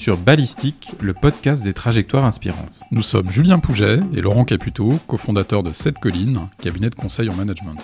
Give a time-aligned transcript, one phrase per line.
[0.00, 2.80] sur Ballistique, le podcast des trajectoires inspirantes.
[2.90, 7.34] Nous sommes Julien Pouget et Laurent Caputo, cofondateurs de Sept Collines, cabinet de conseil en
[7.34, 7.76] management.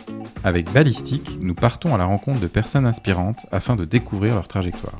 [0.42, 4.98] Avec Ballistique, nous partons à la rencontre de personnes inspirantes afin de découvrir leur trajectoire.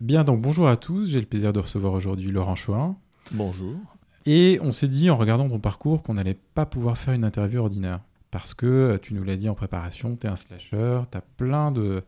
[0.00, 2.96] Bien, donc bonjour à tous, j'ai le plaisir de recevoir aujourd'hui Laurent Chouin.
[3.30, 3.76] Bonjour.
[4.26, 7.60] Et on s'est dit en regardant ton parcours qu'on n'allait pas pouvoir faire une interview
[7.60, 8.00] ordinaire
[8.32, 11.22] parce que euh, tu nous l'as dit en préparation, tu es un slasher, tu as
[11.36, 12.02] plein de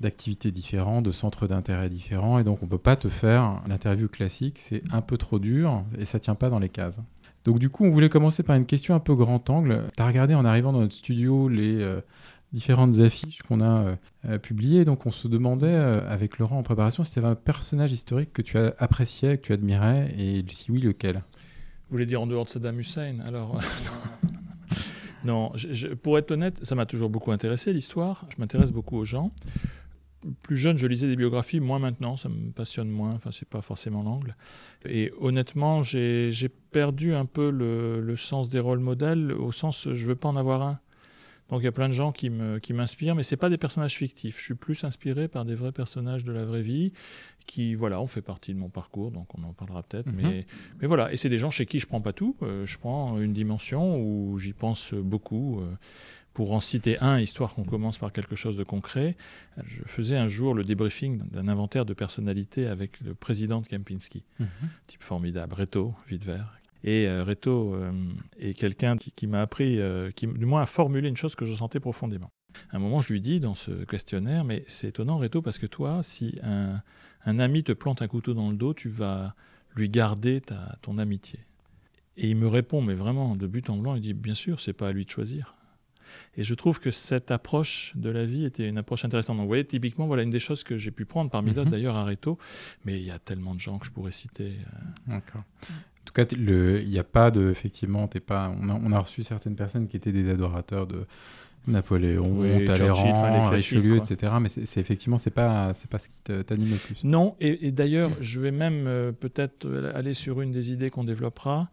[0.00, 4.58] d'activités différentes, de centres d'intérêt différents, et donc on peut pas te faire l'interview classique,
[4.58, 6.98] c'est un peu trop dur et ça tient pas dans les cases.
[7.44, 9.84] Donc du coup, on voulait commencer par une question un peu grand angle.
[9.96, 12.00] Tu as regardé en arrivant dans notre studio les euh,
[12.52, 13.96] différentes affiches qu'on a
[14.26, 17.92] euh, publiées, donc on se demandait avec Laurent en préparation si tu avais un personnage
[17.92, 21.22] historique que tu as apprécié, que tu admirais, et si oui, lequel?
[21.88, 23.60] Vous voulez dire en dehors de Saddam Hussein Alors,
[25.24, 25.52] Non,
[26.02, 28.26] pour être honnête, ça m'a toujours beaucoup intéressé l'histoire.
[28.34, 29.32] Je m'intéresse beaucoup aux gens.
[30.42, 33.12] Plus jeune, je lisais des biographies, moins maintenant, ça me passionne moins.
[33.12, 34.36] Enfin, c'est pas forcément l'angle.
[34.84, 36.30] Et honnêtement, j'ai
[36.70, 40.62] perdu un peu le, sens des rôles modèles, au sens je veux pas en avoir
[40.62, 40.78] un.
[41.52, 44.38] Donc il y a plein de gens qui m'inspirent, mais ce pas des personnages fictifs.
[44.38, 46.94] Je suis plus inspiré par des vrais personnages de la vraie vie
[47.46, 50.06] qui, voilà, ont fait partie de mon parcours, donc on en parlera peut-être.
[50.06, 50.14] Mhm.
[50.16, 50.46] mais,
[50.80, 52.36] mais voilà, et c'est des gens chez qui je prends pas tout.
[52.40, 55.60] Euh, je prends une dimension où j'y pense beaucoup.
[55.60, 55.76] Euh,
[56.32, 59.18] pour en citer un, histoire qu'on commence par quelque chose de concret,
[59.66, 64.24] je faisais un jour le débriefing d'un inventaire de personnalité avec le président de Kempinski,
[64.40, 64.48] mhm.
[64.86, 66.44] type formidable, Reto Wittwer.
[66.84, 67.76] Et euh, Reto
[68.38, 69.78] est quelqu'un qui, qui m'a appris,
[70.16, 72.30] qui du moins a formulé une chose que je sentais profondément.
[72.70, 75.66] À un moment, je lui dis dans ce questionnaire, mais c'est étonnant, Reto, parce que
[75.66, 76.82] toi, si un,
[77.24, 79.34] un ami te plante un couteau dans le dos, tu vas
[79.74, 81.40] lui garder ta, ton amitié.
[82.16, 84.74] Et il me répond, mais vraiment, de but en blanc, il dit, bien sûr, c'est
[84.74, 85.54] pas à lui de choisir.
[86.36, 89.36] Et je trouve que cette approche de la vie était une approche intéressante.
[89.36, 91.72] Donc, vous voyez, typiquement, voilà une des choses que j'ai pu prendre, parmi d'autres mhm.
[91.72, 92.38] d'ailleurs, à Reto.
[92.84, 94.52] Mais il y a tellement de gens que je pourrais citer.
[94.58, 95.12] Euh.
[95.14, 95.42] D'accord.
[96.02, 97.50] En tout cas, il n'y a pas de.
[97.50, 101.06] Effectivement, pas, on a, on a reçu certaines personnes qui étaient des adorateurs de,
[101.66, 104.32] Napoléon, Talleyrand, Richelieu, etc.
[104.40, 107.04] Mais c'est effectivement, c'est pas, pas ce qui t'anime le plus.
[107.04, 111.70] Non, et, d'ailleurs, je vais même euh, peut-être aller sur une des idées qu'on développera.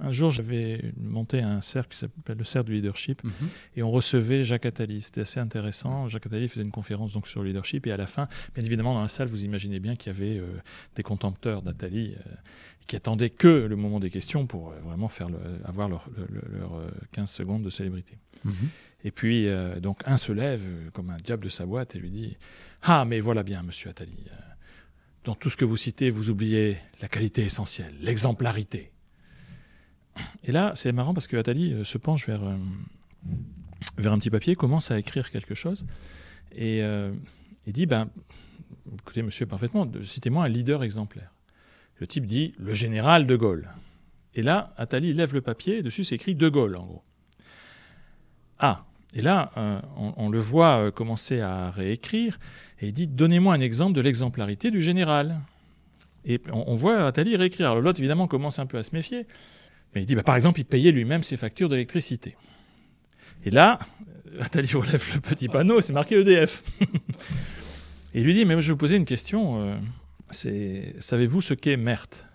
[0.00, 3.32] Un jour, j'avais monté un cercle qui s'appelle le cercle du leadership, mhm.
[3.76, 5.02] et on recevait Jacques Attali.
[5.02, 6.08] C'était assez intéressant.
[6.08, 8.94] Jacques Attali faisait une conférence donc sur le leadership, et à la fin, bien évidemment,
[8.94, 10.46] dans la salle, vous imaginez bien qu'il y avait euh,
[10.96, 12.30] des contempteurs d'Attali euh,
[12.86, 15.28] qui attendaient que le moment des questions pour vraiment faire
[15.64, 16.80] avoir leurs leur,
[17.12, 18.18] 15 secondes de célébrité.
[18.44, 18.68] Mhm.
[19.04, 21.98] Et puis, euh, donc, un se lève euh, comme un diable de sa boîte et
[21.98, 22.36] lui dit
[22.82, 24.16] Ah, mais voilà bien, monsieur Attali.
[24.28, 24.34] Euh,
[25.24, 28.92] dans tout ce que vous citez, vous oubliez la qualité essentielle, l'exemplarité.
[30.44, 32.42] Et là, c'est marrant parce que Attali se penche vers,
[33.96, 35.86] vers un petit papier, commence à écrire quelque chose
[36.54, 36.82] et
[37.66, 38.10] il dit ben,
[38.98, 41.32] Écoutez, monsieur, parfaitement, citez-moi un leader exemplaire.
[42.02, 43.68] Le type dit Le général de Gaulle.
[44.34, 47.04] Et là, Attali lève le papier et dessus c'est écrit De Gaulle, en gros.
[48.58, 49.80] Ah, et là, euh,
[50.16, 52.40] on, le voit euh, commencer à réécrire,
[52.80, 55.42] et il dit Donnez-moi un exemple de l'exemplarité du général.
[56.24, 57.70] Et on, voit Attali réécrire.
[57.70, 59.28] Alors l'autre, évidemment, commence un peu à se méfier,
[59.94, 62.36] mais il dit bah, Par exemple, il payait lui-même ses factures d'électricité.
[63.44, 63.78] Et là,
[64.40, 66.64] Attali relève le petit panneau, c'est marqué EDF.
[66.80, 69.76] et il lui dit Mais je vais vous poser une question euh,
[70.32, 72.26] c'est savez-vous ce qu'est MERT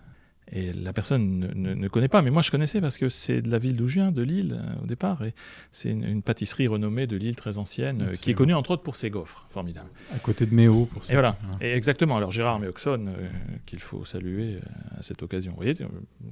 [0.52, 3.58] et la personne ne, connaît pas, mais moi je connaissais parce que c'est de la
[3.58, 5.22] ville d'où je viens, de Lille euh, au départ.
[5.24, 5.34] Et
[5.72, 8.96] c'est une, pâtisserie renommée de Lille très ancienne, euh, qui est connue entre autres pour
[8.96, 9.90] ses gaufres, formidable.
[10.14, 11.12] À côté de Méo, pour ça.
[11.12, 12.16] Et voilà, et exactement.
[12.16, 13.28] Alors Gérard Méoxon, euh,
[13.66, 14.58] qu'il faut saluer
[14.98, 15.52] à cette occasion.
[15.52, 15.74] Vous voyez,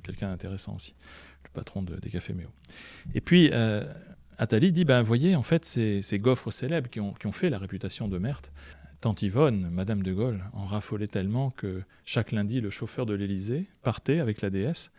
[0.03, 0.95] quelqu'un d'intéressant aussi,
[1.45, 2.49] le patron des cafés Méo.
[3.15, 3.51] Et puis,
[4.39, 7.49] Attali dit, ben voyez, en fait, ces, ces gaufres célèbres qui ont, qui ont, fait
[7.49, 8.53] la réputation de Merthe,
[9.01, 13.67] Tante Yvonne, Madame de Gaulle, en raffolait tellement que chaque lundi, le chauffeur de l'Élysée
[13.83, 14.91] partait avec la déesse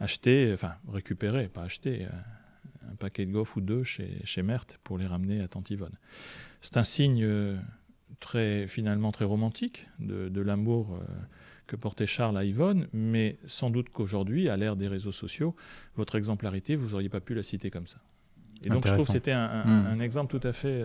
[0.00, 4.78] acheter, enfin récupérer, pas acheter, euh, un paquet de gaufres ou deux chez, chez Merthe
[4.84, 5.96] pour les ramener à Tante Yvonne.
[6.60, 7.56] C'est un signe euh,
[8.20, 11.04] très, finalement très romantique de, l'amour euh,
[11.66, 15.56] que portait Charles à Yvonne, mais sans doute qu'aujourd'hui, à l'ère des réseaux sociaux,
[15.96, 17.98] votre exemplarité, vous n'auriez pas pu la citer comme ça.
[18.64, 20.00] Et donc je trouve que c'était un, hmm.
[20.00, 20.82] exemple tout à fait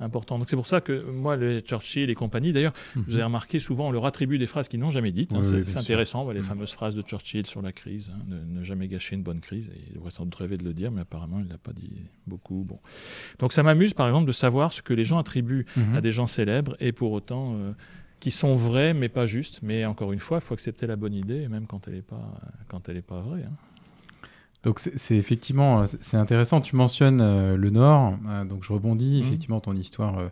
[0.00, 0.38] important.
[0.38, 3.04] Donc c'est pour ça que moi, les Churchill et compagnie, d'ailleurs, mhm.
[3.06, 5.32] vous avez remarqué souvent, on leur attribue des phrases qu'ils n'ont jamais dites.
[5.32, 5.42] Hein.
[5.42, 6.46] c'est intéressant, les mhm.
[6.46, 9.70] fameuses phrases de Churchill sur la crise, hein, ne, jamais gâcher une bonne crise.
[9.88, 11.90] il devrait sans doute rêver de le dire, mais apparemment, il ne l'a pas dit
[12.26, 12.64] beaucoup.
[12.66, 12.78] Bon.
[13.38, 15.96] Donc ça m'amuse, par exemple, de savoir ce que les gens attribuent mhm.
[15.96, 17.54] à des gens célèbres et pour autant.
[17.56, 17.72] Euh,
[18.20, 19.58] qui sont vrais mais pas justes.
[19.62, 22.40] Mais encore une fois, il faut accepter la bonne idée, même quand elle n'est pas,
[22.68, 23.42] quand elle est pas vraie.
[23.42, 23.56] Hein.
[24.62, 26.60] Donc c'est effectivement c'est intéressant.
[26.60, 28.14] Tu mentionnes le Nord,
[28.48, 29.20] donc je rebondis.
[29.20, 29.26] Mmh.
[29.26, 30.30] Effectivement, ton histoire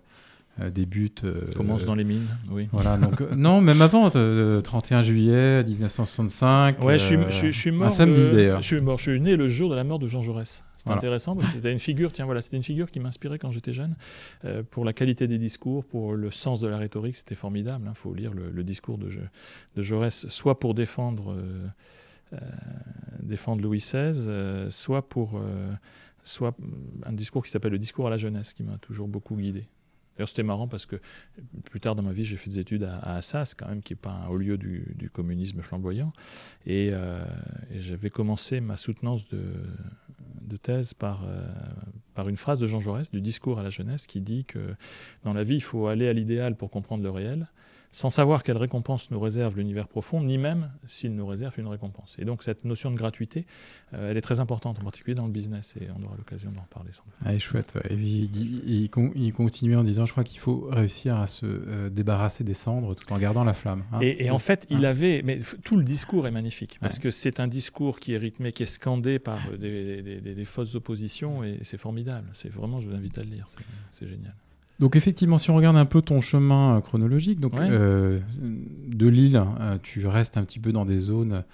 [0.61, 1.25] euh, débute.
[1.25, 2.69] Euh, Commence dans les mines, oui.
[2.73, 6.82] Voilà, donc, euh, non, même avant, 31 juillet 1965.
[6.82, 7.87] Ouais, je suis, je, suis mort.
[7.87, 8.61] Un samedi d'ailleurs.
[8.61, 10.65] Je suis mort, je suis né le jour de la mort de Jean Jaurès.
[10.76, 13.50] C'est intéressant parce que c'était une figure, tiens voilà, c'était une figure qui m'inspirait quand
[13.50, 13.94] j'étais jeune
[14.71, 17.85] pour la qualité des discours, pour le sens de la rhétorique, c'était formidable.
[17.85, 17.94] Il hein.
[17.94, 19.11] faut lire le, discours de,
[19.76, 21.37] de, Jaurès, soit pour défendre,
[23.21, 25.41] défendre Louis XVI, soit pour
[26.23, 26.56] soit
[27.05, 29.69] un discours qui s'appelle le discours à la jeunesse, qui m'a toujours beaucoup guidé.
[30.17, 30.97] D'ailleurs, c'était marrant parce que
[31.65, 33.99] plus tard dans ma vie, j'ai fait des études à, Assas, quand même, qui n'est
[33.99, 36.12] pas un haut lieu du, communisme flamboyant.
[36.69, 37.25] Euh,
[37.71, 41.49] et, j'avais commencé ma soutenance de, thèse par, euh,
[42.12, 44.75] par une phrase de Jean Jaurès, du discours à la jeunesse, qui dit que
[45.25, 47.49] dans la vie, il faut aller à l'idéal pour comprendre le réel
[47.92, 52.16] sans savoir quelle récompense nous réserve l'univers profond, ni même s'il nous réserve une récompense.
[52.19, 53.46] Et donc cette notion de gratuité,
[53.94, 56.62] euh, elle est très importante, en particulier dans le business, et on aura l'occasion d'en
[56.62, 57.14] reparler sans doute.
[57.25, 57.75] Ah, chouette.
[57.90, 62.54] il, il, continuait en disant, je crois qu'il faut réussir à se euh, débarrasser des
[62.54, 63.84] cendres tout en gardant la flamme.
[63.92, 64.00] Hein.
[64.02, 64.90] et, en fait, il hein.
[64.90, 68.52] avait, mais tout le discours est magnifique, parce que c'est un discours qui est rythmé,
[68.52, 72.28] qui est scandé par des, des fausses oppositions, et c'est formidable.
[72.34, 73.46] C'est vraiment, je vous invite à le lire,
[73.90, 74.34] c'est génial.
[74.81, 79.41] Donc effectivement, si on regarde un peu ton chemin euh, chronologique, donc euh, de Lille,
[79.61, 81.44] euh, tu restes un petit peu dans des zones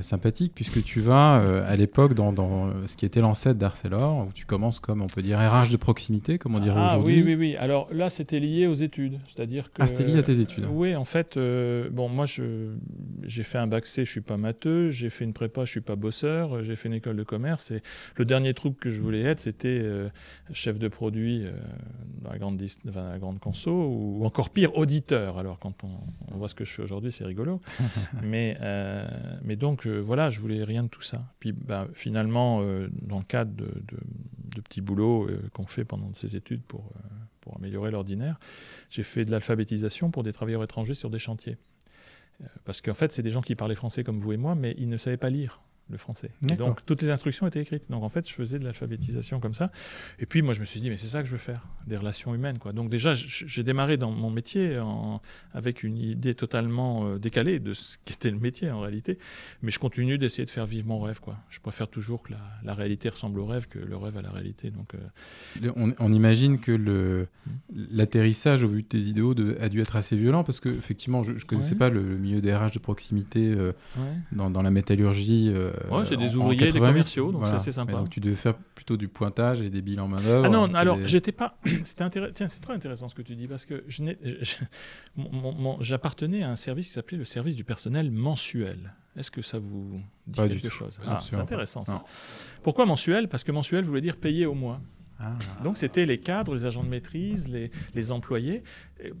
[0.00, 4.32] sympathique puisque tu vas euh, à l'époque dans, dans, ce qui était l'ancêtre d'Arcelor où
[4.32, 7.22] tu commences comme on peut dire RH de proximité comme on dirait ah, aujourd'hui.
[7.22, 7.56] Oui oui oui.
[7.56, 10.66] Alors là c'était lié aux études, c'est-à-dire que Ah c'était lié à tes études.
[10.70, 15.10] oui en fait bon moi j'ai fait un bac C, je suis pas matheux, j'ai
[15.10, 17.82] fait une prépa, je suis pas bosseur, j'ai fait une école de commerce et
[18.16, 20.08] le dernier truc que je voulais être c'était euh,
[20.54, 21.44] chef de produit
[22.22, 25.36] dans la grande enfin, la grande conso ou encore pire auditeur.
[25.36, 25.90] Alors quand on,
[26.32, 27.60] on voit ce que je fais aujourd'hui c'est rigolo,
[28.22, 28.56] mais
[29.42, 31.24] mais donc donc voilà, je voulais rien de tout ça.
[31.40, 36.36] Puis bah, finalement, euh, dans le cadre de, petits boulots euh, qu'on fait pendant ces
[36.36, 36.78] études euh,
[37.40, 38.38] pour améliorer l'ordinaire,
[38.88, 41.56] j'ai fait de l'alphabétisation pour des travailleurs étrangers sur des chantiers.
[42.64, 44.88] parce qu'en fait, c'est des gens qui parlaient français comme vous et moi, mais ils
[44.88, 46.30] ne savaient pas lire le français.
[46.40, 47.90] donc toutes les instructions étaient écrites.
[47.90, 49.70] Donc en fait, je faisais de l'alphabétisation comme ça.
[50.18, 51.96] Et puis moi, je me suis dit, mais c'est ça que je veux faire, des
[51.96, 52.58] relations humaines.
[52.58, 52.72] Quoi.
[52.72, 55.20] Donc déjà, j'ai démarré dans mon métier en,
[55.52, 59.18] avec une idée totalement euh, décalée de ce qu'était le métier en réalité.
[59.62, 61.20] Mais je continue d'essayer de faire vivre mon rêve.
[61.20, 61.36] Quoi.
[61.50, 62.32] Je préfère toujours que
[62.64, 64.70] la, réalité ressemble au rêve que le rêve à la réalité.
[64.70, 67.26] Donc, euh, on, imagine que hmm.
[67.90, 71.22] l'atterrissage au vu de tes idéaux de, a dû être assez violent parce que effectivement,
[71.22, 73.72] je ne connaissais pas le, milieu des RH de proximité euh,
[74.32, 75.52] dans, dans, la métallurgie.
[75.90, 77.92] Ouais, c'est des ouvriers, des commerciaux, donc c'est assez sympa.
[77.92, 80.46] donc tu devais faire plutôt du pointage et des bilans main d'œuvre.
[80.46, 81.56] Ah non, alors j'étais pas.
[81.84, 82.10] Tiens,
[82.48, 84.02] c'est très intéressant ce que tu dis parce que je
[85.80, 88.94] j'appartenais à un service qui s'appelait le service du personnel mensuel.
[89.16, 90.98] Est-ce que ça vous dit quelque chose?
[91.06, 92.02] Ah, C'est intéressant ça.
[92.62, 93.28] Pourquoi mensuel?
[93.28, 94.80] Parce que mensuel voulait dire payer au mois.
[95.20, 95.36] Ah.
[95.62, 98.64] Donc c'était les cadres, les agents de maîtrise, les, les employés,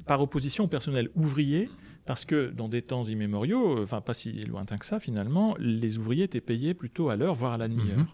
[0.06, 1.70] par opposition au personnel ouvrier
[2.04, 6.24] parce que dans des temps immémoriaux, enfin pas si lointains que ça finalement, les ouvriers
[6.24, 7.98] étaient payés plutôt à l'heure, voire à la demi-heure.
[7.98, 8.06] Mhm.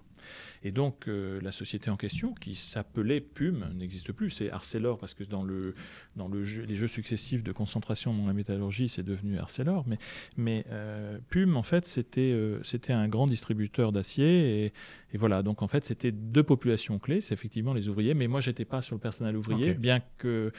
[0.62, 4.30] Et donc euh, la société en question, qui s'appelait PUM, n'existe plus.
[4.30, 5.74] C'est Arcelor, parce que dans, le,
[6.16, 9.84] dans le les jeux successifs de concentration dans la métallurgie, c'est devenu Arcelor.
[9.86, 9.98] Mais,
[10.36, 14.66] mais euh, PUM, en fait, c'était euh, c'était un grand distributeur d'acier.
[14.66, 14.72] Et,
[15.14, 17.20] voilà, donc en fait, c'était deux populations clés.
[17.20, 18.14] C'est effectivement les ouvriers.
[18.14, 20.52] Mais moi, j'étais pas sur le personnel ouvrier, bien que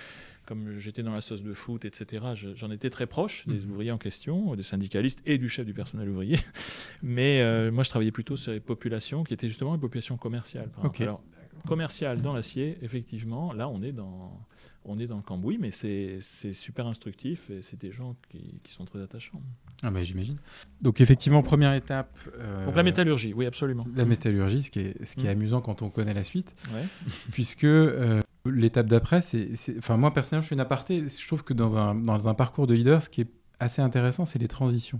[0.46, 3.72] comme j'étais dans la sauce de foot, etc., j'en étais très proche des mhm.
[3.72, 6.38] ouvriers en question, des syndicalistes et du chef du personnel ouvrier.
[7.04, 10.70] Mais euh, moi, je travaillais plutôt sur les populations qui étaient justement les populations commerciales.
[11.00, 11.24] Alors,
[11.68, 14.46] commerciales dans l'acier, effectivement, là, on est dans,
[14.86, 16.20] on est dans le cambouis, mais c'est
[16.54, 19.42] super instructif et c'est des gens qui, sont très attachants.
[19.84, 20.38] Ah bah j'imagine.
[20.82, 22.18] Donc effectivement, première étape.
[22.38, 23.86] Euh, Donc la métallurgie, oui absolument.
[23.96, 25.38] La métallurgie, ce qui est, ce qui est mm.
[25.38, 26.86] amusant quand on connaît la suite, ouais.
[27.32, 31.06] puisque euh, L'étape d'après, c'est, enfin moi personnellement, je fais une aparté.
[31.08, 34.26] Je trouve que dans un, dans un parcours de leader, ce qui est assez intéressant,
[34.26, 35.00] c'est les transitions.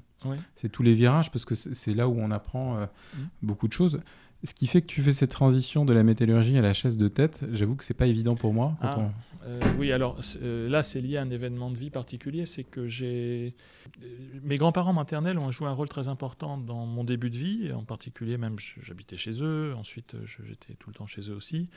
[0.56, 3.20] C'est tous les virages parce que c'est là où on apprend euh, mmh.
[3.42, 4.00] beaucoup de choses.
[4.44, 7.08] Ce qui fait que tu fais cette transition de la métallurgie à la chaise de
[7.08, 8.76] tête, j'avoue que c'est pas évident pour moi.
[8.82, 9.12] Ah,
[9.46, 12.88] euh, oui, alors euh, là, c'est lié à un événement de vie particulier, c'est que
[12.88, 13.56] j'ai
[14.42, 17.84] mes grands-parents maternels ont joué un rôle très important dans mon début de vie, en
[17.84, 21.70] particulier même j'habitais chez eux, ensuite j'étais tout le temps chez eux aussi.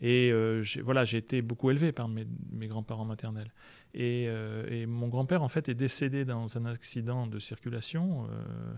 [0.00, 2.26] Et euh, voilà, j'ai été beaucoup élevé par mes,
[2.66, 3.52] grands-parents maternels.
[3.96, 8.74] Euh, et, mon grand-père, en fait, est décédé dans un accident de circulation, euh,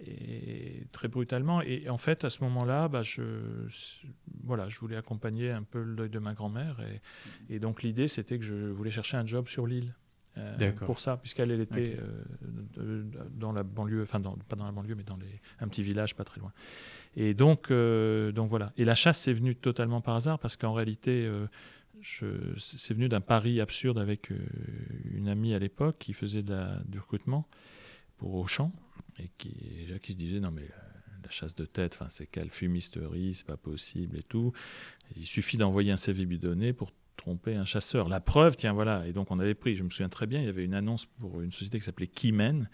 [0.00, 1.60] et très brutalement.
[1.60, 3.22] Et en fait, à ce moment-là, bah, je,
[4.44, 6.80] voilà, je voulais accompagner un peu le deuil de ma grand-mère.
[6.80, 9.94] Et, et donc, l'idée, c'était que je voulais chercher un job sur l'île.
[10.86, 11.98] pour ça, puisqu'elle elle était
[13.32, 16.24] dans la banlieue, enfin pas dans la banlieue, mais dans les, un petit village pas
[16.24, 16.52] très loin.
[17.16, 18.72] Et donc, donc voilà.
[18.76, 21.30] Et la chasse, c'est venu totalement par hasard, parce qu'en réalité,
[22.02, 24.30] c'est venu d'un pari absurde avec
[25.10, 27.46] une amie à l'époque qui faisait de du recrutement
[28.16, 28.72] pour Auchan,
[29.18, 29.52] et qui,
[30.02, 30.68] qui se disait, non mais
[31.22, 34.52] la chasse de tête, c'est quelle fumisterie, c'est pas possible et tout.
[35.16, 38.08] Il suffit d'envoyer un CV bidonné pour tromper un chasseur.
[38.08, 39.06] La preuve, tiens, voilà.
[39.06, 41.06] Et donc, on avait pris, je me souviens très bien, il y avait une annonce
[41.06, 42.68] pour une société qui s'appelait Kimen,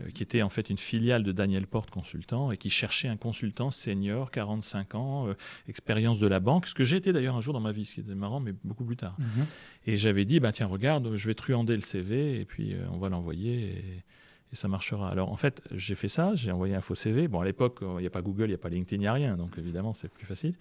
[0.00, 3.16] euh, qui était en fait une filiale de Daniel Porte Consultant et qui cherchait un
[3.16, 5.34] consultant senior, 45 ans, euh,
[5.68, 7.94] expérience de la banque, ce que j'ai été d'ailleurs un jour dans ma vie, ce
[7.94, 9.16] qui était marrant, mais beaucoup plus tard.
[9.18, 9.46] Mhm.
[9.86, 12.98] Et j'avais dit, bah, tiens, regarde, je vais truander le CV et puis euh, on
[12.98, 13.70] va l'envoyer.
[13.70, 14.04] Et
[14.52, 15.10] et ça marchera.
[15.10, 17.26] Alors en fait, j'ai fait ça, j'ai envoyé un faux CV.
[17.26, 19.06] Bon, à l'époque, il n'y a pas Google, il n'y a pas LinkedIn, il n'y
[19.08, 20.54] a rien, donc évidemment, c'est plus facile.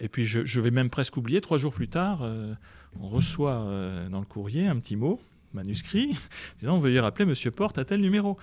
[0.00, 2.54] Et puis je, vais même presque oublier, trois jours plus tard, euh,
[3.00, 5.20] on reçoit euh, dans le courrier un petit mot,
[5.54, 6.16] manuscrit,
[6.58, 8.36] disant veuillez rappeler Monsieur Porte à tel numéro.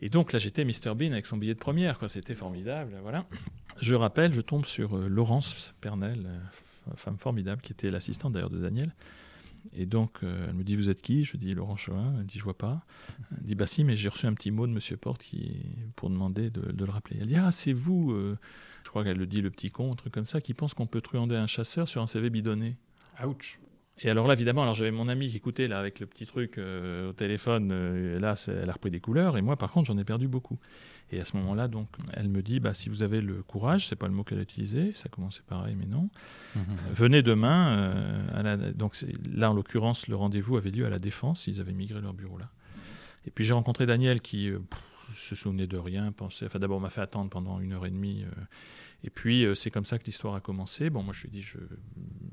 [0.00, 2.08] Et donc là, j'étais Mr Bean avec son billet de première, quoi.
[2.08, 3.26] C'était formidable, voilà.
[3.80, 6.26] Je rappelle, je tombe sur euh, Laurence Pernel,
[6.96, 8.92] femme formidable, qui était l'assistante d'ailleurs de Daniel,
[9.74, 11.24] et donc, elle me dit Vous êtes qui?
[11.24, 12.14] Je dis Laurent Chauvin.
[12.18, 12.82] Elle dit Je vois pas.
[13.36, 15.22] Elle dit Bah si, mais j'ai reçu un petit mot de Monsieur Porte
[15.96, 17.18] pour demander de, le rappeler.
[17.20, 18.16] Elle dit Ah, c'est vous
[18.84, 20.86] Je crois qu'elle le dit, le petit con, un truc comme ça, qui pense qu'on
[20.86, 22.76] peut truander un chasseur sur un CV bidonné.
[23.24, 23.58] Ouch
[24.02, 26.56] et alors là, évidemment, alors j'avais mon ami qui écoutait là avec le petit truc
[26.56, 27.68] euh, au téléphone.
[28.18, 29.36] là, elle a repris des couleurs.
[29.36, 30.58] Et moi, par contre, j'en ai perdu beaucoup.
[31.12, 33.96] Et à ce moment-là, donc, elle me dit, bah, si vous avez le courage, c'est
[33.96, 36.08] pas le mot qu'elle a utilisé, ça commençait pareil, mais non.
[36.54, 36.64] Mhm.
[36.94, 37.76] venez demain.
[37.78, 38.96] Euh, donc
[39.30, 41.46] là, en l'occurrence, le rendez-vous avait lieu à la Défense.
[41.46, 42.48] Ils avaient migré leur bureau là.
[43.26, 44.60] Et puis j'ai rencontré Daniel qui euh,
[45.14, 46.46] se souvenait de rien, pensait.
[46.46, 48.24] Enfin, d'abord, m'a fait attendre pendant une heure et demie.
[48.24, 48.42] Euh,
[49.02, 50.90] et puis c'est comme ça que l'histoire a commencé.
[50.90, 51.56] Bon, moi je lui ai dit, je...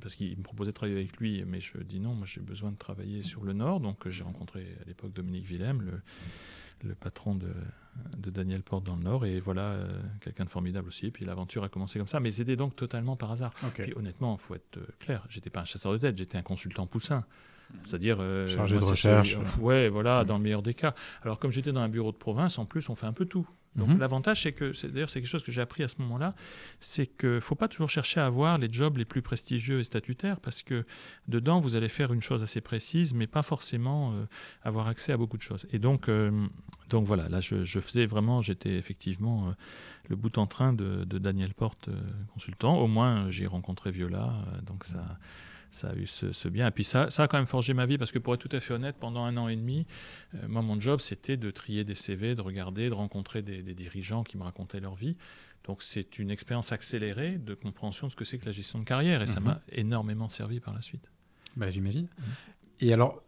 [0.01, 2.74] parce qu'il me proposait de travailler avec lui, mais je dis non, moi j'ai besoin
[2.74, 3.79] de travailler sur le Nord.
[3.79, 6.01] Donc j'ai rencontré à l'époque Dominique Willem, le
[6.84, 7.50] le patron de,
[8.29, 9.25] Daniel Porte dans le Nord.
[9.25, 11.07] Et voilà, euh, quelqu'un de formidable aussi.
[11.07, 12.19] Et puis l'aventure a commencé comme ça.
[12.19, 13.53] Mais c'était donc totalement par hasard.
[13.74, 16.43] Puis honnêtement, il faut être euh, clair, j'étais pas un chasseur de tête, j'étais un
[16.43, 17.25] consultant poussin.
[17.84, 18.18] C'est-à-dire.
[18.20, 19.38] Euh, Chargé de recherche.
[19.60, 20.94] ouais, voilà, dans le meilleur des cas.
[21.24, 23.48] Alors, comme j'étais dans un bureau de province, en plus, on fait un peu tout.
[23.76, 24.00] Donc mhm.
[24.00, 26.34] l'avantage, c'est que, d'ailleurs, c'est quelque chose que j'ai appris à ce moment-là,
[26.80, 29.84] c'est qu'il ne faut pas toujours chercher à avoir les jobs les plus prestigieux et
[29.84, 30.84] statutaires, parce que
[31.28, 34.26] dedans, vous allez faire une chose assez précise, mais pas forcément euh,
[34.64, 35.68] avoir accès à beaucoup de choses.
[35.72, 36.32] Et donc, euh,
[36.90, 39.54] donc voilà, là, je, faisais vraiment, j'étais effectivement
[40.10, 41.90] le bout en train de, de Daniel Porte,
[42.34, 42.80] consultant.
[42.80, 44.34] Au moins, j'ai rencontré Viola,
[44.66, 45.20] donc ça
[45.72, 46.68] ça a eu ce, bien.
[46.68, 48.56] Et puis ça, ça a quand même forgé ma vie parce que pour être tout
[48.56, 49.86] à fait honnête, pendant un an et demi,
[50.36, 54.24] euh, moi, mon job, c'était de trier des CV, de regarder, de rencontrer des, dirigeants
[54.24, 55.18] qui me racontaient leur vie.
[55.66, 58.86] Donc c'est une expérience accélérée de compréhension de ce que c'est que la gestion de
[58.86, 59.48] carrière et ça mhm.
[59.48, 61.10] m'a énormément servi par la suite.
[61.58, 62.08] Bah, J'imagine.
[62.18, 62.26] Mhm.
[62.80, 63.22] Et alors,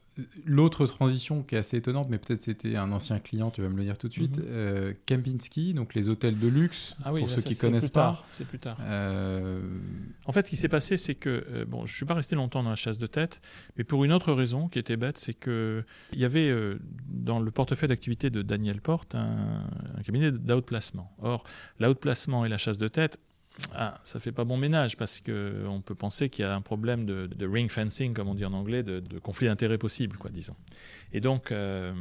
[0.46, 3.78] L'autre transition qui est assez étonnante, mais peut-être c'était un ancien client, tu vas me
[3.78, 4.46] le dire tout de suite, mhm.
[4.48, 8.26] euh, Kempinski, donc les hôtels de luxe, ah pour ceux qui ne connaissent pas.
[8.32, 8.78] C'est plus tard.
[8.82, 9.62] Euh,
[10.26, 12.36] en fait, ce qui s'est passé, c'est que, euh, bon, je ne suis pas resté
[12.36, 13.42] longtemps dans la chasse de tête,
[13.78, 15.86] mais pour une autre raison qui était bête, c'est qu'il
[16.16, 16.54] y avait
[17.08, 19.64] dans le portefeuille d'activité de Daniel Porte un,
[19.98, 21.12] un cabinet d'outplacement.
[21.22, 21.44] Or,
[21.80, 23.20] l'outplacement et la chasse de tête,
[23.74, 27.06] ah, ça fait pas bon ménage parce qu'on peut penser qu'il y a un problème
[27.06, 30.56] de, ring fencing, comme on dit en anglais, de, conflit d'intérêts possible, quoi, disons.
[31.14, 31.94] Et donc, euh,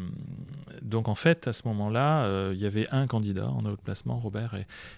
[0.82, 4.54] donc en fait, à ce moment-là, euh, il y avait un candidat en outplacement, Robert,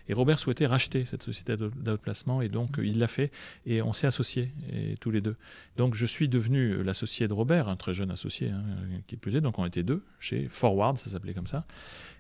[0.09, 3.31] et, Robert souhaitait racheter cette société d'outplacement, et donc il l'a fait,
[3.67, 5.37] et on s'est associés, et, tous les deux.
[5.77, 8.63] Donc je suis devenu l'associé de Robert, un très jeune associé, hein,
[9.07, 11.65] qui plus est, donc on était deux, chez Forward, ça s'appelait comme ça.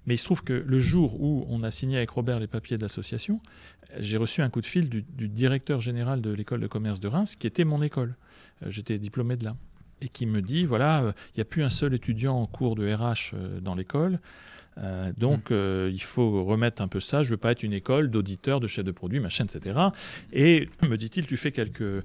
[0.07, 2.79] Mais il se trouve que le jour où on a signé avec Robert les papiers
[2.79, 3.41] de l'association,
[3.99, 7.37] j'ai reçu un coup de fil du, directeur général de l'école de commerce de Reims,
[7.37, 8.17] qui était mon école.
[8.63, 9.57] Euh, j'étais diplômé de là.
[10.03, 12.75] Et qui me dit, voilà, euh, il n'y a plus un seul étudiant en cours
[12.75, 14.19] de RH euh, dans l'école.
[15.19, 15.91] donc, hmm.
[15.91, 17.23] il faut remettre un peu ça.
[17.23, 19.79] Je ne veux pas être une école d'auditeurs, de chefs de produits, machin, etc.
[20.33, 22.03] Et me dit-il, tu fais quelques,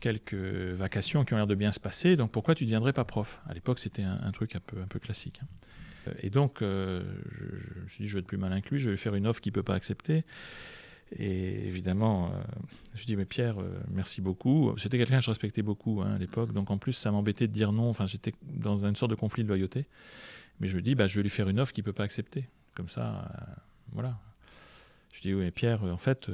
[0.00, 3.04] quelques vacations qui ont l'air de bien se passer, donc pourquoi tu ne deviendrais pas
[3.04, 3.40] prof?
[3.46, 5.40] À l'époque, c'était un, truc un peu, un peu classique.
[5.42, 6.12] Hein.
[6.22, 8.90] Et donc, je, je, me suis dit, je vais être plus malin que lui, je
[8.90, 10.24] vais faire une offre qu'il ne peut pas accepter.
[11.16, 12.42] Et évidemment, euh,
[12.94, 14.74] je dis, mais Pierre, euh, merci beaucoup.
[14.78, 17.52] C'était quelqu'un que je respectais beaucoup hein, à l'époque, donc en plus, ça m'embêtait de
[17.52, 17.88] dire non.
[17.88, 19.86] Enfin, j'étais dans une sorte de conflit de loyauté.
[20.60, 22.04] Mais je lui dis, bah, je vais lui faire une offre qu'il ne peut pas
[22.04, 22.48] accepter.
[22.74, 23.54] Comme ça, euh,
[23.92, 24.18] voilà.
[25.12, 26.28] Je dis, oui, mais Pierre, en fait,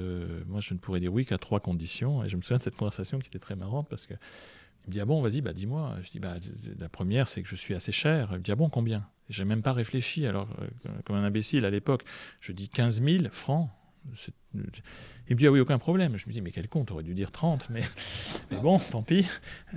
[0.46, 2.24] moi, je ne pourrais dire oui qu'à trois conditions.
[2.24, 4.14] Et je me souviens de cette conversation qui était très marrante parce que.
[4.86, 5.94] Il me dit, ah bon, vas-y, bah, dis-moi.
[6.02, 6.36] Je dis, bah,
[6.78, 8.28] la première, c'est que je suis assez cher.
[8.32, 9.06] Il me dit, ah bon, combien?
[9.28, 10.26] J'ai même pas réfléchi.
[10.26, 10.48] Alors,
[11.04, 12.02] comme un imbécile à l'époque,
[12.40, 13.68] je dis 15 000 francs
[14.54, 14.60] Il
[15.30, 16.16] me dit, ah oui, aucun problème.
[16.16, 17.82] Je me dis, mais quel con, aurais dû dire 30, mais,
[18.50, 19.26] mais bon, tant pis.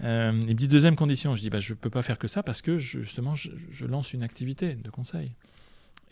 [0.03, 1.36] Euh, il me dit, deuxième condition.
[1.36, 4.13] Je dis, bah, je ne peux pas faire que ça parce que justement, je, lance
[4.13, 5.34] une activité de conseil.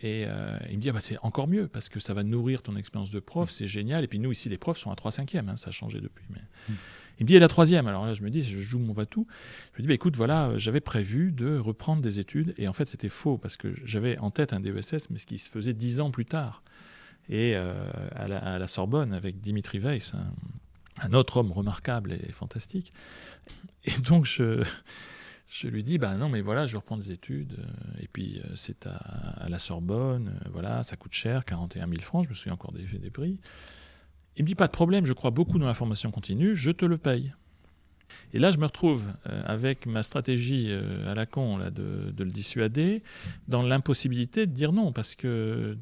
[0.03, 2.61] Et euh, il me dit, ah, bah, c'est encore mieux parce que ça va nourrir
[2.61, 4.03] ton expérience de prof, c'est génial.
[4.03, 6.25] Et puis nous, ici, les profs sont à 3 5 e ça a changé depuis.
[6.29, 6.41] Mais...
[6.69, 6.77] Mm.
[7.19, 7.85] Il me dit, et la troisième?
[7.85, 9.27] Alors là, je me dis, je joue mon va-tout.
[9.73, 12.55] Je me dis, bah, écoute, voilà, j'avais prévu de reprendre des études.
[12.57, 15.37] Et en fait, c'était faux parce que j'avais en tête un DESS, mais ce qui
[15.37, 16.63] se faisait dix ans plus tard.
[17.31, 17.73] Et euh,
[18.13, 20.13] à, la, Sorbonne, avec Dimitri Weiss,
[21.01, 22.91] un, autre homme remarquable et fantastique.
[23.85, 24.63] Et donc, je.
[25.63, 27.57] Lui dis, bah non, mais voilà, je reprends des études,
[27.99, 32.29] et puis euh, c'est à, la Sorbonne, voilà, ça coûte cher, 41 000 francs, je
[32.29, 33.37] me souviens encore des prix.
[34.37, 36.85] Il me dit pas de problème, je crois beaucoup dans la formation continue, je te
[36.85, 37.33] le paye.
[38.33, 42.13] Et là, je me retrouve euh, avec ma stratégie euh, à la con là, de,
[42.17, 43.03] le dissuader,
[43.47, 45.77] dans l'impossibilité de dire non, parce que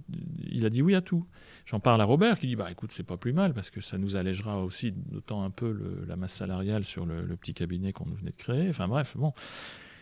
[0.50, 1.26] il a dit oui à tout.
[1.66, 3.98] J'en parle à Robert qui dit bah écoute, c'est pas plus mal parce que ça
[3.98, 8.06] nous allégera aussi d'autant un peu la masse salariale sur le, le petit cabinet qu'on
[8.06, 8.70] venait de créer.
[8.70, 9.34] Enfin bref, bon.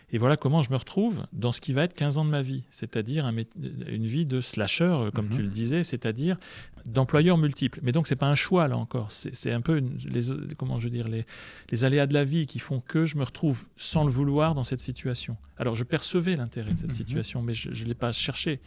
[0.09, 2.41] Et voilà comment je me retrouve dans ce qui va être 15 ans de ma
[2.41, 5.43] vie, c'est-à-dire une vie de slasher, euh, comme tu mhm.
[5.43, 6.37] le disais, c'est-à-dire
[6.85, 7.81] d'employeurs multiples.
[7.83, 9.11] Mais donc, ce n'est pas un choix, là encore.
[9.11, 10.21] C'est un peu les,
[10.55, 11.25] comment je veux dire, les,
[11.69, 14.63] les, aléas de la vie qui font que je me retrouve sans le vouloir dans
[14.63, 15.35] cette situation.
[15.57, 16.95] Alors, je percevais l'intérêt de cette mhm.
[16.95, 18.61] situation, mais je ne l'ai pas cherché.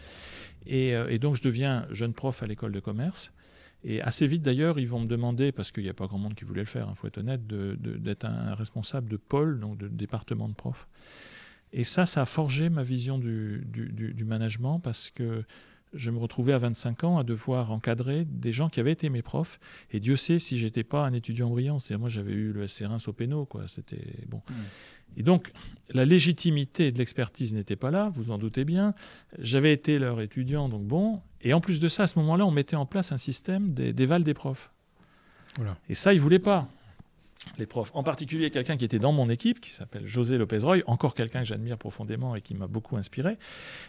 [0.67, 3.33] Et, euh, et, donc, je deviens jeune prof à l'école de commerce.
[3.83, 6.35] Et assez vite d'ailleurs, ils vont me demander, parce qu'il n'y a pas grand monde
[6.35, 9.79] qui voulait le faire, il hein, faut être honnête, d'être un responsable de pôle, donc
[9.79, 10.87] de département de prof.
[11.73, 13.65] Et ça, ça a forgé ma vision du,
[14.27, 15.45] management parce que
[15.93, 19.23] je me retrouvais à 25 ans à devoir encadrer des gens qui avaient été mes
[19.23, 19.59] profs.
[19.91, 21.79] Et Dieu sait si j'étais pas un étudiant brillant.
[21.79, 23.67] C'est moi, j'avais eu le SR1 Sopéno, quoi.
[23.67, 24.43] C'était bon.
[24.49, 24.55] Mmh.
[25.17, 25.53] Et donc,
[25.93, 28.95] la légitimité de l'expertise n'était pas là, vous en doutez bien.
[29.39, 31.21] J'avais été leur étudiant, donc bon.
[31.43, 34.23] Et en plus de ça, à ce moment-là, on mettait en place un système d'éval
[34.23, 34.71] des profs.
[35.57, 35.77] Voilà.
[35.89, 36.69] Et ça, ils ne voulaient pas
[37.59, 41.15] les profs, en particulier quelqu'un qui était dans mon équipe, qui s'appelle José Lopez-Roy, encore
[41.15, 43.39] quelqu'un que j'admire profondément et qui m'a beaucoup inspiré.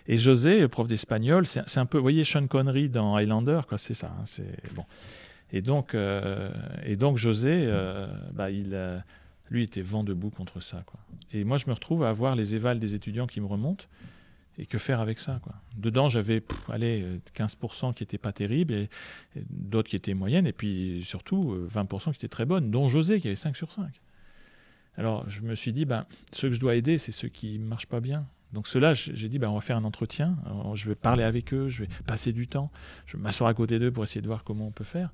[0.07, 3.93] Et José, prof d'espagnol, c'est un peu, vous voyez Sean Connery dans Highlander, quoi, c'est
[3.93, 4.15] ça.
[4.17, 4.85] Hein, c'est bon.
[5.51, 6.50] Et donc, euh,
[6.85, 8.74] et donc José, euh, bah, il,
[9.51, 11.00] lui était vent debout contre ça, quoi.
[11.33, 13.85] Et moi, je me retrouve à avoir les évals des étudiants qui me remontent.
[14.57, 15.55] Et que faire avec ça quoi.
[15.77, 18.90] Dedans, j'avais 15% qui n'étaient pas terribles, et,
[19.50, 23.22] d'autres qui étaient moyennes, et puis surtout 20% euh, qui étaient très bonnes, dont José
[23.22, 23.90] qui avait 5 sur 5.
[24.98, 27.66] Alors je me suis dit, ben, ceux que je dois aider, c'est ceux qui ne
[27.66, 28.27] marchent pas bien.
[28.51, 30.35] Donc ceux-là, j'ai dit, ben, on va faire un entretien,
[30.74, 32.70] je vais parler avec eux, je vais passer du temps,
[33.05, 35.11] je vais m'asseoir à côté d'eux pour essayer de voir comment on peut faire.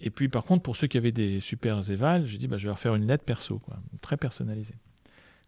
[0.00, 2.64] Et puis par contre, pour ceux qui avaient des super évals, j'ai dit, ben, je
[2.64, 4.76] vais leur faire une lettre perso, quoi, très personnalisée.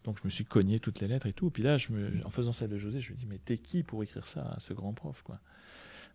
[0.03, 1.49] Donc je me suis cogné toutes les lettres et tout.
[1.49, 1.77] Puis là,
[2.23, 4.59] en faisant celle de José, je me dis, mais t'es qui pour écrire ça à
[4.59, 5.39] ce grand prof quoi?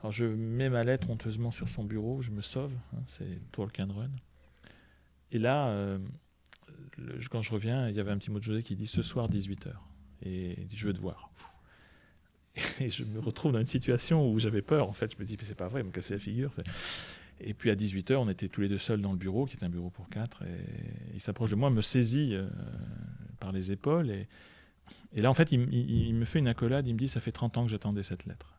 [0.01, 3.87] Alors je mets ma lettre honteusement sur son bureau, je me sauve, hein, c'est Tolkien
[3.87, 4.11] Run.
[5.31, 5.99] Et là, euh,
[7.31, 9.31] quand je reviens, il y avait un petit mot de José qui dit ce soir
[9.31, 9.73] 18h.
[10.23, 11.31] Et il dit, je veux te voir.
[12.81, 15.13] Et je me retrouve dans une situation où j'avais peur, en fait.
[15.13, 16.51] Je me dis, mais c'est pas vrai, il me casser la figure.
[17.43, 19.65] Et puis à 18h, on était tous les deux seuls dans le bureau, qui est
[19.65, 20.43] un bureau pour quatre.
[20.43, 22.49] Et il s'approche de moi, me saisit euh,
[23.41, 24.11] par les épaules.
[24.11, 26.87] Et, là, en fait, il, me fait une accolade.
[26.87, 28.55] Il me dit Ça fait 30 ans que j'attendais cette lettre.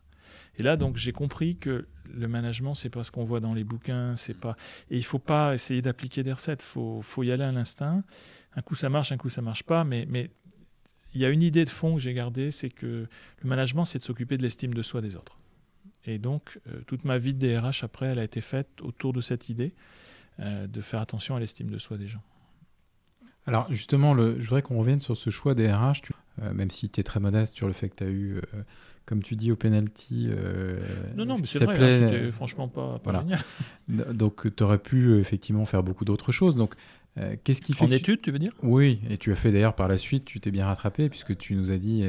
[0.58, 3.64] Et là, donc, j'ai compris que le management, c'est pas ce qu'on voit dans les
[3.64, 4.16] bouquins.
[4.18, 4.56] C'est pas
[4.92, 6.62] et il faut pas essayer d'appliquer des recettes.
[6.62, 8.04] Faut, faut y aller à l'instinct.
[8.56, 9.84] Un coup, ça marche, un coup, ça marche pas.
[9.84, 10.08] Mais
[11.14, 13.08] il y a une idée de fond que j'ai gardée, c'est que
[13.42, 15.38] le management, c'est de s'occuper de l'estime de soi des autres.
[16.06, 19.22] Et donc, euh, toute ma vie de DRH, après, elle a été faite autour de
[19.22, 19.74] cette idée
[20.40, 22.24] euh, de faire attention à l'estime de soi des gens.
[23.46, 26.02] Alors, justement, le, je voudrais qu'on revienne sur ce choix DRH,
[26.42, 28.42] euh, même si tu es très modeste sur le fait que tu as eu,
[29.06, 30.30] comme tu dis, au penalty.
[31.16, 33.42] non, non, mais c'est vrai, hein, c'était franchement pas, pas génial.
[34.14, 36.56] Donc, tu aurais pu effectivement faire beaucoup d'autres choses.
[36.56, 36.76] Donc,
[37.44, 37.84] qu'est-ce qui fait.
[37.84, 38.54] En études, tu veux dire?
[38.62, 41.56] Oui, et tu as fait d'ailleurs par la suite, tu t'es bien rattrapé, puisque tu
[41.56, 42.06] nous as dit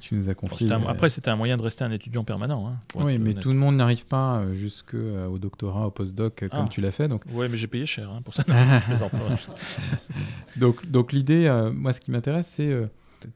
[0.00, 0.70] tu nous as confié.
[0.70, 2.68] après, c'était un moyen de rester un étudiant permanent.
[2.68, 6.48] Hein, oui, mais tout le monde n'arrive pas euh, jusqu'au euh, doctorat, au postdoc, euh,
[6.48, 6.70] comme ah.
[6.70, 7.08] tu l'as fait.
[7.08, 7.22] Donc...
[7.30, 8.44] Oui, mais j'ai payé cher hein, pour ça.
[10.56, 12.72] donc, donc l'idée, moi, ce qui m'intéresse, c'est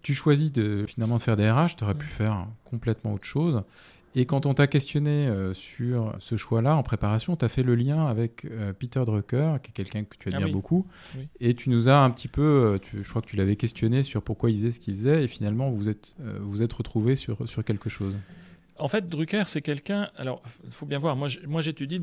[0.03, 3.63] tu choisis de, finalement de faire des RH, tu aurais pu faire complètement autre chose.
[4.18, 7.76] Et quand on t'a questionné euh, sur ce choix-là en préparation, tu as fait le
[7.76, 10.88] lien avec euh, Peter Drucker, qui est quelqu'un que tu admires ah beaucoup.
[11.38, 14.22] Et tu nous as un petit peu, euh, je crois que tu l'avais questionné sur
[14.22, 15.22] pourquoi il faisait ce qu'il faisait.
[15.22, 18.16] Et finalement, vous êtes, vous êtes retrouvé sur, sur quelque chose.
[18.81, 20.09] En fait, Drucker, c'est quelqu'un.
[20.16, 21.14] Alors, il faut bien voir.
[21.14, 22.00] Moi, j'étudie,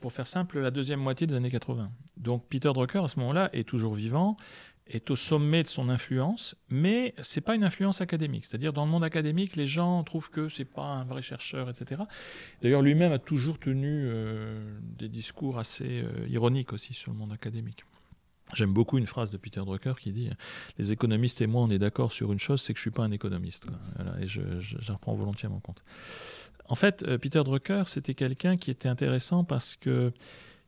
[0.00, 1.90] pour faire simple, la deuxième moitié des années 80.
[2.18, 4.36] Donc, Peter Drucker, à ce moment-là, est toujours vivant
[4.88, 8.44] est au sommet de son influence, mais c'est pas une influence académique.
[8.44, 12.02] C'est-à-dire dans le monde académique, les gens trouvent que c'est pas un vrai chercheur, etc.
[12.62, 17.32] D'ailleurs, lui-même a toujours tenu euh, des discours assez euh, ironiques aussi sur le monde
[17.32, 17.84] académique.
[18.54, 20.30] J'aime beaucoup une phrase de Peter Drucker qui dit
[20.78, 23.04] Les économistes et moi, on est d'accord sur une chose, c'est que je suis pas
[23.04, 23.66] un économiste.
[24.20, 25.82] et je, je, reprends volontiers à mon compte.
[26.68, 30.12] En fait, euh, Peter Drucker, c'était quelqu'un qui était intéressant parce que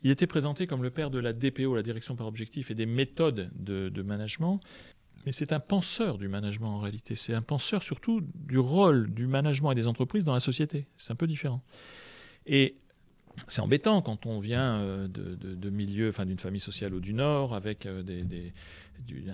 [0.02, 2.86] il était présenté comme le père de la DPO, la direction par objectif, et des
[2.86, 4.60] méthodes de, management.
[5.26, 7.14] Mais c'est un penseur du management en réalité.
[7.14, 10.86] C'est un penseur surtout du rôle du management et des entreprises dans la société.
[10.96, 11.60] C'est un peu différent.
[12.46, 12.76] Et
[13.46, 17.55] c'est embêtant quand on vient euh, de, de, enfin d'une famille sociale au du Nord,
[17.55, 18.03] avec euh,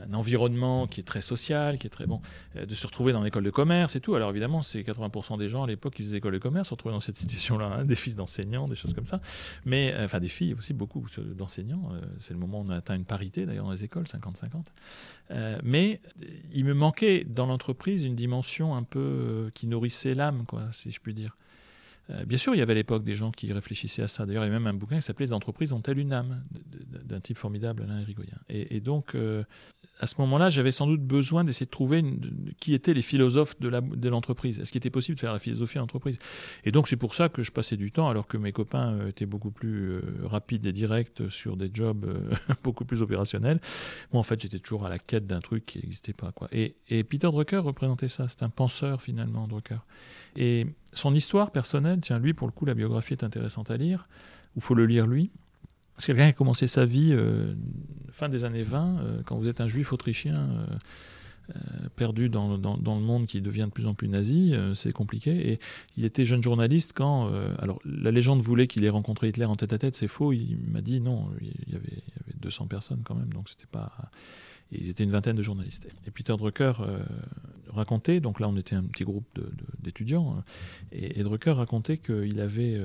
[0.09, 2.21] un environnement qui est très social, qui est très bon,
[2.57, 4.15] euh, de se retrouver dans l'école de commerce et tout.
[4.15, 6.95] Alors évidemment, c'est 80% des gens à l'époque qui faisaient école de commerce se retrouvaient
[6.95, 9.21] dans cette situation-là, hein, des fils d'enseignants, des choses comme ça.
[9.65, 11.91] Mais enfin des filles aussi, beaucoup d'enseignants.
[12.21, 15.61] c'est le moment où on a atteint une parité d'ailleurs dans les écoles, 50-50.
[15.63, 16.01] mais
[16.53, 21.15] il me manquait dans l'entreprise une dimension un peu qui nourrissait l'âme, si je puis
[21.15, 21.37] dire.
[22.11, 24.27] Euh, bien sûr, il y avait à l'époque des gens qui réfléchissaient à ça.
[24.27, 26.45] D'ailleurs, il y a même un bouquin qui s'appelait Les entreprises ont-elles une âme?
[27.05, 28.39] D'un type formidable, Alain Rigoyen.
[28.49, 29.45] Et, donc, euh,
[29.99, 32.05] à ce moment-là, j'avais sans doute besoin d'essayer de trouver
[32.61, 34.59] qui étaient les philosophes de l'entreprise.
[34.59, 36.19] Est-ce qu'il était possible de faire la philosophie de l'entreprise?
[36.65, 39.09] Et donc, c'est pour ça que je passais du temps, alors que mes copains euh,
[39.09, 42.07] étaient beaucoup plus rapides et directs sur des jobs
[42.63, 43.61] beaucoup plus opérationnels.
[44.13, 46.33] Moi, en fait, j'étais toujours à la quête d'un truc qui n'existait pas.
[46.33, 46.49] Quoi.
[46.53, 48.29] Et, et Peter Drucker représentait ça.
[48.29, 49.79] C'est un penseur, finalement, Drucker.
[50.37, 54.09] Et son histoire personnelle, tiens, lui, pour le coup, la biographie est intéressante à lire,
[54.57, 55.31] il faut le lire lui.
[55.99, 57.55] C'est quelqu'un qui a commencé sa vie euh,
[58.11, 61.55] fin des années 20, euh, quand vous êtes un juif autrichien euh,
[61.95, 65.53] perdu dans, le monde qui devient de plus en plus nazi, c'est compliqué.
[65.53, 65.61] Et
[65.97, 67.31] il était jeune journaliste quand.
[67.61, 70.33] alors, la légende voulait qu'il ait rencontré Hitler en tête à tête, c'est faux.
[70.33, 73.49] Il m'a dit non, il y, avait, il y avait 200 personnes quand même, donc
[73.49, 73.93] c'était pas.
[74.73, 75.87] Ils étaient une vingtaine de journalistes.
[76.05, 76.73] Et Peter Drucker
[77.73, 79.39] racontait, donc là on était un petit groupe
[79.81, 80.43] d'étudiants,
[80.91, 82.77] et, Drucker racontait qu'il avait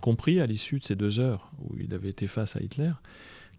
[0.00, 2.92] compris à l'issue de ces deux heures où il avait été face à Hitler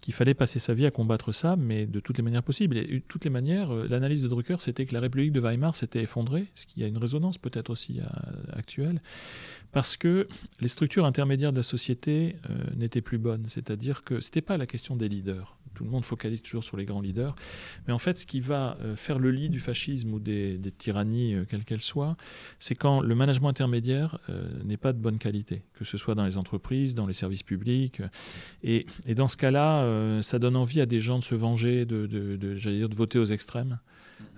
[0.02, 2.78] qu'il fallait passer sa vie à combattre ça, mais de toutes les manières possibles.
[2.78, 5.76] Et de toutes les manières, euh, l'analyse de Drucker, c'était que la République de Weimar
[5.76, 8.00] s'était effondrée, ce qui a une résonance peut-être aussi
[8.54, 9.02] actuelle,
[9.72, 10.28] parce que
[10.60, 12.36] les structures intermédiaires de la société
[12.76, 13.46] n'étaient plus bonnes.
[13.48, 16.76] C'est-à-dire que ce n'était pas la question des leaders tout le monde focalise toujours sur
[16.76, 17.36] les grands leaders.
[17.88, 21.36] Mais en fait, ce qui va euh, faire le lit du fascisme ou des, tyrannies,
[21.36, 22.18] euh, quelles qu'elles soient,
[22.60, 26.26] c'est quand le management intermédiaire euh, n'est pas de bonne qualité, que ce soit dans
[26.26, 28.02] les entreprises, dans les services publics.
[28.62, 28.86] Et,
[29.16, 29.84] dans ce cas-là,
[30.22, 33.26] ça donne envie à des gens de se venger, de, de, dire, de voter aux
[33.26, 33.80] extrêmes,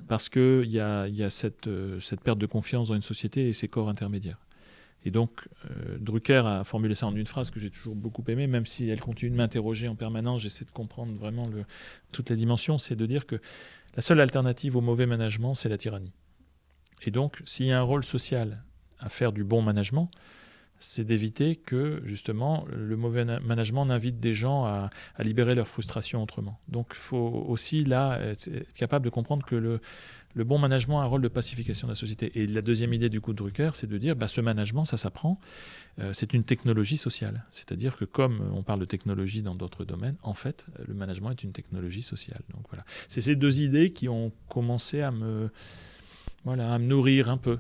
[0.07, 3.53] parce qu'il y a, y a cette, cette perte de confiance dans une société et
[3.53, 4.39] ses corps intermédiaires.
[5.03, 5.31] Et donc,
[5.65, 8.87] euh, Drucker a formulé ça en une phrase que j'ai toujours beaucoup aimée, même si
[8.89, 11.65] elle continue de m'interroger en permanence, j'essaie de comprendre vraiment le,
[12.11, 13.37] toutes les dimensions, c'est de dire que
[13.95, 16.13] la seule alternative au mauvais management, c'est la tyrannie.
[17.03, 18.63] Et donc, s'il y a un rôle social
[18.99, 20.11] à faire du bon management,
[20.81, 24.89] c'est d'éviter que justement le mauvais management n'invite des gens à,
[25.19, 26.59] libérer leur frustration autrement.
[26.67, 29.79] Donc il faut aussi là être capable de comprendre que le,
[30.33, 32.31] le bon management a un rôle de pacification de la société.
[32.35, 34.97] Et la deuxième idée du coup de Drucker, c'est de dire bah, ce management, ça
[34.97, 35.39] s'apprend,
[35.99, 37.45] euh, c'est une technologie sociale.
[37.51, 41.43] C'est-à-dire que comme on parle de technologie dans d'autres domaines, en fait, le management est
[41.43, 42.41] une technologie sociale.
[42.53, 42.85] Donc voilà.
[43.07, 45.51] C'est ces deux idées qui ont commencé à me,
[46.43, 47.59] voilà, à me nourrir un peu.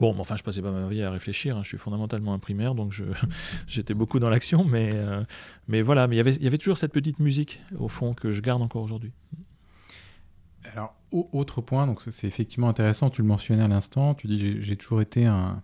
[0.00, 1.56] Bon, mais enfin, je passais pas ma vie à réfléchir.
[1.56, 1.62] Hein.
[1.62, 2.94] Je suis fondamentalement un primaire, donc
[3.66, 4.64] j'étais beaucoup dans l'action.
[4.64, 5.22] Mais, euh,
[5.68, 8.62] mais voilà, mais il y avait toujours cette petite musique, au fond, que je garde
[8.62, 9.12] encore aujourd'hui.
[10.72, 14.76] Alors, autre point, donc c'est effectivement intéressant, tu le mentionnais à l'instant, tu dis j'ai
[14.76, 15.62] toujours été un,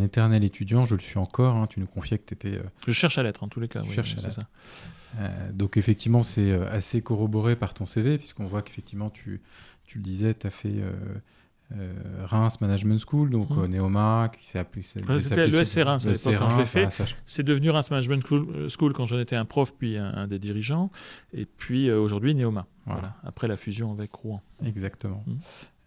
[0.00, 2.58] éternel étudiant, je le suis encore, hein, tu nous confiais que tu étais...
[2.58, 4.42] Euh, je cherche à l'être en tous les cas, oui, c'est ça.
[5.18, 9.40] Euh, donc effectivement, c'est assez corroboré par ton CV, puisqu'on voit qu'effectivement, tu,
[9.86, 10.82] tu le disais, tu as fait...
[12.24, 13.66] Reims Management School, donc mmh.
[13.66, 14.82] Neoma, qui s'est appelé.
[14.82, 16.88] C'était le SC Reims, quand je l'ai fait.
[17.24, 18.22] c'est devenu Reims Management
[18.68, 20.90] School, quand j'en étais un prof, puis un, des dirigeants,
[21.32, 22.66] et puis aujourd'hui Neoma.
[22.86, 23.16] Voilà.
[23.24, 24.40] Après la fusion avec Rouen.
[24.64, 25.24] Exactement.
[25.26, 25.34] Mmh.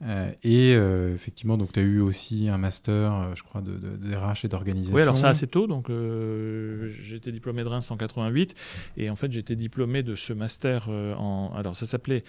[0.01, 3.75] Euh, et euh, effectivement, donc tu as eu aussi un master, euh, je crois, de,
[3.77, 4.95] de, RH et d'organisation.
[4.95, 5.67] Oui, alors ça assez tôt.
[5.67, 8.55] Donc été diplômé de Reims en 88
[8.97, 11.51] et en fait été diplômé de ce master en.
[11.55, 12.23] Alors ça s'appelait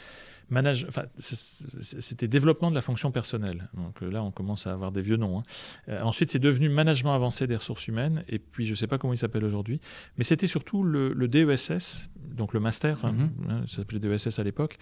[0.50, 3.68] manage, enfin, c'était développement de la fonction personnelle.
[3.74, 5.40] Donc là, on commence à avoir des vieux noms.
[5.88, 5.98] Hein.
[6.02, 8.24] ensuite, c'est devenu management avancé des ressources humaines.
[8.28, 9.80] Et puis, je ne sais pas comment il s'appelle aujourd'hui,
[10.16, 13.30] mais c'était surtout le, le, DESS, donc le master, hein,
[13.66, 14.78] ça s'appelait DESS à l'époque,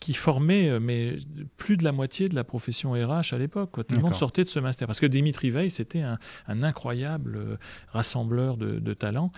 [0.00, 1.18] qui formait mais
[1.56, 3.72] plus de la moitié de la profession RH à l'époque.
[3.86, 4.86] Tout le monde sortait de ce master.
[4.86, 9.32] Parce que Dimitri Veil, c'était un, incroyable rassembleur de, de talents.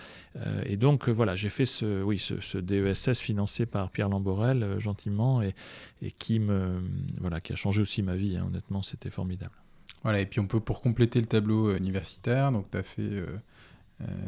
[0.65, 4.79] et donc, voilà, j'ai fait ce, oui, ce, ce DESS financé par Pierre Lamborel, euh,
[4.79, 5.53] gentiment, et,
[6.01, 6.81] et, qui, me,
[7.19, 8.37] voilà, qui a changé aussi ma vie.
[8.37, 8.45] Hein.
[8.47, 9.55] honnêtement, c'était formidable.
[10.03, 13.01] Voilà, et puis on peut, pour compléter le tableau euh, universitaire, donc tu as fait
[13.01, 13.27] euh,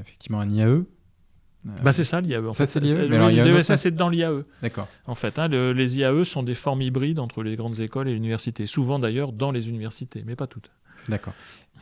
[0.02, 0.84] effectivement un IAE.
[1.84, 2.54] Bah c'est ça l'IAE.
[2.54, 3.08] Ça c'est l'IAE.
[3.08, 4.44] Le DESS c'est dans l'IAE.
[4.62, 4.88] D'accord.
[5.08, 8.68] En fait, hein, les IAE sont des formes hybrides entre les grandes écoles et l'université.
[8.68, 10.70] Souvent d'ailleurs dans les universités, mais pas toutes.
[11.10, 11.34] D'accord.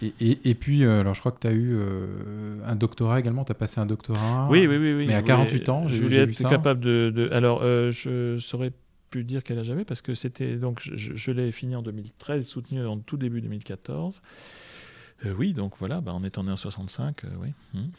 [0.01, 3.45] Et, et, puis, euh, alors je crois que tu as eu euh, un doctorat également,
[3.45, 4.47] tu as passé un doctorat.
[4.49, 4.93] Oui, oui, oui.
[4.93, 8.71] oui mais à 48 ans, je voulais être capable de, Alors, euh, je saurais
[9.13, 10.55] plus dire quel âge j'avais parce que c'était.
[10.55, 14.21] Donc, je, l'ai fini en 2013, soutenu en tout début 2014.
[15.37, 17.49] oui, donc voilà, bah, en étant né en 65, oui.
[17.73, 17.89] Hmm.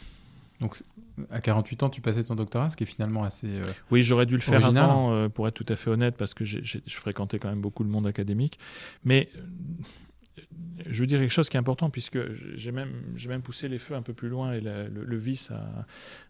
[0.60, 0.82] Donc,
[1.30, 3.48] à 48 ans, tu passais ton doctorat, ce qui est finalement assez.
[3.90, 6.78] oui, j'aurais dû le faire avant, pour être tout à fait honnête, parce que je
[6.88, 8.58] fréquentais quand même beaucoup le monde académique.
[9.04, 9.30] Mais
[10.86, 12.18] je veux dire quelque chose qui est important, puisque
[12.56, 12.92] j'ai même,
[13.28, 15.52] même poussé les feux un peu plus loin et le, vice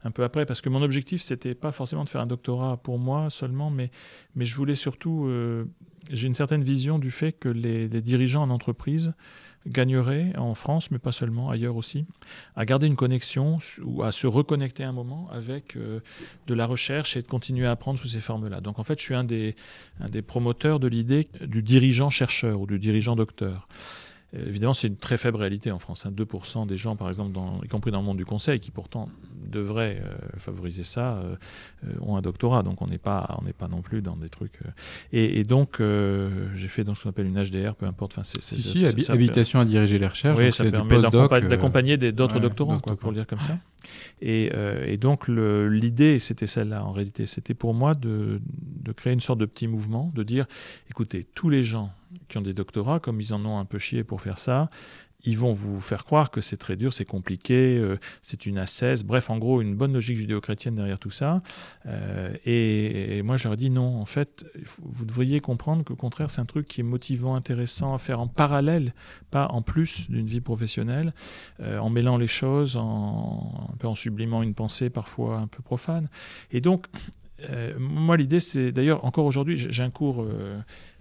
[0.02, 2.98] un peu après, parce que mon objectif, c'était pas forcément de faire un doctorat pour
[2.98, 3.90] moi seulement, mais,
[4.34, 5.26] mais je voulais surtout.
[5.26, 5.64] Euh,
[6.10, 9.14] j'ai une certaine vision du fait que les, les dirigeants en entreprise
[9.66, 12.06] gagnerait en France, mais pas seulement, ailleurs aussi,
[12.56, 16.00] à garder une connexion ou à se reconnecter un moment avec euh,
[16.46, 18.60] de la recherche et de continuer à apprendre sous ces formes-là.
[18.60, 19.56] Donc en fait, je suis un des,
[20.00, 23.68] un des promoteurs de l'idée du dirigeant chercheur ou du dirigeant docteur.
[24.34, 26.06] Euh, évidemment, c'est une très faible réalité en France.
[26.06, 26.66] 2% hein.
[26.66, 29.08] des gens, par exemple, dans, y compris dans le monde du conseil, qui pourtant
[29.46, 31.36] devraient euh, favoriser ça, euh,
[32.00, 32.62] ont un doctorat.
[32.62, 34.58] Donc on n'est pas, on pas non plus dans des trucs.
[35.12, 38.12] Et, donc j'ai fait ce qu'on appelle une HDR, peu importe.
[38.12, 40.38] Enfin, c'est, si, si habilitation à diriger les recherches.
[40.38, 43.58] Oui, ça permet d'accompagner d'autres doctorants, quoi, pour le dire comme ça.
[44.22, 44.50] Et,
[44.86, 47.26] et donc l'idée, c'était celle-là en réalité.
[47.26, 48.40] C'était pour moi de,
[48.82, 50.46] de créer une sorte de petit mouvement, de dire,
[50.90, 51.92] écoutez, tous les gens
[52.28, 54.70] qui ont des doctorats, comme ils en ont un peu chié pour faire ça,
[55.24, 59.04] ils vont vous faire croire que c'est très dur, c'est compliqué, euh, c'est une ascèse.
[59.04, 61.42] Bref, en gros, une bonne logique judéo-chrétienne derrière tout ça.
[61.86, 64.44] Euh, et, moi, je leur dit non, en fait,
[64.82, 68.28] vous devriez comprendre qu'au contraire, c'est un truc qui est motivant, intéressant à faire en
[68.28, 68.94] parallèle,
[69.30, 71.14] pas en plus d'une vie professionnelle,
[71.60, 76.08] euh, en mêlant les choses, en, en sublimant une pensée parfois un peu profane.
[76.50, 76.86] Et donc,
[77.78, 80.26] moi, l'idée, c'est d'ailleurs, encore aujourd'hui, j'ai un cours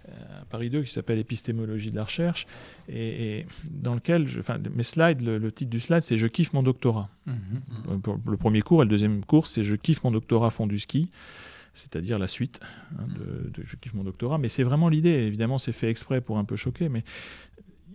[0.08, 2.46] à Paris 2 qui s'appelle Épistémologie de la recherche,
[2.88, 6.62] et, dans lequel, je, enfin, mes slides, le, titre du slide, c'est Je kiffe mon
[6.62, 7.08] doctorat.
[7.26, 8.30] Mmh, mmh, mmh.
[8.30, 11.10] le premier cours et le deuxième cours, c'est Je kiffe mon doctorat fond du ski
[11.74, 12.60] c'est-à-dire la suite
[12.98, 14.38] hein, de, Je kiffe mon doctorat.
[14.38, 15.10] Mais c'est vraiment l'idée.
[15.10, 17.02] Évidemment, c'est fait exprès pour un peu choquer, mais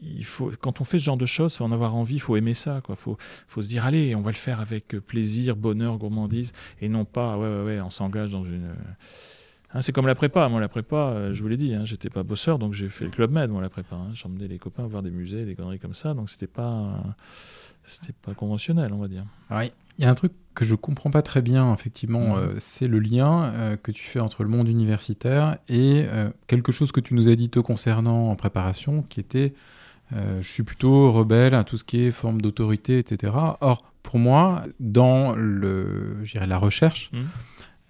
[0.02, 2.22] il faut, quand on fait ce genre de choses, il faut en avoir envie, il
[2.22, 2.82] faut aimer ça.
[2.88, 3.18] Il faut,
[3.48, 7.38] faut, se dire, allez, on va le faire avec plaisir, bonheur, gourmandise, et non pas,
[7.38, 8.76] ouais, ouais, ouais, on s'engage dans une
[9.74, 10.48] Hein, c'est comme la prépa.
[10.50, 13.06] Moi, la prépa, euh, je vous l'ai dit, hein, j'étais pas bosseur, donc j'ai fait
[13.06, 13.96] le club med, moi, la prépa.
[13.96, 14.10] Hein.
[14.14, 17.04] J'emmenais les copains voir des musées, des conneries comme ça, donc c'était pas,
[17.84, 19.26] c'était pas conventionnel, on va dire.
[19.52, 23.00] il y a un truc que je comprends pas très bien, effectivement, euh, c'est le
[23.00, 26.08] lien euh, que tu fais entre le monde universitaire et
[26.48, 29.54] quelque chose que tu nous as dit te concernant en préparation, qui était,
[30.12, 33.34] je suis plutôt rebelle à tout ce qui est forme d'autorité, etc.
[33.62, 37.12] Or, pour moi, dans le, la recherche.
[37.14, 37.20] Mmh.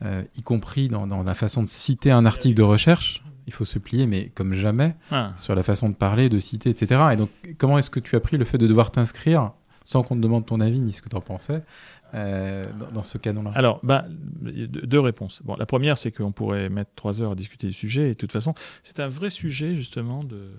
[0.05, 3.23] Euh, y compris dans, la façon de citer un article de recherche.
[3.47, 5.33] Il faut se plier, mais comme jamais, ah.
[5.38, 7.01] sur la façon de parler, de citer, etc.
[7.13, 9.51] Et donc, comment est-ce que tu as pris le fait de devoir t'inscrire
[9.89, 11.63] sans qu'on te demande ton avis ni ce que tu en pensais,
[12.13, 13.51] euh, dans, ce canon-là?
[13.55, 15.41] Alors, bah, deux réponses.
[15.43, 18.17] Bon, la première, c'est qu'on pourrait mettre trois heures à discuter du sujet, et de
[18.17, 20.23] toute façon, c'est un vrai sujet, justement.
[20.23, 20.51] De...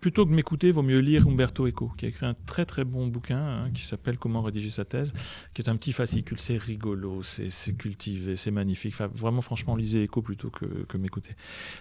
[0.00, 3.06] plutôt que m'écouter, vaut mieux lire Umberto Eco, qui a écrit un très très bon
[3.06, 5.12] bouquin hein, qui s'appelle Comment rédiger sa thèse,
[5.54, 8.94] qui est un petit fascicule, c'est rigolo, c'est cultivé, c'est magnifique.
[8.94, 11.34] Enfin, vraiment, franchement, lisez Eco plutôt que, m'écouter.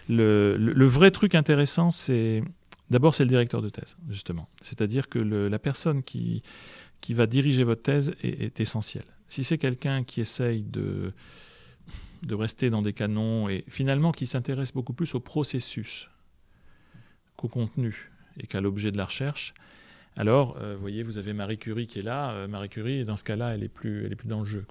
[0.10, 2.44] Le, vrai truc intéressant, c'est.
[2.90, 4.48] D'abord, c'est le directeur de thèse, justement.
[4.62, 6.42] C'est-à-dire que la personne qui
[7.02, 9.04] qui va diriger votre thèse est, essentiel.
[9.28, 11.14] Si c'est quelqu'un qui essaye de,
[12.24, 16.10] de rester dans des canons et finalement qui s'intéresse beaucoup plus au processus
[17.36, 19.54] qu'au contenu et qu'à l'objet de la recherche,
[20.18, 22.32] alors, euh, vous voyez, vous avez Marie Curie qui est là.
[22.32, 24.66] Euh, Marie Curie, dans ce cas-là, elle est plus, elle est plus dans le jeu.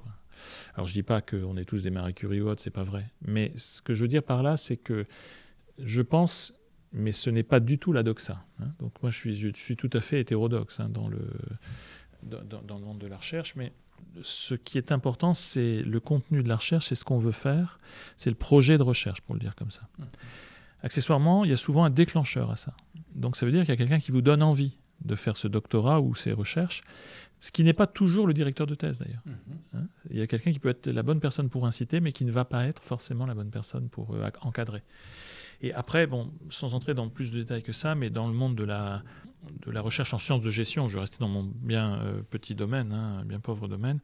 [0.75, 3.09] Alors, je dis pas qu'on est tous des Marie Curie ou autres, c'est pas vrai.
[3.25, 5.07] Mais ce que je veux dire par là, c'est que
[5.79, 6.53] je pense,
[6.93, 8.45] mais ce n'est pas du tout la doxa.
[8.61, 8.73] Hein.
[8.81, 11.21] Donc, moi, je suis, je suis tout à fait hétérodoxe hein, dans le
[12.27, 13.73] dans, le monde de la recherche, mais
[14.23, 17.79] ce qui est important, c'est le contenu de la recherche, c'est ce qu'on veut faire,
[18.17, 19.89] c'est le projet de recherche, pour le dire comme ça.
[19.99, 20.05] Mmh.
[20.83, 22.75] Accessoirement, il y a souvent un déclencheur à ça.
[23.15, 25.49] Donc ça veut dire qu'il y a quelqu'un qui vous donne envie de faire ce
[25.49, 26.83] doctorat ou ces recherches,
[27.39, 29.23] ce qui n'est pas toujours le directeur de thèse d'ailleurs.
[29.27, 29.33] Mmh.
[29.75, 32.25] Hein, il y a quelqu'un qui peut être la bonne personne pour inciter, mais qui
[32.25, 34.83] ne va pas être forcément la bonne personne pour euh, encadrer.
[35.63, 38.57] Et après, bon, sans entrer dans plus de détails que ça, mais dans le monde
[38.57, 39.03] de la,
[39.65, 42.93] de la recherche en sciences de gestion, je rester dans mon bien euh, petit domaine,
[42.93, 44.01] hein, bien pauvre domaine,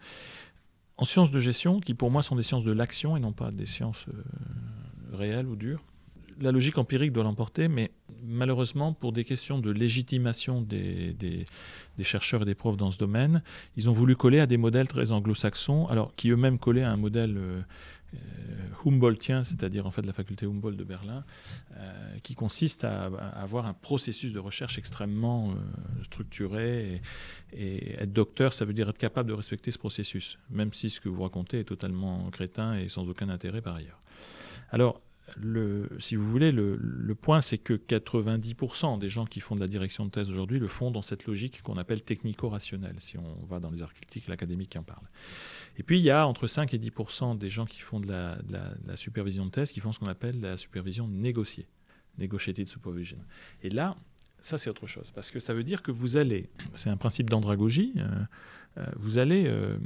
[0.96, 3.50] en sciences de gestion, qui pour moi sont des sciences de l'action et non pas
[3.50, 5.82] des sciences euh, réelles ou dures,
[6.40, 7.90] la logique empirique doit l'emporter, mais
[8.22, 11.46] malheureusement, pour des questions de légitimation des, des,
[12.02, 13.42] chercheurs et des profs dans ce domaine,
[13.76, 16.96] ils ont voulu coller à des modèles très anglo-saxons, alors qui eux-mêmes collaient à un
[16.96, 17.60] modèle euh,
[18.84, 21.24] Humboldtien, c'est-à-dire en fait la faculté Humboldt de Berlin,
[21.76, 27.00] euh, qui consiste à, avoir un processus de recherche extrêmement euh, structuré.
[27.52, 30.90] Et, et, être docteur, ça veut dire être capable de respecter ce processus, même si
[30.90, 34.00] ce que vous racontez est totalement crétin et sans aucun intérêt par ailleurs.
[34.70, 35.00] Alors,
[35.98, 39.68] si vous voulez, le, le point, c'est que 90% des gens qui font de la
[39.68, 43.60] direction de thèse aujourd'hui le font dans cette logique qu'on appelle technico-rationnelle, si on va
[43.60, 45.08] dans les articles académiques qui en parlent.
[45.78, 48.38] Et puis, il y a entre 5 et 10% des gens qui font de la,
[48.96, 51.66] supervision de thèse qui font ce qu'on appelle la supervision négociée,
[52.18, 53.18] negotiated supervision.
[53.62, 53.96] Et là,
[54.40, 57.30] ça, c'est autre chose, parce que ça veut dire que vous allez, c'est un principe
[57.30, 58.08] d'andragogie, euh,
[58.78, 59.76] euh, vous allez euh,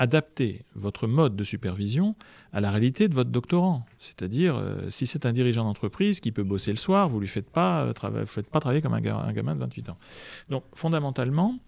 [0.00, 2.16] adapter votre mode de supervision
[2.52, 3.84] à la réalité de votre doctorant.
[3.98, 7.50] C'est-à-dire, si c'est un dirigeant d'entreprise qui peut bosser le soir, vous ne lui faites
[7.50, 7.92] pas,
[8.24, 9.98] faites pas travailler comme un, un, gamin de 28 ans.
[10.48, 11.58] Donc, fondamentalement,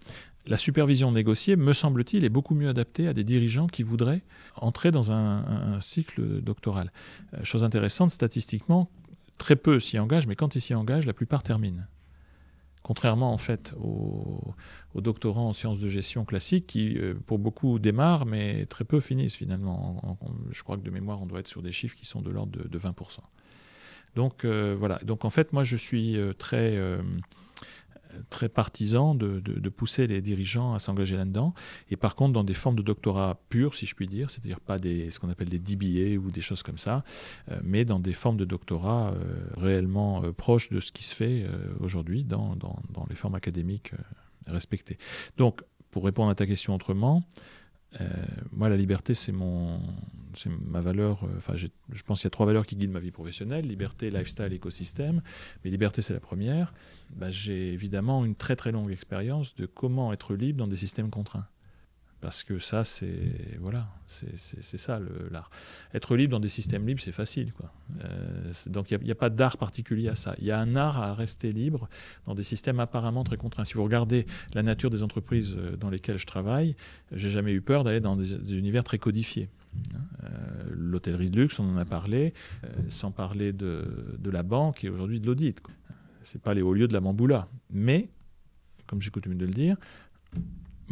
[0.45, 4.23] la supervision négociée, me semble-t-il, est beaucoup mieux adaptée à des dirigeants qui voudraient
[4.55, 6.91] entrer dans un, cycle doctoral.
[7.33, 8.89] Euh, chose intéressante, statistiquement,
[9.37, 11.83] très peu s'y engagent, mais quand ils s'y engagent, la plupart terminent.
[12.83, 14.53] Contrairement en fait aux,
[14.95, 19.35] doctorants en sciences de gestion classiques qui, euh, pour beaucoup, démarrent, mais très peu finissent
[19.35, 20.17] finalement.
[20.51, 22.51] je crois que de mémoire, on doit être sur des chiffres qui sont de l'ordre
[22.67, 23.19] de, 20%.
[24.15, 24.99] Donc euh, voilà.
[25.03, 26.77] Donc en fait, moi, je suis très
[28.29, 31.53] très partisan de, pousser les dirigeants à s'engager là-dedans.
[31.89, 34.77] Et par contre, dans des formes de doctorat purs, si je puis dire, c'est-à-dire pas
[34.77, 37.03] des, ce qu'on appelle des DBA ou des choses comme ça,
[37.49, 41.15] euh, mais dans des formes de doctorat euh, réellement euh, proches de ce qui se
[41.15, 41.45] fait
[41.79, 43.91] aujourd'hui dans, dans, les formes académiques
[44.47, 44.97] respectées.
[45.37, 47.23] Donc, pour répondre à ta question autrement,
[48.01, 48.05] euh,
[48.51, 49.79] moi, la liberté, c'est mon,
[50.35, 51.23] c'est ma valeur.
[51.23, 54.09] Euh, enfin, je pense qu'il y a trois valeurs qui guident ma vie professionnelle liberté,
[54.09, 55.21] lifestyle, écosystème.
[55.63, 56.73] Mais liberté, c'est la première.
[57.15, 61.09] Bah, j'ai évidemment une très très longue expérience de comment être libre dans des systèmes
[61.09, 61.47] contraints
[62.23, 64.97] parce que ça, c'est voilà, c'est ça
[65.29, 65.49] l'art.
[65.93, 67.51] Être libre dans des systèmes libres, c'est facile.
[68.01, 70.33] Euh, donc il n'y a, pas d'art particulier à ça.
[70.39, 71.89] Il y a un art à rester libre
[72.25, 73.65] dans des systèmes apparemment très contraints.
[73.65, 76.77] Si vous regardez la nature des entreprises euh, dans lesquelles je travaille,
[77.11, 79.49] j'ai jamais eu peur d'aller dans des, univers très codifiés.
[80.23, 80.29] Euh,
[80.71, 82.33] l'hôtellerie de luxe, on en a parlé,
[82.87, 85.61] sans parler de, de, la banque et aujourd'hui de l'audit.
[86.23, 87.49] C'est pas les hauts lieux de la Mamboula.
[87.69, 88.07] Mais,
[88.87, 89.75] comme j'ai coutume de le dire,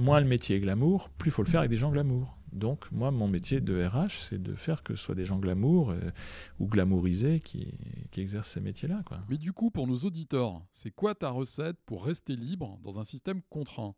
[0.01, 2.37] moins le métier est glamour, plus il faut le faire avec des gens glamour.
[2.51, 5.91] Donc, moi, mon métier de RH, c'est de faire que ce soit des gens glamour
[5.91, 6.11] euh,
[6.59, 7.73] ou glamourisés qui,
[8.17, 9.03] exercent ces métiers-là.
[9.29, 13.05] Mais du coup, pour nos auditeurs, c'est quoi ta recette pour rester libre dans un
[13.05, 13.95] système contraint?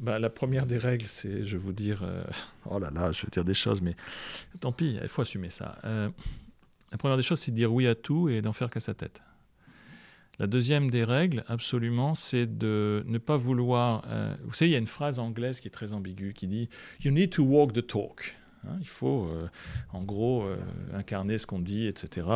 [0.00, 2.24] Bah, la première des règles, c'est, je vais vous dire, euh,
[2.70, 3.96] oh là là, je vais dire des choses, mais
[4.60, 5.76] tant pis, il faut assumer ça.
[5.84, 6.08] Euh,
[6.90, 8.94] la première des choses, c'est de dire oui à tout et d'en faire qu'à sa
[8.94, 9.20] tête.
[10.38, 14.04] La deuxième des règles, absolument, c'est de ne pas vouloir.
[14.08, 16.68] Euh, vous savez, il y a une phrase anglaise qui est très ambiguë qui dit
[17.04, 18.36] You need to walk the talk.
[18.66, 19.48] Hein, il faut, euh,
[19.92, 20.56] en gros, euh,
[20.92, 22.26] incarner ce qu'on dit, etc.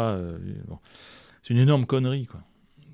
[1.42, 2.42] C'est une énorme connerie, quoi.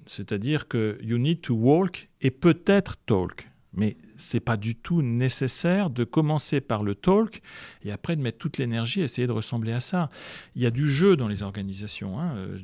[0.06, 3.48] C'est-à-dire que you need to walk et peut-être talk.
[3.76, 7.42] Mais c'est pas du tout nécessaire de commencer par le talk
[7.84, 10.10] et après de mettre toute l'énergie à essayer de ressembler à ça.
[10.54, 12.20] Il y a du jeu dans les organisations.
[12.20, 12.36] Hein.
[12.36, 12.58] Euh,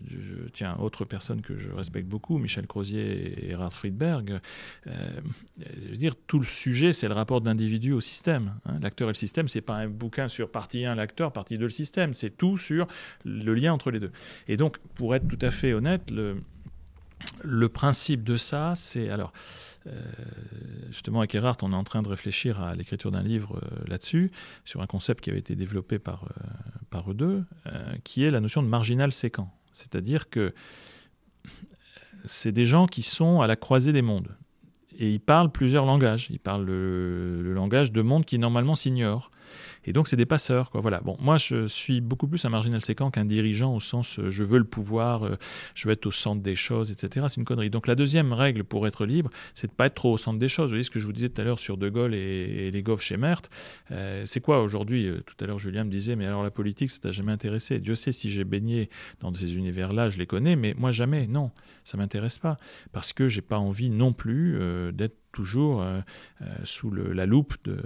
[0.52, 4.40] tiens, autre personne que je respecte beaucoup, Michel Crozier et Erhard Friedberg,
[4.86, 5.20] euh,
[5.94, 8.54] dire tout le sujet, c'est le rapport d'individu au système.
[8.66, 8.78] Hein.
[8.82, 11.70] L'acteur et le système, c'est pas un bouquin sur partie 1 l'acteur, partie 2 le
[11.70, 12.86] système, c'est tout sur
[13.24, 14.12] le lien entre les deux.
[14.48, 16.42] Et donc, pour être tout à fait honnête, le,
[17.42, 19.69] le principe de ça, c'est alors euh,
[20.90, 24.30] justement, avec Erhardt, on est en train de réfléchir à l'écriture d'un livre euh, là-dessus,
[24.64, 26.24] sur un concept qui avait été développé par,
[26.94, 27.44] euh, eux deux,
[28.04, 29.46] qui est la notion de marginal séquent.
[29.72, 30.54] C'est-à-dire que
[32.24, 34.28] c'est des gens qui sont à la croisée des mondes.
[34.98, 36.28] Et ils parlent plusieurs langages.
[36.30, 39.30] Ils parlent le, le langage de mondes qui normalement s'ignorent.
[39.84, 40.70] Et donc, c'est des passeurs.
[40.70, 40.80] Quoi.
[40.80, 41.00] Voilà.
[41.00, 44.44] Bon, moi, je suis beaucoup plus un marginal séquent qu'un dirigeant au sens euh, je
[44.44, 45.36] veux le pouvoir, euh,
[45.74, 47.26] je veux être au centre des choses, etc.
[47.28, 47.70] C'est une connerie.
[47.70, 50.38] Donc, la deuxième règle pour être libre, c'est de ne pas être trop au centre
[50.38, 50.66] des choses.
[50.66, 52.82] Vous voyez ce que je vous disais tout à l'heure sur De Gaulle et, les
[52.82, 53.50] gaufres chez Merthe.
[53.90, 57.00] Euh, c'est quoi aujourd'hui Tout à l'heure, Julien me disait, mais alors la politique, ça
[57.00, 57.78] t'a jamais intéressé?
[57.78, 58.90] Dieu sait si j'ai baigné
[59.20, 61.26] dans ces univers-là, je les connais, mais moi jamais.
[61.26, 61.50] Non,
[61.84, 62.58] ça m'intéresse pas.
[62.92, 64.58] Parce que j'ai pas envie non plus
[64.92, 66.00] d'être toujours euh,
[66.42, 67.80] euh, sous la loupe de,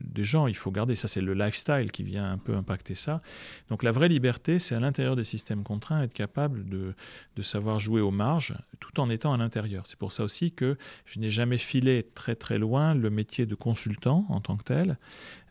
[0.00, 0.46] des gens.
[0.46, 3.22] Il faut garder ça, c'est le lifestyle qui vient un peu impacter ça.
[3.68, 6.94] Donc la vraie liberté, c'est à l'intérieur des systèmes contraints, être capable de,
[7.42, 9.84] savoir jouer aux marges tout en étant à l'intérieur.
[9.86, 10.76] C'est pour ça aussi que
[11.06, 14.98] je n'ai jamais filé très très loin le métier de consultant en tant que tel,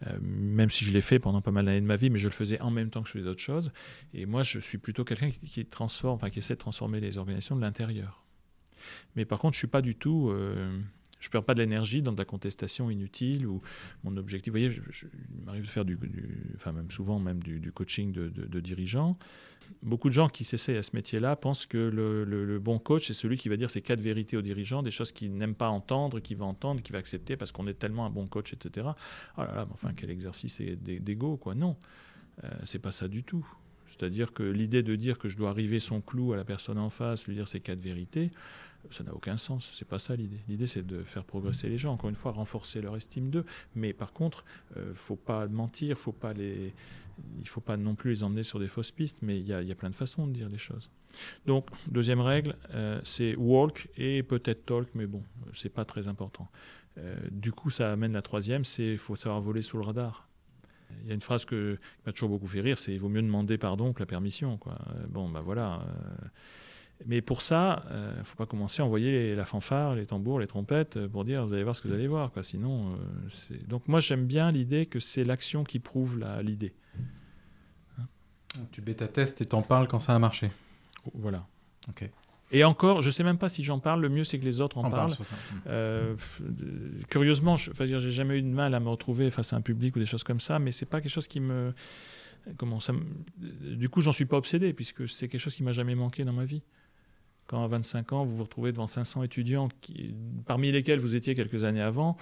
[0.07, 2.27] euh, même si je l'ai fait pendant pas mal d'années de ma vie, mais je
[2.27, 3.73] le faisais en même temps que je faisais d'autres choses.
[4.13, 7.17] Et moi, je suis plutôt quelqu'un qui, qui transforme, enfin, qui essaie de transformer les
[7.17, 8.20] organisations de l'intérieur.
[9.15, 10.29] Mais par contre, je suis pas du tout.
[10.29, 10.79] Euh,
[11.21, 13.61] je perds pas de l'énergie dans de la contestation inutile ou
[14.03, 14.51] mon objectif.
[14.51, 14.75] Vous voyez,
[15.37, 15.97] il m'arrive de faire du,
[16.55, 19.17] enfin même souvent même du, coaching de, dirigeants.
[19.83, 23.37] Beaucoup de gens qui s'essayent à ce métier-là pensent que le, bon coach c'est celui
[23.37, 26.37] qui va dire ces quatre vérités aux dirigeants, des choses qu'ils n'aiment pas entendre, qu'il
[26.37, 28.87] va entendre, qu'il va accepter parce qu'on est tellement un bon coach, etc.
[29.37, 31.53] Oh là là, enfin quel exercice d'ego quoi.
[31.53, 31.77] Non,
[32.43, 33.47] euh, c'est pas ça du tout.
[33.91, 36.89] C'est-à-dire que l'idée de dire que je dois arriver son clou à la personne en
[36.89, 38.31] face, lui dire ces quatre vérités,
[38.89, 39.71] ça n'a aucun sens.
[39.77, 40.39] C'est pas ça l'idée.
[40.47, 41.93] L'idée, c'est de faire progresser les gens.
[41.93, 43.45] Encore une fois, renforcer leur estime d'eux.
[43.75, 44.43] Mais par contre,
[44.77, 46.73] euh, faut pas mentir, faut pas les,
[47.39, 49.19] il faut pas non plus les emmener sur des fausses pistes.
[49.21, 50.89] Mais il y a, plein de façons de dire les choses.
[51.45, 55.23] Donc, deuxième règle, euh, c'est walk et peut-être talk, mais bon,
[55.53, 56.49] c'est pas très important.
[56.97, 60.27] Euh, du coup, ça amène la troisième, c'est faut savoir voler sous le radar.
[61.03, 63.09] Il y a une phrase que, qui m'a toujours beaucoup fait rire, c'est il vaut
[63.09, 64.57] mieux demander pardon que la permission.
[64.57, 64.77] Quoi.
[65.07, 65.85] Bon, ben voilà.
[67.05, 70.39] Mais pour ça, il euh, ne faut pas commencer à envoyer la fanfare, les tambours,
[70.39, 72.31] les trompettes euh, pour dire vous allez voir ce que vous allez voir.
[72.31, 72.43] Quoi.
[72.43, 76.73] Sinon, euh, donc moi j'aime bien l'idée que c'est l'action qui prouve l'idée.
[78.71, 80.51] Tu bêta-testes et t'en parles quand ça a marché.
[81.13, 81.47] Voilà.
[81.89, 82.09] Ok.
[82.53, 84.59] Et encore, je ne sais même pas si j'en parle, le mieux c'est que les
[84.59, 85.15] autres en, parlent.
[87.09, 89.99] curieusement, je n'ai jamais eu de mal à me retrouver face à un public ou
[89.99, 91.73] des choses comme ça, mais c'est pas quelque chose qui me.
[92.57, 92.91] Comment ça
[93.39, 96.33] Du coup, j'en suis pas obsédé, puisque c'est quelque chose qui m'a jamais manqué dans
[96.33, 96.63] ma vie
[97.51, 101.35] quand à 25 ans, vous vous retrouvez devant 500 étudiants, qui, parmi lesquels vous étiez
[101.35, 102.15] quelques années avant,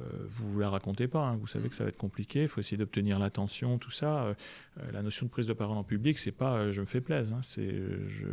[0.00, 1.26] euh, vous ne vous la racontez pas.
[1.26, 1.36] Hein.
[1.36, 4.22] Vous savez que ça va être compliqué, il faut essayer d'obtenir l'attention, tout ça.
[4.22, 4.34] Euh,
[4.78, 7.36] euh, la notion de prise de parole en public, c'est pas je me fais plaisir,
[7.36, 7.40] hein.
[7.42, 7.74] c'est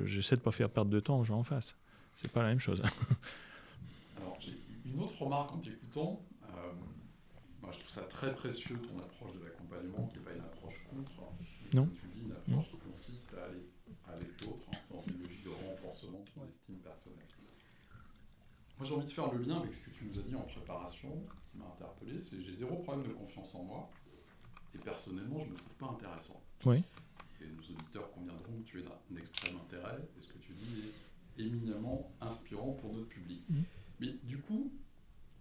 [0.05, 1.75] j'essaie de ne pas faire perdre de temps aux gens en face.
[2.15, 2.79] C'est pas la même chose.
[4.17, 4.53] Alors, j'ai
[4.85, 6.21] une autre remarque en t'écoutant.
[7.59, 10.85] moi, je trouve ça très précieux, ton approche de l'accompagnement, qui n'est pas une approche
[10.91, 11.11] contre.
[11.73, 11.89] Non.
[11.99, 13.65] Tu dis une approche qui consiste à aller
[14.07, 14.65] avec l'autre
[16.35, 17.19] son estime personnelle.
[18.77, 20.41] Moi, j'ai envie de faire le lien avec ce que tu nous as dit en
[20.41, 21.09] préparation,
[21.51, 22.21] qui m'a interpellé.
[22.21, 23.89] C'est j'ai zéro problème de confiance en moi,
[24.73, 26.41] et personnellement, je ne me trouve pas intéressant.
[26.65, 26.83] Oui.
[27.41, 30.89] Et nos auditeurs conviendront que tu es d'un extrême intérêt, et ce que tu dis
[31.37, 33.43] est éminemment inspirant pour notre public.
[33.49, 33.61] Mmh.
[33.99, 34.71] Mais du coup,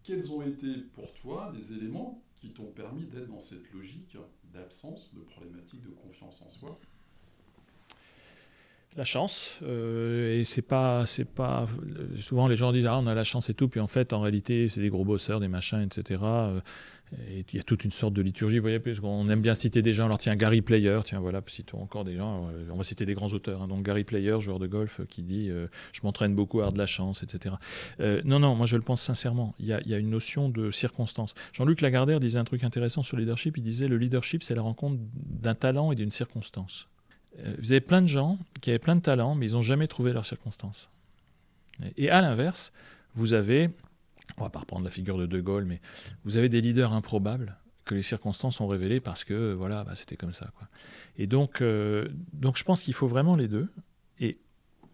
[0.05, 4.17] quels ont été pour toi les éléments qui t'ont permis d'être dans cette logique
[4.53, 6.79] d'absence de problématique de confiance en soi?
[8.97, 11.67] La chance euh, et c'est pas c'est pas
[12.21, 14.21] souvent les gens disent ah on a la chance et tout puis en fait en
[14.21, 16.61] réalité c'est des gros bosseurs des machins etc euh,
[17.29, 19.83] et il y a toute une sorte de liturgie vous voyez on aime bien citer
[19.83, 20.07] des gens.
[20.07, 23.15] Alors tiens Gary Player tiens voilà citons encore des gens euh, on va citer des
[23.15, 23.69] grands auteurs hein.
[23.69, 25.51] donc Gary Player joueur de golf qui dit
[25.93, 27.57] je m'entraîne beaucoup à avoir de la chance etc
[27.99, 29.55] non non moi je le pense sincèrement.
[29.59, 32.65] Il y a, il y a une notion de circonstance Jean-Luc Lagardère disait un truc
[32.65, 33.57] intéressant sur le leadership.
[33.57, 36.94] Il disait le leadership c'est la rencontre d'un talent et d'une circonstance euh,
[37.59, 40.13] vous avez plein de gens qui avaient plein de talents, mais ils n'ont jamais trouvé
[40.13, 40.89] leurs circonstances.
[41.97, 42.73] Et à l'inverse,
[43.15, 43.71] vous avez,
[44.39, 45.81] on va pas reprendre la figure de De Gaulle, mais
[46.25, 50.17] vous avez des leaders improbables que les circonstances ont révélés parce que voilà, bah, c'était
[50.17, 50.51] comme ça.
[51.19, 53.69] Et donc, euh, donc je pense qu'il faut vraiment les deux.
[54.21, 54.39] Et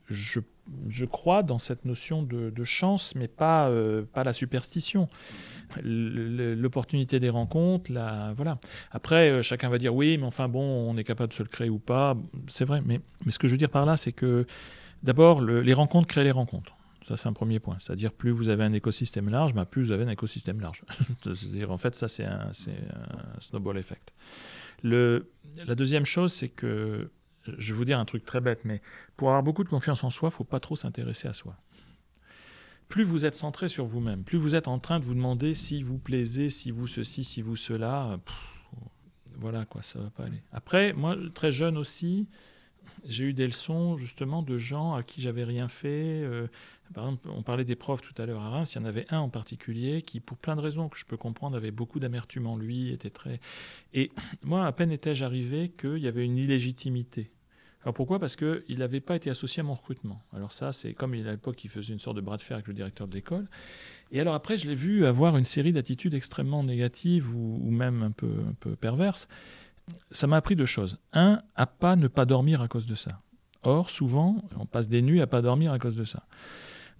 [0.08, 0.40] je,
[0.88, 5.08] je crois dans cette notion de, chance, mais pas, euh, pas la superstition
[5.82, 7.92] l'opportunité des rencontres,
[8.36, 8.58] voilà.
[8.90, 11.48] Après, euh, chacun va dire oui, mais enfin bon, on est capable de se le
[11.48, 12.16] créer ou pas.
[12.48, 14.46] C'est vrai, mais, ce que je veux dire par là, c'est que
[15.02, 16.76] d'abord, les rencontres créent les rencontres.
[17.06, 17.76] Ça, c'est un premier point.
[17.80, 20.84] C'est-à-dire, plus vous avez un écosystème large, bah, plus vous avez un écosystème large.
[21.22, 22.50] C'est-à-dire, en fait, ça, c'est un,
[23.40, 24.12] snowball effect.
[24.82, 27.10] La deuxième chose, c'est que,
[27.58, 28.80] je vais vous dire un truc très bête, mais
[29.16, 31.56] pour avoir beaucoup de confiance en soi, faut pas trop s'intéresser à soi
[32.88, 35.80] plus vous êtes centré sur vous-même, plus vous êtes en train de vous demander si
[35.84, 38.18] vous plaisez, si vous ceci, si vous cela,
[39.36, 40.42] voilà quoi, ça va pas aller.
[40.50, 42.26] Après, moi, très jeune aussi,
[43.04, 46.22] J'ai eu des leçons justement de gens à qui j'avais rien fait.
[46.22, 46.48] Euh,
[46.94, 48.74] par exemple, on parlait des profs tout à l'heure à Reims.
[48.74, 51.16] Il y en avait un en particulier qui, pour plein de raisons que je peux
[51.16, 53.40] comprendre, avait beaucoup d'amertume en lui, était très.
[53.94, 54.10] Et
[54.42, 57.30] moi, à peine étais-je arrivé qu'il y avait une illégitimité.
[57.82, 58.18] Alors pourquoi?
[58.18, 60.20] Parce qu'il n'avait pas été associé à mon recrutement.
[60.34, 62.68] Alors ça, c'est comme à l'époque, il faisait une sorte de bras de fer avec
[62.68, 63.48] le directeur de l'école.
[64.12, 68.10] Et alors après, je l'ai vu avoir une série d'attitudes extrêmement négatives ou, même un
[68.10, 69.28] peu, un peu perverses.
[70.10, 70.98] Ça m'a appris deux choses.
[71.12, 73.22] Un, à pas ne pas dormir à cause de ça.
[73.62, 76.26] Or, souvent, on passe des nuits à pas dormir à cause de ça.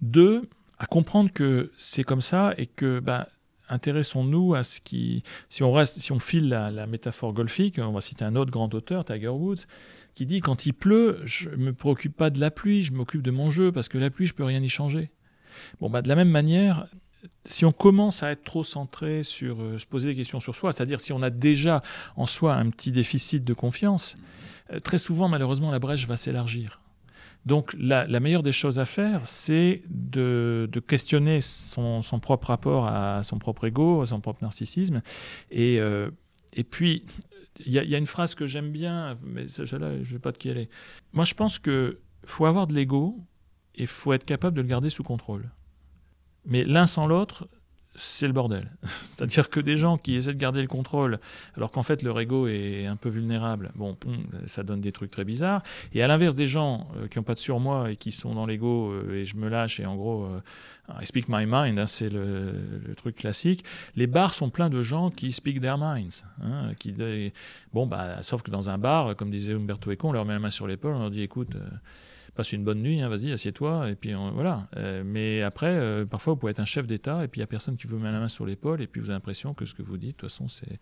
[0.01, 3.27] Deux, à comprendre que c'est comme ça et que bah,
[3.69, 7.91] intéressons-nous à ce qui, si on reste, si on file la, la, métaphore golfique, on
[7.91, 9.65] va citer un autre grand auteur, Tiger Woods,
[10.13, 13.31] qui dit quand il pleut, je me préoccupe pas de la pluie, je m'occupe de
[13.31, 15.11] mon jeu parce que la pluie, je peux rien y changer.
[15.79, 16.87] Bon, bah, de la même manière,
[17.45, 20.71] si on commence à être trop centré sur euh, se poser des questions sur soi,
[20.71, 21.81] c'est-à-dire si on a déjà
[22.15, 24.17] en soi un petit déficit de confiance,
[24.71, 26.81] euh, très souvent, malheureusement, la brèche va s'élargir.
[27.45, 33.39] Donc la, meilleure des choses à faire, c'est de, questionner son, propre rapport à son
[33.39, 35.01] propre ego, à son propre narcissisme.
[35.49, 36.11] Et, euh,
[36.53, 37.03] et puis,
[37.65, 40.37] il y, a une phrase que j'aime bien, mais celle-là, je ne sais pas de
[40.37, 40.69] qui elle est.
[41.13, 43.19] Moi, je pense qu'il faut avoir de l'ego
[43.75, 45.49] et faut être capable de le garder sous contrôle.
[46.45, 47.47] Mais l'un sans l'autre,
[47.95, 48.71] c'est le bordel.
[48.83, 51.19] C'est-à-dire que des gens qui essaient de garder le contrôle,
[51.55, 53.97] alors qu'en fait leur ego est un peu vulnérable, bon,
[54.45, 55.61] ça donne des trucs très bizarres.
[55.93, 58.45] Et à l'inverse des gens euh, qui n'ont pas de surmoi et qui sont dans
[58.45, 60.41] l'ego euh, et je me lâche et en gros, euh,
[61.01, 62.53] I speak my mind, hein, c'est le,
[62.97, 63.63] truc classique.
[63.95, 66.25] Les bars sont pleins de gens qui speak their minds.
[66.43, 66.71] Hein,
[67.73, 70.39] bon, bah, sauf que dans un bar, comme disait Umberto Eco, on leur met la
[70.39, 71.55] main sur l'épaule, on leur dit écoute
[72.35, 74.67] passe une bonne nuit, hein, vas-y, assieds-toi, et puis voilà.
[74.77, 77.45] Euh, mais après, euh, parfois, vous pouvez être un chef d'État, et puis il n'y
[77.45, 79.65] a personne qui vous met la main sur l'épaule, et puis vous avez l'impression que
[79.65, 80.79] ce que vous dites, de toute façon, c'est.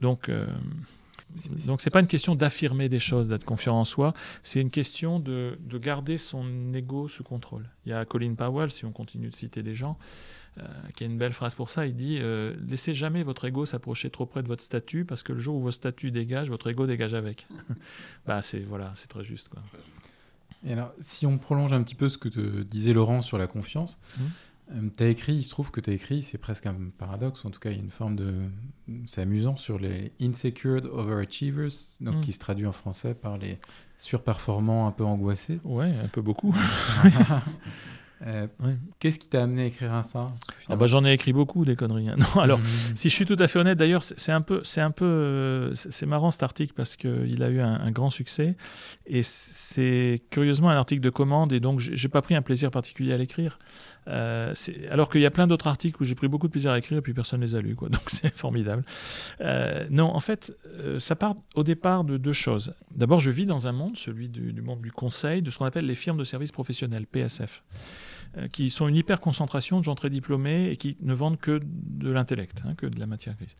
[0.00, 0.28] Donc.
[0.28, 0.46] Euh,
[1.66, 4.14] donc c'est pas une question d'affirmer des choses, d'être confiant en soi,
[4.44, 7.68] c'est une question de, de, garder son ego sous contrôle.
[7.84, 9.98] Il y a Colin Powell, si on continue de citer des gens,
[10.94, 12.20] qui a une belle phrase pour ça, il dit
[12.68, 15.62] laissez jamais votre ego s'approcher trop près de votre statut parce que le jour où
[15.62, 17.48] votre statut dégage, votre ego dégage avec.
[18.26, 19.62] bah c'est voilà, c'est très juste quoi.
[20.66, 23.46] Et alors, si on prolonge un petit peu ce que te disait Laurent sur la
[23.46, 24.22] confiance, mmh.
[24.72, 27.44] euh, tu as écrit, il se trouve que tu as écrit, c'est presque un paradoxe,
[27.44, 28.34] en tout cas, il y a une forme de.
[29.06, 32.20] C'est amusant sur les Insecure Overachievers, donc mmh.
[32.20, 33.58] qui se traduit en français par les
[33.98, 35.60] surperformants un peu angoissés.
[35.64, 36.54] Ouais, un peu beaucoup.
[38.22, 38.46] Euh,
[38.98, 40.28] qu'est-ce qui t'a amené à écrire ça
[40.68, 42.08] ah bah, J'en ai écrit beaucoup des conneries.
[42.08, 42.16] Hein.
[42.34, 42.64] Non, alors, mmh.
[42.94, 45.74] si je suis tout à fait honnête, d'ailleurs, c'est un peu, c'est un peu, euh,
[45.74, 48.56] c'est marrant cet article parce qu'il a eu un, grand succès
[49.06, 53.12] et c'est curieusement un article de commande et donc j'ai pas pris un plaisir particulier
[53.12, 53.58] à l'écrire.
[54.08, 54.54] Euh,
[54.90, 56.98] alors qu'il y a plein d'autres articles où j'ai pris beaucoup de plaisir à écrire
[56.98, 57.88] et puis personne ne les a lus, quoi.
[57.90, 58.84] Donc c'est formidable.
[59.90, 60.52] non, en fait,
[60.98, 62.74] ça part au départ de deux choses.
[62.94, 65.66] D'abord, je vis dans un monde, celui du, du monde du conseil, de ce qu'on
[65.66, 67.62] appelle les firmes de services professionnels, PSF.
[68.38, 71.60] Euh, qui sont une hyper concentration de gens très diplômés et qui ne vendent que
[71.62, 73.56] de l'intellect, hein, que de la matière grise.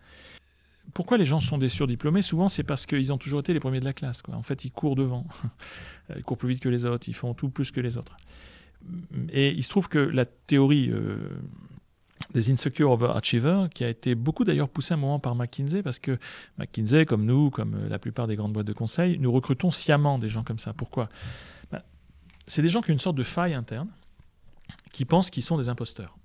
[0.93, 2.21] Pourquoi les gens sont des surdiplômés?
[2.21, 4.23] Souvent, c'est parce qu'ils ont toujours été les premiers de la classe.
[4.31, 5.27] En fait, ils courent devant.
[6.17, 7.09] ils courent plus vite que les autres.
[7.09, 8.17] Ils font tout plus que les autres.
[9.31, 11.17] Et il se trouve que la théorie euh,
[12.35, 16.19] des insecure overachievers, qui a été beaucoup d'ailleurs poussée un moment par McKinsey, parce que
[16.59, 20.29] McKinsey, comme nous, comme la plupart des grandes boîtes de conseil, nous recrutons sciemment des
[20.29, 20.75] gens comme ça.
[20.75, 21.09] Pourquoi?
[21.73, 21.81] Ben,
[22.47, 23.89] C'est des gens qui ont une sorte de faille interne
[24.97, 26.17] qui pensent qu'ils sont des imposteurs.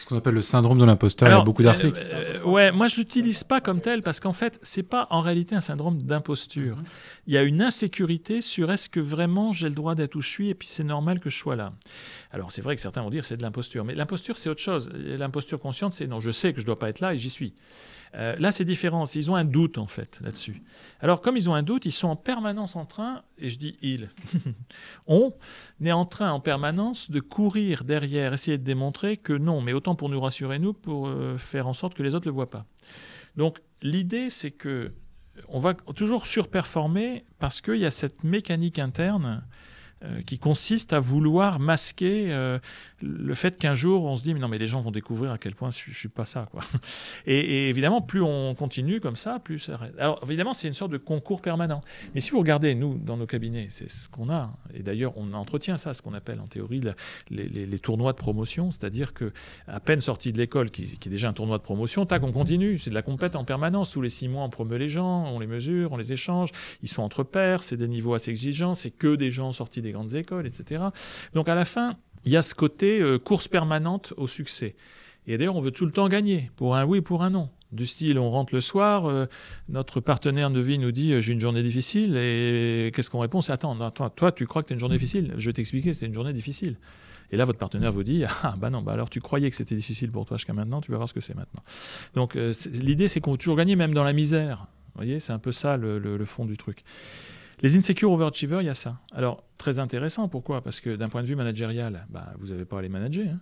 [0.00, 1.28] Ce qu'on appelle le syndrome de l'imposteur.
[1.28, 2.02] Il y a beaucoup d'articles.
[2.02, 5.54] Euh, ouais, moi je l'utilise pas comme tel parce qu'en fait, c'est pas en réalité
[5.54, 6.78] un syndrome d'imposture.
[6.78, 6.84] Mhm.
[7.26, 10.30] Il y a une insécurité sur est-ce que vraiment j'ai le droit d'être où je
[10.30, 11.74] suis et puis c'est normal que je sois là.
[12.30, 14.90] Alors c'est vrai que certains vont dire c'est de l'imposture, mais l'imposture c'est autre chose.
[14.94, 17.54] L'imposture consciente c'est non, je sais que je dois pas être là et j'y suis.
[18.14, 19.04] Euh, là, c'est différent.
[19.04, 20.62] Ils ont un doute, en fait, là-dessus.
[21.00, 23.76] Alors, comme ils ont un doute, ils sont en permanence en train, et je dis
[23.82, 24.08] ils,
[25.06, 25.32] on
[25.82, 29.94] est en train en permanence de courir derrière, essayer de démontrer que non, mais autant
[29.94, 32.50] pour nous rassurer, nous, pour euh, faire en sorte que les autres ne le voient
[32.50, 32.66] pas.
[33.36, 34.92] Donc, l'idée, c'est que
[35.48, 39.44] on va toujours surperformer parce qu'il y a cette mécanique interne
[40.04, 42.32] euh, qui consiste à vouloir masquer
[43.02, 45.38] le fait qu'un jour on se dit mais non mais les gens vont découvrir à
[45.38, 46.62] quel point je, ne suis pas ça quoi.
[47.26, 49.94] Et, évidemment plus on continue comme ça, plus ça reste.
[49.98, 51.80] Alors évidemment c'est une sorte de concours permanent.
[52.14, 54.52] Mais si vous regardez nous dans nos cabinets, c'est ce qu'on a.
[54.74, 56.80] Et d'ailleurs on entretient ça, ce qu'on appelle en théorie
[57.30, 59.32] les, tournois de promotion, c'est-à-dire que
[59.68, 62.78] à peine sorti de l'école, qui, est déjà un tournoi de promotion, tac on continue,
[62.78, 63.92] c'est de la compète en permanence.
[63.92, 66.50] Tous les six mois on promeut les gens, on les mesure, on les échange,
[66.82, 69.87] ils sont entre pairs, c'est des niveaux assez exigeants, c'est que des gens sortis des
[69.92, 70.82] grandes écoles, etc.
[71.34, 74.76] Donc à la fin il y a ce côté euh, course permanente au succès.
[75.26, 77.50] Et d'ailleurs, on veut tout le temps gagner, pour un oui, pour un non.
[77.70, 79.26] Du style, on rentre le soir, euh,
[79.68, 83.42] notre partenaire de vie nous dit euh, j'ai une journée difficile, et qu'est-ce qu'on répond?
[83.42, 85.34] C'est attends, attends, toi, tu crois que tu as une journée difficile?
[85.36, 86.76] Je vais t'expliquer, c'est une journée difficile.
[87.30, 89.74] Et là, votre partenaire vous dit Ah, bah non, bah alors tu croyais que c'était
[89.74, 91.62] difficile pour toi jusqu'à maintenant, tu vas voir ce que c'est maintenant.
[92.14, 92.38] Donc,
[92.72, 94.66] l'idée, c'est qu'on veut toujours gagner, même dans la misère.
[94.94, 96.84] Vous voyez, c'est un peu ça le, fond du truc.
[97.60, 99.00] Les insecure overachievers, il y a ça.
[99.12, 100.62] Alors, très intéressant, pourquoi?
[100.62, 103.26] Parce que d'un point de vue managérial, bah, vous n'avez pas à les manager.
[103.28, 103.40] Hein.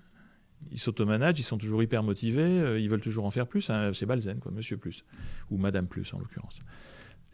[0.70, 3.68] Ils s'automanagent, ils sont toujours hyper motivés, euh, ils veulent toujours en faire plus.
[3.68, 3.92] Hein.
[3.92, 5.04] c'est Balzen, quoi, monsieur plus,
[5.50, 6.60] ou madame plus en l'occurrence.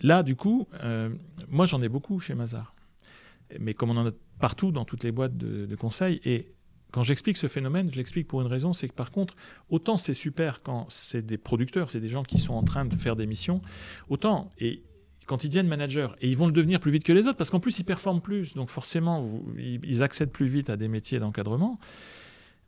[0.01, 1.09] Là, du coup, euh,
[1.49, 2.75] moi j'en ai beaucoup chez Mazar
[3.59, 6.21] mais comme on en a partout dans toutes les boîtes de, conseil.
[6.25, 6.53] Et
[6.91, 9.35] quand j'explique ce phénomène, je l'explique pour une raison, c'est que par contre,
[9.71, 12.97] autant c'est super quand c'est des producteurs, c'est des gens qui sont en train de
[12.97, 13.61] faire des missions,
[14.09, 14.83] autant, et
[15.27, 17.51] quand ils deviennent managers, et ils vont le devenir plus vite que les autres, parce
[17.51, 19.25] qu'en plus ils performent plus, donc forcément
[19.57, 21.79] ils accèdent plus vite à des métiers d'encadrement.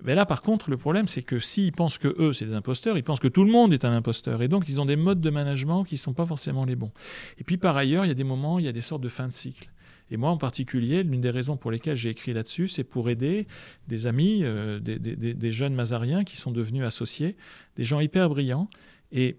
[0.02, 2.98] Mais là, par contre, le problème, c'est que s'ils pensent que eux, c'est des imposteurs,
[2.98, 4.42] ils pensent que tout le monde est un imposteur.
[4.42, 6.90] Et donc, ils ont des modes de management qui ne sont pas forcément les bons.
[7.38, 9.08] Et puis, par ailleurs, il y a des moments, il y a des sortes de
[9.08, 9.70] fin de cycle.
[10.10, 13.46] Et moi, en particulier, l'une des raisons pour lesquelles j'ai écrit là-dessus, c'est pour aider
[13.88, 17.36] des amis, euh, des, jeunes mazariens qui sont devenus associés,
[17.76, 18.68] des gens hyper brillants.
[19.12, 19.38] Et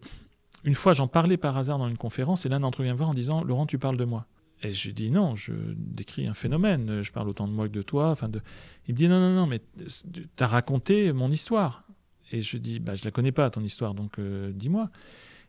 [0.66, 3.10] une fois, j'en parlais par hasard dans une conférence, et l'un d'entre eux vient voir
[3.10, 4.26] en disant Laurent, tu parles de moi.
[4.64, 7.82] Et je dis non, je décris un phénomène, je parle autant de moi que de
[7.82, 8.10] toi.
[8.10, 8.42] Enfin de...
[8.88, 11.84] Il me dit non, non, non, mais tu as raconté mon histoire.
[12.32, 14.90] Et je dis bah, je ne la connais pas, ton histoire, donc euh, dis-moi.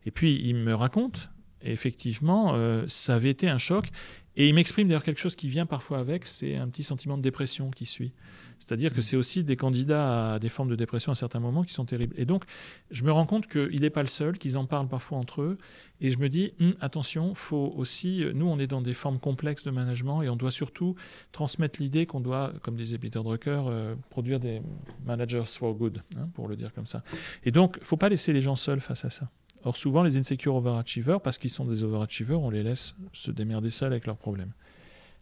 [0.04, 1.30] Et puis il me raconte,
[1.62, 3.88] et effectivement, euh, ça avait été un choc.
[4.36, 7.22] Et il m'exprime d'ailleurs quelque chose qui vient parfois avec, c'est un petit sentiment de
[7.22, 8.12] dépression qui suit.
[8.58, 9.02] C'est-à-dire que mm.
[9.02, 12.14] c'est aussi des candidats à des formes de dépression à certains moments qui sont terribles.
[12.18, 12.44] Et donc,
[12.90, 15.58] je me rends compte qu'il n'est pas le seul, qu'ils en parlent parfois entre eux.
[16.00, 19.64] Et je me dis, hum, attention, faut aussi, nous, on est dans des formes complexes
[19.64, 20.94] de management et on doit surtout
[21.32, 24.60] transmettre l'idée qu'on doit, comme disait Peter Drucker, euh, produire des
[25.04, 27.02] managers for good, hein, pour le dire comme ça.
[27.44, 29.30] Et donc, il ne faut pas laisser les gens seuls face à ça.
[29.66, 33.68] Or, souvent, les insecure overachievers, parce qu'ils sont des overachievers, on les laisse se démerder
[33.68, 34.52] seuls avec leurs problèmes.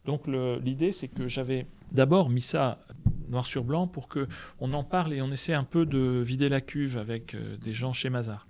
[0.04, 2.78] Donc, l'idée, c'est que j'avais d'abord mis ça
[3.30, 6.60] noir sur blanc pour qu'on en parle et on essaie un peu de vider la
[6.60, 8.46] cuve avec euh, des gens chez Mazar.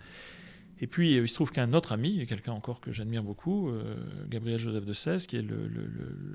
[0.84, 3.96] Et puis, il se trouve qu'un autre ami, quelqu'un encore que j'admire beaucoup, euh,
[4.28, 5.70] Gabriel Joseph de 16, qui est le,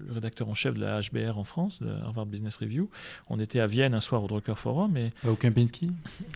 [0.10, 2.90] rédacteur en chef de la HBR en France, de Harvard Business Review.
[3.30, 4.98] On était à Vienne un soir au Drucker Forum.
[4.98, 5.12] Et...
[5.24, 5.92] Au Kempinski?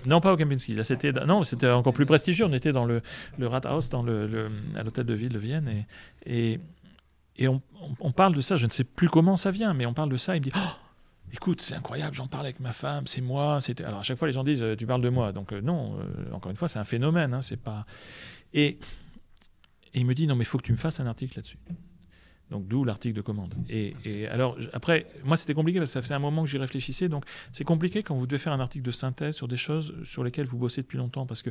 [0.05, 0.76] Non, pas au Kempinski.
[0.76, 2.45] Là, c'était, non, c'était encore plus prestigieux.
[2.45, 3.01] On était dans le,
[3.39, 4.45] le Rathaus, dans le,
[4.76, 5.68] à l'hôtel de ville de Vienne.
[6.28, 6.59] Et, et,
[7.38, 7.64] et on,
[7.99, 8.57] on, parle de ça.
[8.57, 10.36] Je ne sais plus comment ça vient, mais on parle de ça.
[10.36, 10.82] Il me dit oh,
[11.32, 13.59] écoute, c'est incroyable, j'en parle avec ma femme, c'est moi.
[13.86, 15.32] Alors à chaque fois, les gens disent, euh, tu parles de moi.
[15.32, 17.34] Donc euh, non, euh, encore une fois, c'est un phénomène.
[17.34, 17.86] Hein, pas.
[18.53, 18.78] Et,
[19.95, 21.59] il me dit, non, mais il faut que tu me fasses un article là-dessus.
[22.49, 23.55] Donc d'où l'article de commande.
[23.69, 27.09] Et, alors après, moi c'était compliqué parce que ça faisait un moment que j'y réfléchissais.
[27.09, 30.24] Donc c'est compliqué quand vous devez faire un article de synthèse sur des choses sur
[30.24, 31.26] lesquelles vous bossez depuis longtemps.
[31.26, 31.49] Parce que,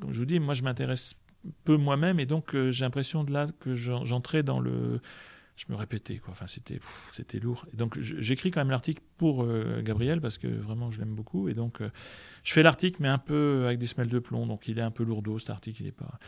[0.00, 1.14] comme je vous dis, moi je m'intéresse
[1.64, 5.00] peu moi-même et donc j'ai l'impression de là que j'entrais dans le
[5.60, 6.32] je me répétais quoi.
[6.32, 7.66] Enfin, c'était lourd.
[7.74, 11.48] Donc j'écris quand même l'article pour euh, Gabriel parce que vraiment je l'aime beaucoup.
[11.48, 11.90] Et donc euh,
[12.44, 14.46] je fais l'article mais un peu avec des semelles de plomb.
[14.46, 15.82] Donc il est un peu lourdeau cet article.
[15.82, 16.18] Il est pas.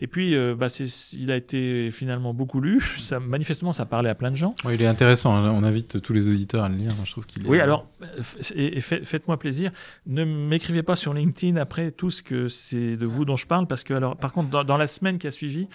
[0.00, 0.68] Et puis, euh, bah,
[1.12, 2.80] il a été finalement beaucoup lu.
[2.98, 4.54] Ça, manifestement, ça parlait à plein de gens.
[4.70, 5.34] il est intéressant.
[5.34, 5.50] Hein.
[5.52, 6.94] On invite tous les auditeurs à le lire.
[7.04, 7.88] Je trouve qu'il Oui, alors,
[8.54, 9.70] et, faites-moi plaisir.
[10.06, 13.66] Ne m'écrivez pas sur LinkedIn après tout ce que c'est de vous dont je parle,
[13.66, 15.68] parce que, alors, par contre, dans, la semaine qui a suivi,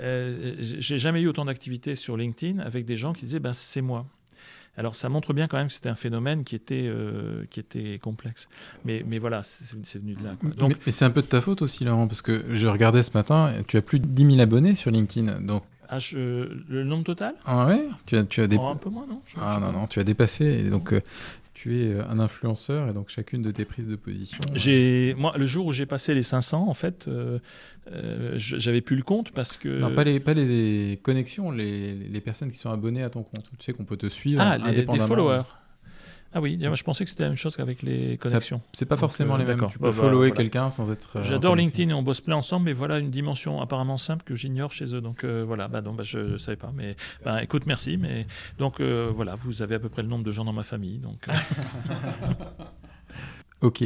[0.00, 3.82] euh, j'ai jamais eu autant d'activités sur LinkedIn avec des gens qui disaient, ben, c'est
[3.82, 4.06] moi.
[4.76, 7.98] Alors ça montre bien quand même que c'était un phénomène qui était, euh, qui était
[8.02, 8.48] complexe.
[8.84, 10.36] Mais, mais voilà, c'est venu de là.
[10.56, 13.12] Donc, mais, c'est un peu de ta faute aussi, Laurent, parce que je regardais ce
[13.14, 15.40] matin, tu as plus de 10 000 abonnés sur LinkedIn.
[15.40, 15.62] Donc...
[15.88, 17.34] Ah, le nombre total?
[17.44, 17.86] Ah ouais?
[18.06, 19.20] Tu as, tu as oh, Un peu moins, non?
[19.40, 20.44] Ah non, non, tu as dépassé.
[20.44, 21.00] Et donc, euh,
[21.54, 24.40] tu es euh, un influenceur et donc chacune de tes prises de position.
[24.50, 27.38] Euh, j'ai moi le jour où j'ai passé les 500 en fait, euh,
[28.36, 32.50] j'avais plus le compte parce que non pas les pas les connexions, les, les personnes
[32.50, 33.50] qui sont abonnées à ton compte.
[33.58, 34.42] Tu sais qu'on peut te suivre.
[34.42, 35.42] Ah les, des followers.
[36.36, 38.60] Ah oui, je pensais que c'était la même chose qu'avec les connexions.
[38.72, 39.64] C'est pas forcément euh, les mêmes.
[39.68, 41.18] Tu peux bah, follower quelqu'un sans être.
[41.18, 44.34] Euh, J'adore LinkedIn et on bosse plein ensemble, mais voilà une dimension apparemment simple que
[44.34, 45.00] j'ignore chez eux.
[45.00, 46.72] Donc euh, voilà, bah, donc, bah, je ne savais pas.
[46.74, 47.96] Mais bah, écoute, merci.
[47.96, 48.26] Mais
[48.58, 50.98] donc voilà, vous avez à peu près le nombre de gens dans ma famille.
[50.98, 51.26] Donc.
[53.62, 53.82] Ok.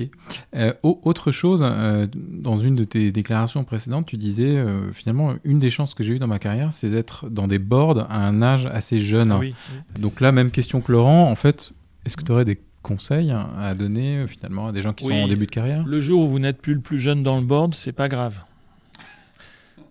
[0.82, 4.60] autre chose, dans une de tes déclarations précédentes, tu disais
[4.92, 8.10] finalement une des chances que j'ai eues dans ma carrière, c'est d'être dans des boards
[8.10, 9.30] à un âge assez jeune.
[9.30, 9.54] Ah oui,
[9.96, 11.30] Donc là, même question que Laurent.
[11.30, 11.74] En fait,
[12.08, 15.12] est-ce que tu aurais des conseils à donner euh, finalement à des gens qui sont
[15.12, 15.86] en début de carrière?
[15.86, 18.38] Le jour où vous n'êtes plus le plus jeune dans le board, c'est pas grave.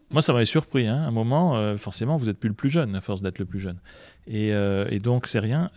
[0.09, 0.87] Moi, ça m'avait surpris.
[0.87, 1.03] Hein.
[1.03, 3.45] À un moment, euh, forcément, vous n'êtes plus le plus jeune, à force d'être le
[3.45, 3.77] plus jeune.
[4.25, 5.69] Et, euh, donc, c'est rien.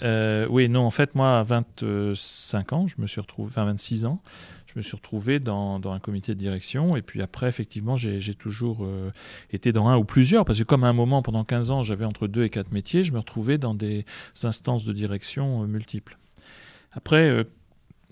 [0.48, 4.22] oui, non, en fait, moi, à 25 ans, je me suis retrouvé, enfin 26 ans,
[4.66, 6.96] je me suis retrouvé dans, un comité de direction.
[6.96, 8.88] Et puis après, effectivement, j'ai toujours
[9.52, 12.06] été dans un ou plusieurs, parce que comme à un moment, pendant 15 ans, j'avais
[12.06, 14.06] entre deux et quatre métiers, je me retrouvais dans des
[14.42, 16.16] instances de direction multiples.
[16.92, 17.44] Après, euh,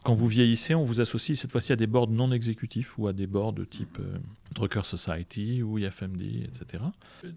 [0.04, 3.12] quand vous vieillissez, on vous associe cette fois-ci à des boards non exécutifs ou à
[3.12, 4.18] des boards de type euh,
[4.54, 6.84] Drucker Society ou IFMD, etc.
[7.24, 7.30] Euh,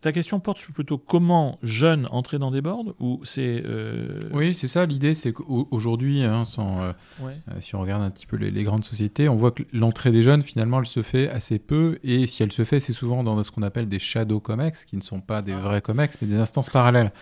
[0.00, 4.68] ta question porte plutôt comment jeunes entrer dans des boards ou c'est euh, Oui, c'est
[4.68, 4.86] ça.
[4.86, 9.52] L'idée, c'est qu'aujourd'hui, hein, si on regarde un petit peu les, grandes sociétés, on voit
[9.52, 11.98] que l'entrée des jeunes, finalement, elle se fait assez peu.
[12.02, 14.96] Et si elle se fait, c'est souvent dans ce qu'on appelle des shadow comex, qui
[14.96, 15.60] ne sont pas des ah.
[15.60, 17.12] vrais comex, mais des instances parallèles.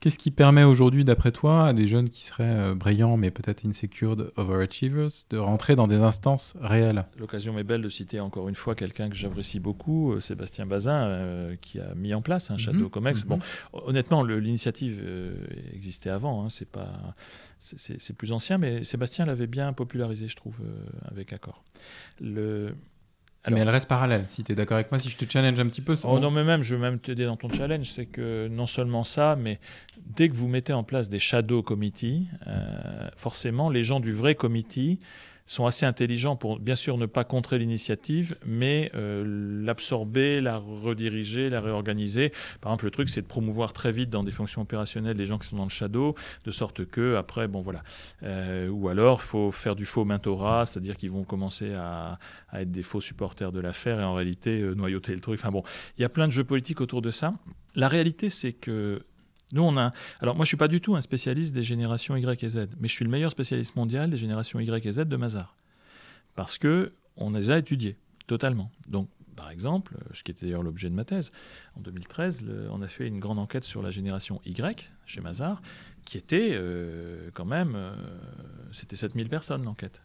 [0.00, 4.16] Qu'est-ce qui permet aujourd'hui, d'après toi, à des jeunes qui seraient brillants, mais peut-être insecure,
[4.36, 7.04] overachievers, de rentrer dans des instances réelles?
[7.18, 11.06] L'occasion est belle de citer encore une fois quelqu'un que j'apprécie beaucoup, euh, Sébastien Bazin,
[11.06, 12.90] euh, qui a mis en place un Shadow mhm.
[12.90, 13.22] Comex.
[13.22, 13.42] Bon, mhm.
[13.86, 15.34] honnêtement, l'initiative euh,
[15.72, 17.14] existait avant, hein, c'est pas,
[17.60, 20.56] c'est plus ancien, mais Sébastien l'avait bien popularisé, je trouve,
[21.08, 21.62] avec accord.
[22.20, 22.74] Le,
[23.48, 25.68] mais elle reste parallèle, si tu es d'accord avec moi, si je te challenge un
[25.68, 25.94] petit peu.
[26.04, 29.04] Oh non, mais même, je veux même t'aider dans ton challenge, c'est que non seulement
[29.04, 29.60] ça, mais
[30.04, 32.26] dès que vous mettez en place des shadow committees,
[33.16, 34.98] forcément, les gens du vrai committee
[35.46, 39.24] sont assez intelligents pour bien sûr ne pas contrer l'initiative, mais euh,
[39.64, 42.30] l'absorber, la rediriger, la réorganiser.
[42.60, 45.38] Par exemple, le truc, c'est de promouvoir très vite dans des fonctions opérationnelles les gens
[45.38, 46.14] qui sont dans le shadow,
[46.44, 47.82] de sorte que après, bon voilà.
[48.22, 52.18] Euh, ou alors, il faut faire du faux mentorat, c'est-à-dire qu'ils vont commencer à,
[52.54, 55.40] être des faux supporters de l'affaire et en réalité euh, noyauter le truc.
[55.40, 55.62] Enfin bon,
[55.98, 57.34] il y a plein de jeux politiques autour de ça.
[57.74, 59.02] La réalité, c'est que
[59.52, 59.92] nous, on a.
[60.20, 62.88] Alors, moi, je suis pas du tout un spécialiste des générations Y et Z, mais
[62.88, 65.54] je suis le meilleur spécialiste mondial des générations Y et Z de Mazar.
[66.34, 68.70] Parce que on les a étudiées totalement.
[68.88, 71.32] Donc, par exemple, ce qui était d'ailleurs l'objet de ma thèse,
[71.76, 75.60] en 2013, on a fait une grande enquête sur la génération Y chez Mazar,
[76.04, 77.74] qui était euh, quand même.
[77.76, 77.94] Euh,
[78.72, 80.00] c'était 7000 personnes l'enquête,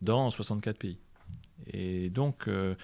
[0.00, 0.98] dans 64 pays.
[1.66, 2.46] Et donc.
[2.48, 2.74] Euh,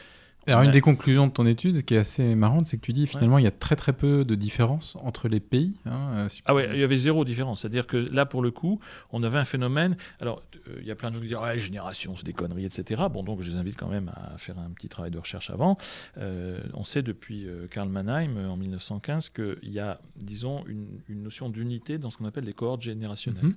[0.47, 3.07] alors, une des conclusions de ton étude qui est assez marrante, c'est que tu dis
[3.07, 5.75] finalement il y a très très peu de différence entre les pays.
[5.87, 7.61] Hein, euh, ah ouais, il y avait zéro différence.
[7.61, 8.81] C'est-à-dire que là, pour le coup,
[9.13, 9.97] on avait un phénomène.
[10.21, 12.65] Alors, euh, il y a plein de gens qui disent ouais, génération, c'est des conneries,
[12.65, 13.03] etc.
[13.11, 15.79] Bon, donc je les invite quand même à faire un petit travail de recherche avant.
[16.19, 21.99] Euh, on sait depuis Karl Mannheim en 1915 qu'il y a, disons, une, notion d'unité
[21.99, 23.45] dans ce qu'on appelle les cohortes générationnelles.
[23.45, 23.55] Mhm.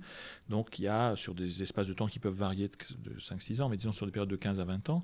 [0.49, 3.63] Donc, il y a sur des espaces de temps qui peuvent varier de, de 5-6
[3.63, 5.03] ans, mais disons sur des périodes de 15 à 20 ans,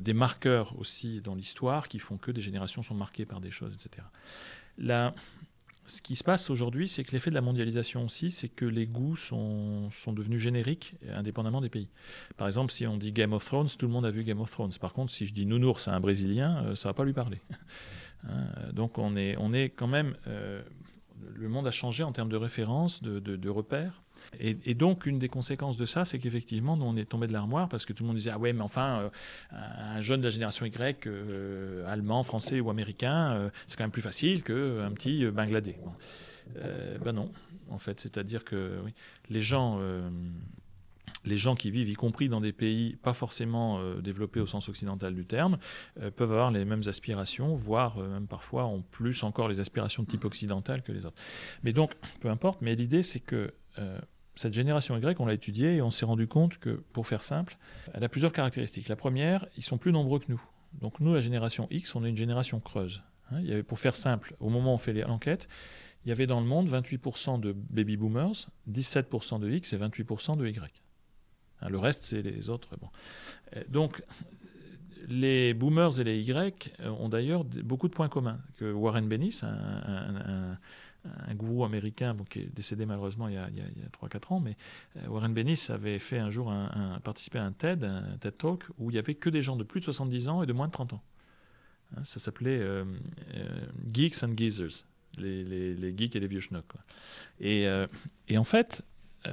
[0.00, 3.74] des marqueurs aussi dans l'histoire qui font que des générations sont marquées par des choses,
[3.74, 4.06] etc.
[4.78, 5.14] Là,
[5.88, 8.86] ce qui se passe aujourd'hui, c'est que l'effet de la mondialisation aussi, c'est que les
[8.86, 11.88] goûts sont, sont, devenus génériques, indépendamment des pays.
[12.36, 14.50] Par exemple, si on dit Game of Thrones, tout le monde a vu Game of
[14.50, 14.72] Thrones.
[14.80, 17.40] Par contre, si je dis Nounours à un Brésilien, euh, ça va pas lui parler.
[18.28, 20.16] Hein, donc on est, on est quand même...
[20.26, 20.60] Euh,
[21.36, 24.02] le monde a changé en termes de références, de, de repères.
[24.40, 27.68] Et, donc, une des conséquences de ça, c'est qu'effectivement, nous, on est tombé de l'armoire
[27.68, 29.10] parce que tout le monde disait Ah ouais, mais enfin, euh,
[29.52, 33.90] un jeune de la génération Y, euh, allemand, français ou américain, euh, c'est quand même
[33.90, 35.78] plus facile qu'un petit Bangladais.
[37.04, 37.32] ben non,
[37.70, 38.92] en fait, c'est-à-dire que oui,
[39.30, 39.80] les gens
[41.24, 45.14] les gens qui vivent, y compris dans des pays pas forcément développés au sens occidental
[45.14, 45.58] du terme,
[46.16, 50.24] peuvent avoir les mêmes aspirations, voire même parfois ont plus encore les aspirations de type
[50.24, 51.20] occidental que les autres.
[51.64, 53.52] Mais donc, peu importe, mais l'idée c'est que
[54.38, 57.58] cette génération Y, on l'a étudiée et on s'est rendu compte que, pour faire simple,
[57.92, 58.88] elle a plusieurs caractéristiques.
[58.88, 60.40] La première, ils sont plus nombreux que nous.
[60.80, 63.02] Donc nous, la génération X, on est une génération creuse.
[63.32, 63.42] Hein.
[63.66, 65.48] pour faire simple, au moment où on fait l'enquête,
[66.04, 70.36] il y avait dans le monde 28% de baby boomers, 17% de X et 28%
[70.36, 70.82] de Y.
[71.60, 72.76] Hein, le reste, c'est les autres.
[72.80, 72.88] Bon.
[73.56, 74.00] Euh, donc,
[75.08, 78.38] les boomers et les Y ont d'ailleurs beaucoup de points communs.
[78.60, 80.58] Warren Bennis, un
[81.34, 83.48] gourou américain qui est décédé malheureusement il y a,
[84.02, 84.56] 3-4 ans, mais
[84.96, 88.64] euh, Warren Bennis avait fait un jour un, participé à un TED, un TED Talk,
[88.78, 90.66] où il y avait que des gens de plus de 70 ans et de moins
[90.66, 91.02] de 30 ans.
[91.96, 92.84] Hein, ça s'appelait euh,
[93.34, 94.84] euh, Geeks and Geezers,
[95.16, 96.74] les, geeks et les vieux schnocks.
[97.40, 97.66] Et,
[98.28, 98.84] et, en fait,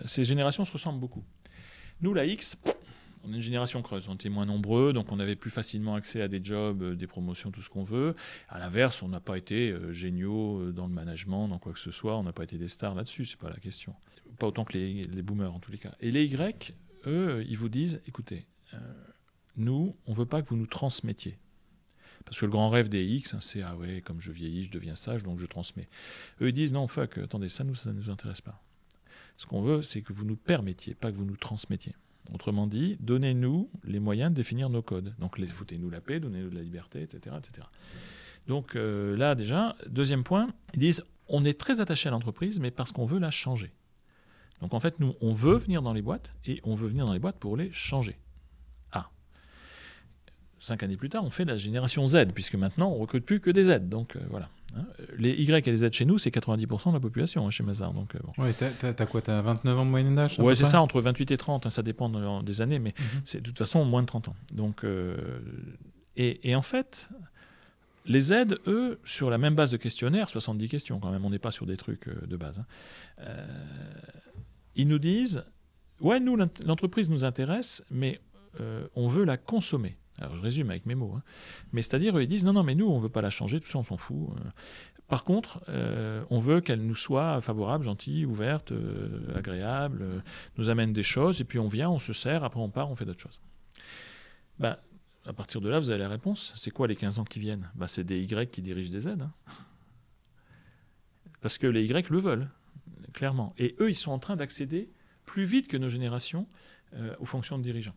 [0.05, 1.23] ces générations se ressemblent beaucoup.
[2.01, 2.57] Nous, la X,
[3.25, 6.21] on est une génération creuse, on était moins nombreux, donc on avait plus facilement accès
[6.21, 8.15] à des jobs, euh, des promotions, tout ce qu'on veut.
[8.49, 11.79] À l'inverse, on n'a pas été euh, géniaux euh, dans le management, dans quoi que
[11.79, 13.95] ce soit, on n'a pas été des stars là-dessus, c'est pas la question.
[14.39, 15.93] Pas autant que les, boomers en tous les cas.
[16.01, 16.73] Et les Y,
[17.07, 18.45] eux, ils vous disent, écoutez,
[19.55, 21.37] nous, on veut pas que vous nous transmettiez.
[22.25, 24.71] Parce que le grand rêve des X, hein, c'est ah ouais, comme je vieillis, je
[24.71, 25.87] deviens sage, donc je transmets.
[26.41, 28.61] Eux, ils disent non, fuck, attendez, ça, nous, ça ne nous intéresse pas.
[29.37, 31.93] Ce qu'on veut, c'est que vous nous permettiez, pas que vous nous transmettiez.
[32.33, 35.13] Autrement dit, donnez-nous les moyens de définir nos codes.
[35.19, 37.35] Donc, foutez-nous la paix, donnez-nous de la liberté, etc.
[37.37, 37.67] etc.
[38.47, 42.71] Donc euh, là, déjà, deuxième point, ils disent, on est très attaché à l'entreprise, mais
[42.71, 43.71] parce qu'on veut la changer.
[44.61, 47.13] Donc en fait, nous, on veut venir dans les boîtes, et on veut venir dans
[47.13, 48.17] les boîtes pour les changer.
[50.59, 53.51] cinq années plus tard, on fait la génération Z, puisque maintenant, on recrute plus que
[53.51, 53.87] des Z.
[53.87, 54.49] Donc voilà.
[54.75, 54.85] Hein.
[55.17, 57.93] Les Y et les Z chez nous, c'est 90% de la population hein, chez Mazar.
[57.93, 58.43] Donc, bon.
[58.43, 61.37] Ouais, t'as, quoi T'as 29 ans de moyenne d'âge Ouais, c'est ça, entre 28 et
[61.37, 61.69] 30.
[61.69, 63.21] ça dépend des années, mais mhm.
[63.25, 64.35] c'est de toute façon moins de 30 ans.
[64.53, 64.85] Donc,
[66.17, 67.09] et, et, en fait,
[68.07, 71.39] les Z, eux, sur la même base de questionnaire, 70 questions quand même, on n'est
[71.39, 72.65] pas sur des trucs euh, de base, hein,
[73.19, 73.45] euh,
[74.75, 75.43] ils nous disent,
[76.01, 78.19] ouais, nous, l'entreprise nous intéresse, mais
[78.59, 79.97] euh, on veut la consommer.
[80.19, 81.23] Alors je résume avec mes mots, hein.
[81.73, 83.79] mais c'est-à-dire ils disent non non mais nous on veut pas la changer, tout ça
[83.79, 84.29] on s'en fout.
[85.07, 85.61] Par contre,
[86.31, 88.73] on veut qu'elle nous soit favorable, gentille, ouverte,
[89.35, 90.23] agréable,
[90.57, 92.95] nous amène des choses, et puis on vient, on se sert, après on part, on
[92.95, 93.39] fait d'autres choses.
[94.57, 94.77] Ben,
[95.27, 96.53] à partir de là, vous avez la réponse.
[96.55, 97.69] C'est quoi les 15 ans qui viennent?
[97.75, 99.07] Bah, C'est des Y qui dirigent des Z.
[99.07, 99.31] Hein.
[101.41, 102.49] Parce que les Y le veulent,
[103.13, 103.53] clairement.
[103.57, 104.91] Et eux, ils sont en train d'accéder
[105.25, 106.47] plus vite que nos générations
[106.93, 107.95] euh, aux fonctions de dirigeants.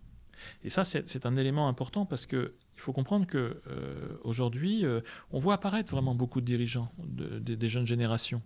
[0.64, 5.55] Et ça, c'est un élément important parce qu'il faut comprendre qu'aujourd'hui, euh, euh, on voit
[5.55, 8.43] apparaître vraiment beaucoup de dirigeants des jeunes générations.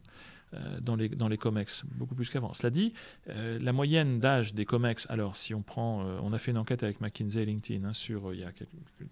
[0.55, 2.53] Euh, dans les, dans les COMEX, beaucoup plus qu'avant.
[2.53, 2.93] Cela dit,
[3.27, 7.01] la moyenne d'âge des COMEX, alors si on prend, on a fait une enquête avec
[7.01, 8.53] McKinsey et LinkedIn hein, sur, il y a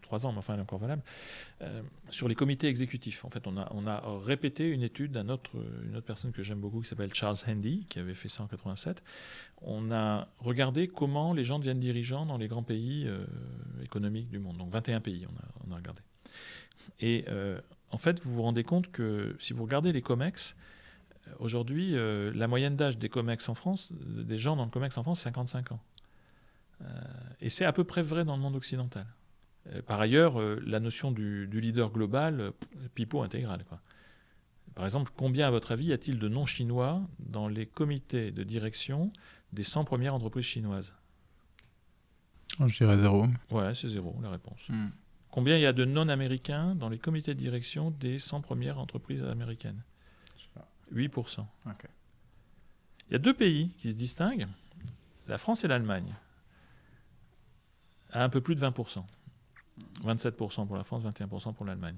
[0.03, 1.03] trois ans, mais enfin elle est encore valable,
[2.11, 3.25] sur les comités exécutifs.
[3.25, 5.53] En fait, on a, on a répété une étude d'un autre,
[5.87, 8.47] une autre personne que j'aime beaucoup qui s'appelle Charles Handy, qui avait fait ça en
[8.47, 9.03] 87.
[9.63, 13.09] On a regardé comment les gens deviennent dirigeants dans les grands pays
[13.83, 14.57] économiques du monde.
[14.57, 16.01] Donc 21 pays, on a, on a regardé.
[17.01, 17.27] Et
[17.91, 20.57] en fait, vous vous rendez compte que si vous regardez les COMEX,
[21.39, 25.03] Aujourd'hui, euh, la moyenne d'âge des COMEX en France, des gens dans le COMEX en
[25.03, 25.81] France, c'est 55 ans.
[26.83, 26.85] Euh,
[27.41, 29.07] et c'est à peu près vrai dans le monde occidental.
[29.69, 32.53] Euh, par ailleurs, la notion du, leader global,
[32.95, 33.65] pipeau intégral.
[34.75, 39.13] Par exemple, combien, à votre avis, y a-t-il de non-chinois dans les comités de direction
[39.53, 40.95] des 100 premières entreprises chinoises
[42.61, 43.27] oh, Je dirais zéro.
[43.51, 44.69] Ouais, c'est zéro, la réponse.
[44.69, 44.89] Hmm.
[45.31, 49.23] Combien il y a de non-américains dans les comités de direction des 100 premières entreprises
[49.23, 49.83] américaines?
[50.93, 51.45] 8%.
[53.09, 54.49] Il y a deux pays qui se distinguent,
[55.29, 56.15] la France et l'Allemagne,
[58.13, 59.05] à un peu plus de 20%.
[60.05, 61.97] 27% pour la France, 21% pour l'Allemagne.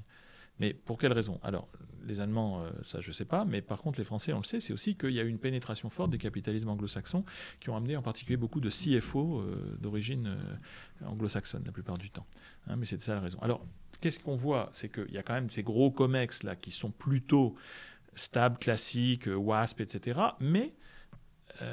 [0.60, 1.40] Mais pour quelle raison?
[1.42, 1.68] Alors,
[2.06, 4.44] les Allemands, euh, ça je ne sais pas, mais par contre les Français, on le
[4.44, 7.24] sait, c'est aussi qu'il y a eu une pénétration forte des capitalismes anglo-saxons
[7.60, 12.10] qui ont amené en particulier beaucoup de CFO euh, d'origine euh, anglo-saxonne la plupart du
[12.10, 12.26] temps.
[12.68, 13.38] Hein, mais c'était ça la raison.
[13.40, 13.64] Alors,
[14.00, 14.70] qu'est-ce qu'on voit?
[14.72, 17.54] C'est qu'il y a quand même ces gros COMEX là qui sont plutôt
[18.14, 20.20] stable, classique, euh, WASP, etc.
[20.40, 20.74] Mais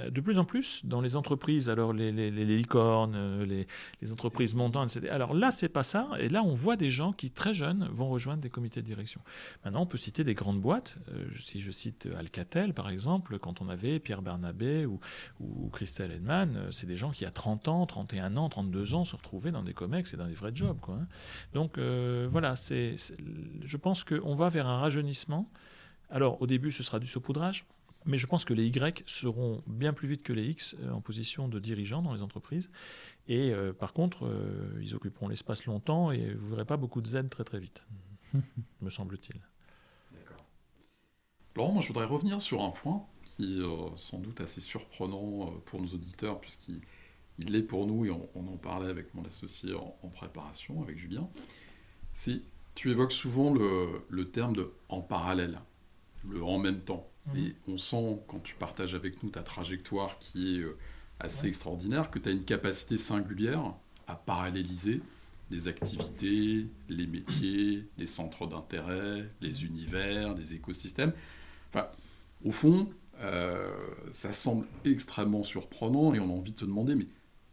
[0.09, 3.65] de plus en plus dans les entreprises, alors les, licornes, euh,
[4.01, 5.11] les, entreprises montantes, etc.
[5.11, 6.09] Alors là, c'est pas ça.
[6.19, 9.21] Et là, on voit des gens qui, très jeunes, vont rejoindre des comités de direction.
[9.63, 10.97] Maintenant, on peut citer des grandes boîtes.
[11.39, 14.99] si je cite Alcatel, par exemple, quand on avait Pierre Bernabé ou,
[15.71, 19.51] Christelle Edman, c'est des gens qui, à 30 ans, 31 ans, 32 ans, se retrouvaient
[19.51, 20.77] dans des comex et dans des vrais jobs.
[20.89, 21.07] Hein.
[21.53, 22.95] Donc voilà, c'est,
[23.63, 25.49] je pense qu'on va vers un rajeunissement
[26.09, 27.65] alors, au début, ce sera du saupoudrage,
[28.09, 30.99] mais je pense que les Y seront bien plus vite que les X euh, en
[30.99, 32.69] position de dirigeants dans les entreprises.
[33.27, 37.01] Et euh, par contre, euh, ils occuperont l'espace longtemps et vous ne verrez pas beaucoup
[37.01, 37.83] de Z très très vite,
[38.81, 39.39] me semble-t-il.
[40.11, 40.43] D'accord.
[41.55, 45.79] Laurent, moi je voudrais revenir sur un point qui est sans doute assez surprenant pour
[45.79, 46.81] nos auditeurs, puisqu'il
[47.37, 51.29] l'est pour nous, et on, en parlait avec mon associé en, préparation, avec Julien.
[52.15, 52.41] C'est,
[52.73, 55.61] tu évoques souvent le, le terme de en parallèle
[56.27, 57.08] le en même temps.
[57.27, 57.37] Mhm.
[57.37, 60.77] Et on sent, quand tu partages avec nous ta trajectoire qui est euh,
[61.19, 63.73] assez extraordinaire, que tu as une capacité singulière
[64.07, 65.01] à paralléliser
[65.51, 71.13] les activités, les métiers, les centres d'intérêt, les univers, les écosystèmes.
[71.69, 71.87] Enfin,
[72.45, 72.87] au fond,
[73.21, 73.75] euh,
[74.11, 77.07] ça semble extrêmement surprenant et on a envie de te demander, mais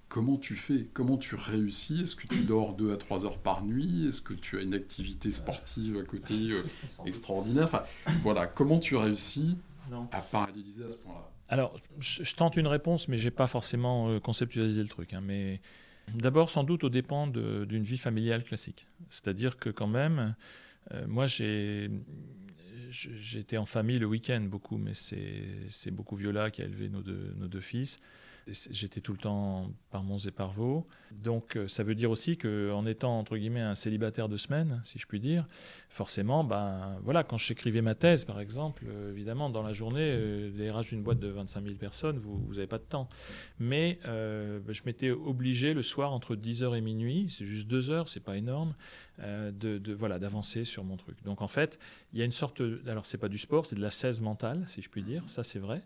[0.08, 2.02] Comment tu fais Comment tu réussis?
[2.02, 4.06] Est-ce que tu dors 2 à 3 heures par nuit?
[4.08, 6.62] Est-ce que tu as une activité sportive à côté euh,
[7.06, 7.64] extraordinaire?
[7.64, 7.84] Enfin,
[8.22, 9.58] Voilà, comment tu réussis
[10.12, 11.30] à paralléliser à ce point-là?
[11.48, 15.12] Alors, je, tente une réponse, mais je n'ai pas forcément euh, conceptualisé le truc.
[15.12, 15.60] Hein, mais
[16.14, 18.86] d'abord, sans doute, au dépend d'une vie familiale classique.
[19.10, 20.34] C'est-à-dire que quand même,
[20.92, 21.90] euh, moi, j'ai
[22.90, 27.48] j'étais en famille le week-end beaucoup, mais c'est beaucoup Viola qui a élevé nos nos
[27.48, 28.00] deux fils.
[28.48, 30.86] J'étais tout le temps par Mons et par Vaux.
[31.10, 35.00] Donc euh, ça veut dire aussi qu'en étant entre guillemets un célibataire de semaine, si
[35.00, 35.48] je puis dire,
[35.88, 40.52] forcément, ben voilà, quand j'écrivais ma thèse par exemple, euh, évidemment dans la journée, euh,
[40.54, 43.08] les RH d'une boîte de 25 000 personnes, vous n'avez pas de temps.
[43.58, 48.08] Mais ben, je m'étais obligé le soir entre 10h et minuit, c'est juste deux heures,
[48.08, 48.74] c'est pas énorme,
[49.18, 51.16] de, de, voilà d'avancer sur mon truc.
[51.24, 51.78] Donc en fait,
[52.12, 54.64] il y a une sorte, alors c'est pas du sport, c'est de la 16 mentale,
[54.68, 55.82] si je puis dire, ça c'est vrai.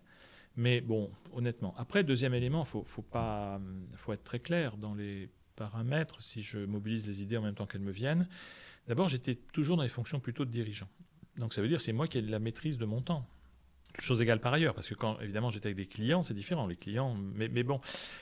[0.55, 1.73] Mais bon, honnêtement.
[1.77, 3.59] Après, deuxième élément, il faut, pas,
[3.95, 7.65] faut être très clair dans les paramètres, si je mobilise les idées en même temps
[7.65, 8.27] qu'elles me viennent,
[8.87, 10.87] d'abord j'étais toujours dans les fonctions plutôt de dirigeant.
[11.37, 13.27] Donc ça veut dire c'est moi qui ai la maîtrise de mon temps.
[13.99, 16.65] Chose égale par ailleurs, parce que quand évidemment j'étais avec des clients, c'est différent.
[16.67, 17.81] Les clients, mais, mais bon,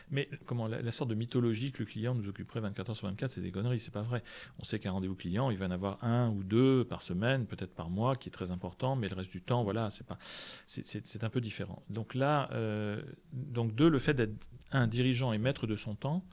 [0.10, 3.32] mais comment la, sorte de mythologie que le client nous occuperait 24 heures sur 24,
[3.32, 4.24] c'est des conneries, c'est pas vrai.
[4.60, 7.74] On sait qu'un rendez-vous client, il va en avoir un ou deux par semaine, peut-être
[7.74, 10.18] par mois, qui est très important, mais le reste du temps, voilà, c'est pas,
[10.66, 11.84] c'est un peu différent.
[11.90, 13.02] Donc là, euh,
[13.34, 14.34] donc deux, le fait d'être
[14.72, 16.24] un dirigeant et maître de son temps,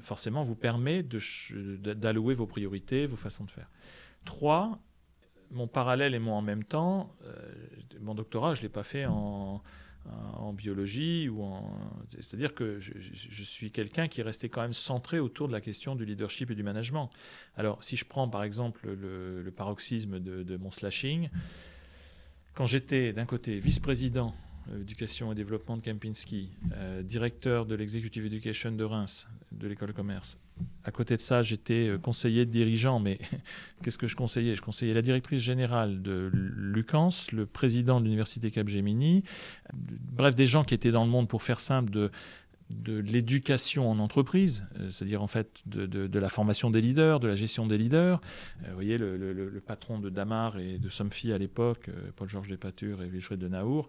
[0.00, 3.68] forcément, vous permet d'allouer vos priorités, vos façons de faire.
[4.24, 4.78] Trois,
[5.50, 7.32] mon parallèle et mon en même temps, euh,
[8.00, 9.62] mon doctorat, je ne l'ai pas fait en,
[10.54, 11.44] biologie ou.
[12.14, 15.94] C'est-à-dire que je, suis quelqu'un qui est resté quand même centré autour de la question
[15.94, 17.10] du leadership et du management.
[17.56, 21.28] Alors, si je prends par exemple le, paroxysme de, mon slashing,
[22.54, 24.34] quand j'étais d'un côté vice-président
[24.80, 29.92] éducation et développement de Kempinski, euh, directeur de l'executive education de Reims, de l'école de
[29.92, 30.38] commerce,
[30.84, 33.18] à côté de ça, j'étais euh, conseiller de dirigeant, mais
[33.82, 34.54] qu'est-ce que je conseillais?
[34.54, 39.24] Je conseillais la directrice générale de Lucans, le président de l'université Capgemini,
[39.72, 42.10] bref, des gens qui étaient dans le monde, pour faire simple, de
[42.70, 47.34] de l'éducation en entreprise, euh, c'est-à-dire en fait de, la formation des leaders, de la
[47.34, 48.20] gestion des leaders.
[48.62, 53.02] Euh, vous voyez, le, patron de Damar et de Somfy à l'époque, euh, Paul-Georges Despature
[53.02, 53.86] et Wilfried de Naour,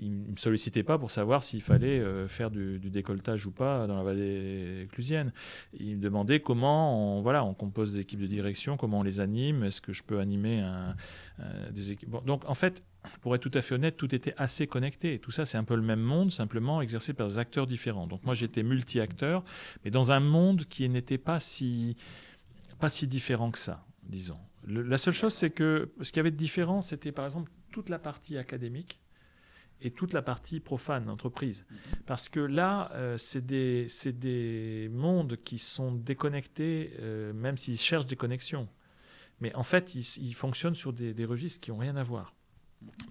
[0.00, 3.96] il ne me sollicitaient pas pour savoir s'il fallait faire du, décolletage ou pas dans
[3.96, 5.32] la vallée clusienne.
[5.78, 9.20] Il me demandait comment on, voilà, on compose des équipes de direction, comment on les
[9.20, 10.94] anime, est-ce que je peux animer un,
[11.70, 12.10] des équipes.
[12.24, 12.82] donc en fait,
[13.20, 15.18] pour être tout à fait honnête, tout était assez connecté.
[15.18, 18.06] Tout ça, c'est un peu le même monde, simplement exercé par des acteurs différents.
[18.06, 19.44] Donc moi, j'étais multi-acteur,
[19.84, 21.96] mais dans un monde qui n'était pas si,
[22.78, 24.38] pas si différent que ça, disons.
[24.66, 27.98] la seule chose, c'est que ce qui avait de différent, c'était par exemple toute la
[27.98, 29.00] partie académique
[29.80, 31.66] et toute la partie profane, entreprise.
[32.06, 38.06] Parce que là, euh, c'est des, des, mondes qui sont déconnectés, euh, même s'ils cherchent
[38.06, 38.68] des connexions.
[39.40, 42.33] Mais en fait, ils, fonctionnent sur des, des registres qui n'ont rien à voir.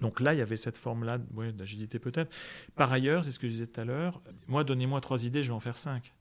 [0.01, 2.31] Donc là, il y avait cette forme-là d'agilité peut-être.
[2.75, 5.49] Par ailleurs, c'est ce que je disais tout à l'heure, moi, donnez-moi trois idées, je
[5.49, 6.13] vais en faire cinq.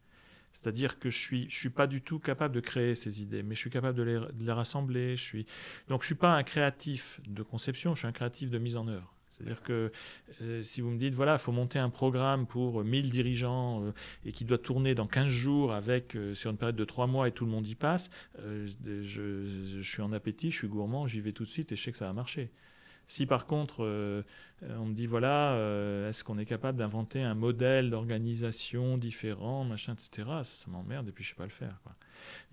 [0.53, 3.55] C'est-à-dire que je suis, je suis pas du tout capable de créer ces idées, mais
[3.55, 5.17] je suis capable de les, rassembler.
[5.17, 5.47] Je suis...
[5.89, 8.87] Donc je suis pas un créatif de conception, je suis un créatif de mise en
[8.87, 9.15] œuvre.
[9.31, 9.91] C'est-à-dire que
[10.43, 13.93] euh, si vous me dites, voilà, il faut monter un programme pour 1000 dirigeants euh,
[14.27, 17.29] et qui doit tourner dans 15 jours avec, euh, sur une période de 3 mois
[17.29, 21.21] et tout le monde y passe, je, je, suis en appétit, je suis gourmand, j'y
[21.21, 22.51] vais tout de suite et je sais que ça va marcher.
[23.13, 24.23] Si par contre euh,
[24.63, 29.93] on me dit voilà, euh, est-ce qu'on est capable d'inventer un modèle d'organisation différent, machin,
[29.93, 31.79] etc., ça, m'emmerde et puis je sais pas le faire.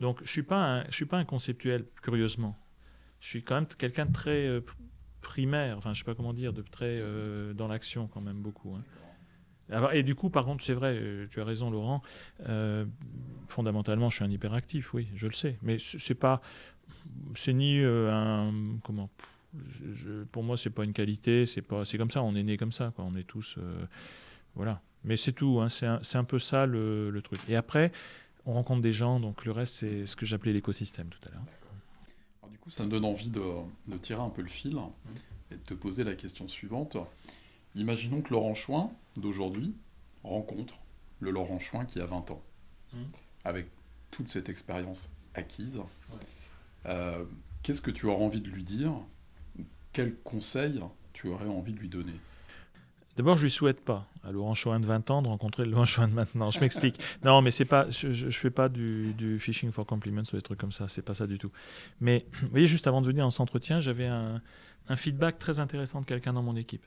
[0.02, 2.60] Donc je suis pas je suis pas un conceptuel curieusement.
[3.22, 4.60] Je suis quand même quelqu'un de très euh,
[5.22, 7.02] primaire, enfin je sais pas comment dire, de très
[7.54, 8.76] dans l'action quand même beaucoup.
[8.76, 9.90] Hein.
[9.94, 11.00] Et du coup, par contre, c'est vrai,
[11.32, 12.02] tu as raison, Laurent.
[13.48, 15.58] fondamentalement, je suis un hyperactif, oui, je le sais.
[15.62, 16.42] Mais c'est pas,
[17.36, 18.52] c'est ni un
[18.84, 19.10] comment
[19.94, 22.58] je, pour moi, c'est pas une qualité, c'est pas, c'est comme ça, on est né
[22.58, 23.06] comme ça, quoi.
[23.06, 23.86] On est tous, euh,
[24.56, 24.82] voilà.
[25.04, 27.40] Mais c'est tout, hein, c'est un, un, peu ça le, le, truc.
[27.48, 27.92] Et après,
[28.46, 32.52] on rencontre des gens, donc le reste, c'est ce que j'appelais l'écosystème tout à l'heure.
[32.52, 33.42] du coup, ça me donne envie de,
[33.88, 34.78] de, tirer un peu le fil
[35.52, 36.98] et de te poser la question suivante.
[37.76, 39.74] Imaginons que Laurent Chouin d'aujourd'hui
[40.24, 40.76] rencontre
[41.20, 42.42] le Laurent Chouin qui a 20 ans,
[42.94, 42.98] mmh.
[43.46, 43.68] avec
[44.12, 45.80] toute cette expérience acquise.
[46.86, 47.24] Euh,
[47.64, 48.94] qu'est-ce que tu auras envie de lui dire
[49.94, 50.82] quel conseil
[51.14, 52.14] tu aurais envie de lui donner
[53.20, 55.84] D'abord, je lui souhaite pas à Laurent Chouin de 20 ans de rencontrer le Laurent
[55.84, 56.52] Chouin de maintenant.
[56.52, 57.02] Je m'explique.
[57.26, 60.42] non, mais c'est pas, je, ne fais pas du, du, phishing for compliments ou des
[60.42, 60.88] trucs comme ça.
[60.88, 61.52] C'est pas ça du tout.
[62.00, 64.42] Mais vous voyez, juste avant de venir en cet entretien, j'avais un,
[64.96, 66.86] feedback très intéressant de quelqu'un dans mon équipe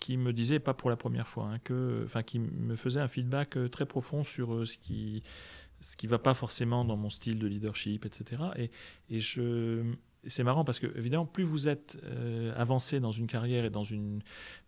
[0.00, 3.08] qui me disait, pas pour la première fois, hein, que, enfin, qui me faisait un
[3.08, 5.22] feedback euh, très profond sur euh, ce qui,
[5.82, 8.42] ce qui va pas forcément dans mon style de leadership, etc.
[8.56, 8.70] Et,
[9.10, 9.82] et je,
[10.26, 13.84] c'est marrant parce que, évidemment, plus vous êtes euh, avancé dans une carrière et dans,
[13.84, 14.20] une,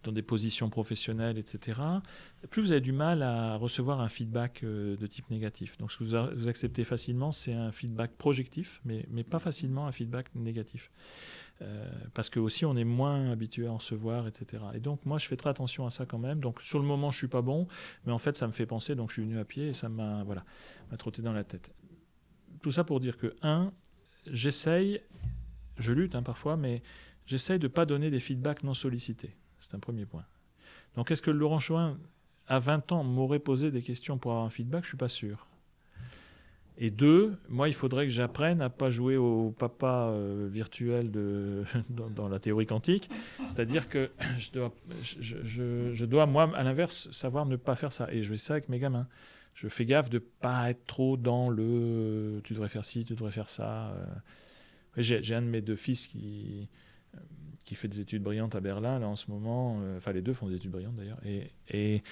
[0.02, 1.80] dans des positions professionnelles, etc.,
[2.50, 5.76] plus vous avez du mal à recevoir un feedback euh, de type négatif.
[5.78, 9.92] Donc, ce que vous, acceptez facilement, c'est un feedback projectif, mais, mais pas facilement un
[9.92, 10.90] feedback négatif.
[11.60, 14.62] Euh, parce que aussi on est moins habitué à en recevoir, etc.
[14.74, 16.38] Et donc moi je fais très attention à ça quand même.
[16.38, 17.66] Donc sur le moment je suis pas bon,
[18.06, 19.88] mais en fait ça me fait penser, donc je suis venu à pied et ça
[19.88, 20.44] m'a voilà,
[20.92, 21.74] m'a trotté dans la tête.
[22.62, 23.72] Tout ça pour dire que un,
[24.26, 25.00] j'essaye
[25.78, 26.82] je lutte hein, parfois, mais
[27.26, 29.36] j'essaye de ne pas donner des feedbacks non sollicités.
[29.60, 30.24] C'est un premier point.
[30.96, 31.98] Donc est-ce que Laurent Chouin,
[32.46, 34.82] à 20 ans, m'aurait posé des questions pour avoir un feedback?
[34.84, 35.46] Je ne suis pas sûr.
[36.80, 41.10] Et deux, moi, il faudrait que j'apprenne à pas jouer au papa euh, virtuel
[41.90, 43.10] dans, la théorie quantique.
[43.48, 48.08] C'est-à-dire que je dois, moi, à l'inverse, savoir ne pas faire ça.
[48.12, 49.08] Et je fais ça avec mes gamins.
[49.54, 53.32] je fais gaffe de pas être trop dans le tu devrais faire ci, tu devrais
[53.32, 53.92] faire ça.
[55.02, 56.68] J'ai un de mes deux fils qui,
[57.64, 59.80] qui fait des études brillantes à Berlin, là, en ce moment.
[59.96, 61.20] enfin, les deux font des études brillantes, d'ailleurs.
[61.70, 62.02] Et,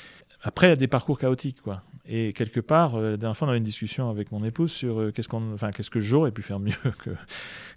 [0.43, 1.82] après, il y a des parcours chaotiques, quoi.
[2.09, 4.70] Et quelque part, euh, la dernière fois, on a eu une discussion avec mon épouse
[4.70, 6.72] sur euh, qu'est-ce qu'on, enfin, qu'est-ce que j'aurais pu faire mieux
[7.05, 7.11] que,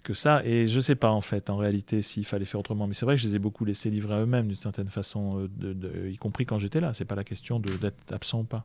[0.04, 0.44] que ça.
[0.44, 2.86] Et je ne sais pas, en fait, en réalité, s'il fallait faire autrement.
[2.86, 5.48] Mais c'est vrai que je les ai beaucoup laissés livrer à eux-mêmes, d'une certaine façon,
[5.62, 6.94] euh, y compris quand j'étais là.
[6.94, 8.64] C'est pas la question d'être absent ou pas.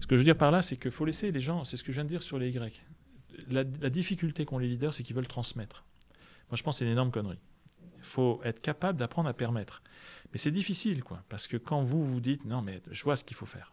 [0.00, 1.84] Ce que je veux dire par là, c'est qu'il faut laisser les gens, c'est ce
[1.84, 2.82] que je viens de dire sur les Y.
[3.48, 5.84] La, difficulté qu'ont les leaders, c'est qu'ils veulent transmettre.
[6.50, 7.38] Moi, je pense que c'est une énorme connerie.
[7.98, 9.82] Il faut être capable d'apprendre à permettre.
[10.32, 13.24] Mais c'est difficile, quoi, parce que quand vous vous dites non, mais je vois ce
[13.24, 13.72] qu'il faut faire.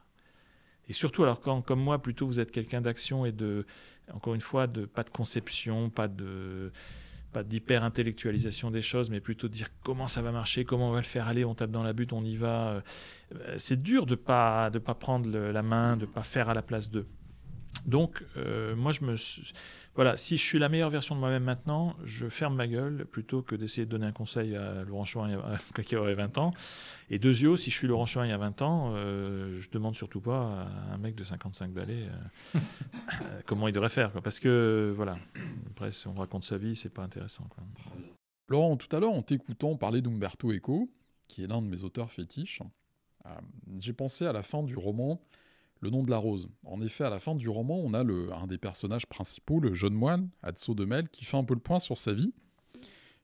[0.90, 3.66] Et surtout, alors quand, comme moi, plutôt vous êtes quelqu'un d'action et de,
[4.14, 6.72] encore une fois, de pas de conception, pas de
[7.34, 10.92] pas d'hyper intellectualisation des choses, mais plutôt de dire comment ça va marcher, comment on
[10.92, 12.82] va le faire aller, on tape dans la butte, on y va.
[13.36, 16.62] Euh, c'est dur de pas de pas prendre la main, de pas faire à la
[16.62, 17.08] place d'eux.
[17.86, 19.16] Donc, euh, moi, je me
[19.98, 23.42] voilà, si je suis la meilleure version de moi-même maintenant, je ferme ma gueule plutôt
[23.42, 25.42] que d'essayer de donner un conseil à Laurent Chouin
[25.84, 26.54] qui aurait 20 ans.
[27.10, 29.96] Et deuxièmement, si je suis Laurent Chouin il y a 20 ans, euh, je demande
[29.96, 32.06] surtout pas à un mec de 55 balais
[32.56, 32.60] euh,
[33.48, 34.12] comment il devrait faire.
[34.22, 35.18] Parce que, voilà,
[35.72, 37.50] après, si on raconte sa vie, c'est pas intéressant.
[38.50, 40.92] Laurent, tout à l'heure, en t'écoutant parler d'Umberto Eco,
[41.28, 42.62] qui est l'un de mes auteurs fétiches,
[43.26, 43.30] euh,
[43.80, 45.20] j'ai pensé à la fin du roman
[45.80, 46.50] le nom de la rose.
[46.66, 49.74] En effet, à la fin du roman, on a le, un des personnages principaux, le
[49.74, 52.34] jeune moine, Atso de Mel, qui fait un peu le point sur sa vie.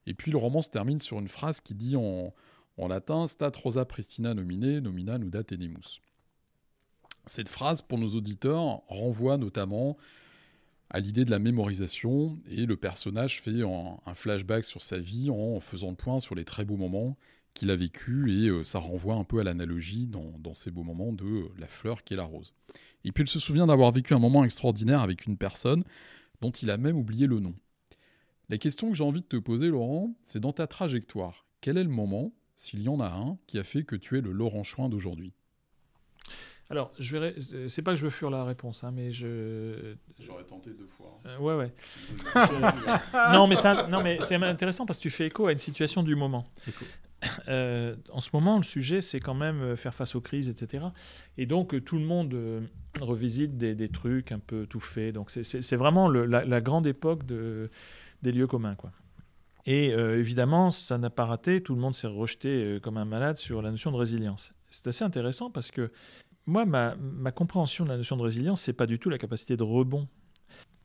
[0.06, 2.34] Et puis le roman se termine sur une phrase qui dit en,
[2.78, 6.01] latin Stat rosa pristina nomine, nomina nuda tenemus.
[7.26, 9.97] Cette phrase, pour nos auditeurs, renvoie notamment
[10.89, 15.60] à l'idée de la mémorisation, et le personnage fait un flashback sur sa vie en
[15.60, 17.18] faisant le point sur les très beaux moments
[17.54, 21.14] qu'il a vécu, et euh, ça renvoie un peu à l'analogie dans, ces beaux moments
[21.14, 22.54] de euh, la fleur qui est la rose.
[23.06, 25.84] Et puis il se souvient d'avoir vécu un moment extraordinaire avec une personne
[26.41, 27.54] dont il a même oublié le nom.
[28.49, 31.84] La question que j'ai envie de te poser, Laurent, c'est dans ta trajectoire, quel est
[31.84, 34.64] le moment, s'il y en a un, qui a fait que tu es le Laurent
[34.64, 35.34] Chouin d'aujourd'hui?
[36.70, 37.36] Alors, je verrai.
[37.54, 39.95] Euh, c'est pas que je veux fuir la réponse, hein, mais je.
[40.20, 41.20] J'aurais tenté deux fois.
[41.39, 41.74] ouais, ouais.
[43.34, 46.04] non, mais ça, non, mais c'est intéressant parce que tu fais écho à une situation
[46.04, 46.47] du moment.
[47.49, 50.86] Euh, en ce moment, le sujet, c'est quand même euh, faire face aux crises, etc.
[51.38, 52.36] Et donc, euh, tout le monde
[52.99, 55.13] revisite des, trucs un peu tout faits.
[55.13, 57.69] Donc, c'est vraiment la, grande époque de,
[58.21, 58.76] des lieux communs.
[58.76, 58.91] Quoi.
[59.65, 61.61] Et évidemment, ça n'a pas raté.
[61.61, 64.53] Tout le monde s'est rejeté comme un malade sur la notion de résilience.
[64.69, 65.91] C'est assez intéressant parce que
[66.45, 69.57] moi, ma, ma compréhension de la notion de résilience, c'est pas du tout la capacité
[69.57, 70.07] de rebond.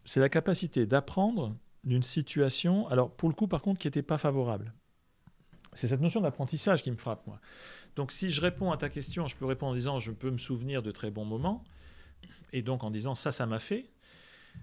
[0.05, 4.19] C'est la capacité d'apprendre d'une situation, alors pour le coup, par contre, qui n'était pas
[4.19, 4.73] favorable.
[5.79, 7.41] C'est cette notion d'apprentissage qui me frappe, moi.
[7.95, 10.39] Donc si je réponds à ta question, je peux répondre en disant je peux me
[10.39, 11.63] souvenir de très bons moments,
[12.53, 13.89] et donc en disant ça, ça m'a fait.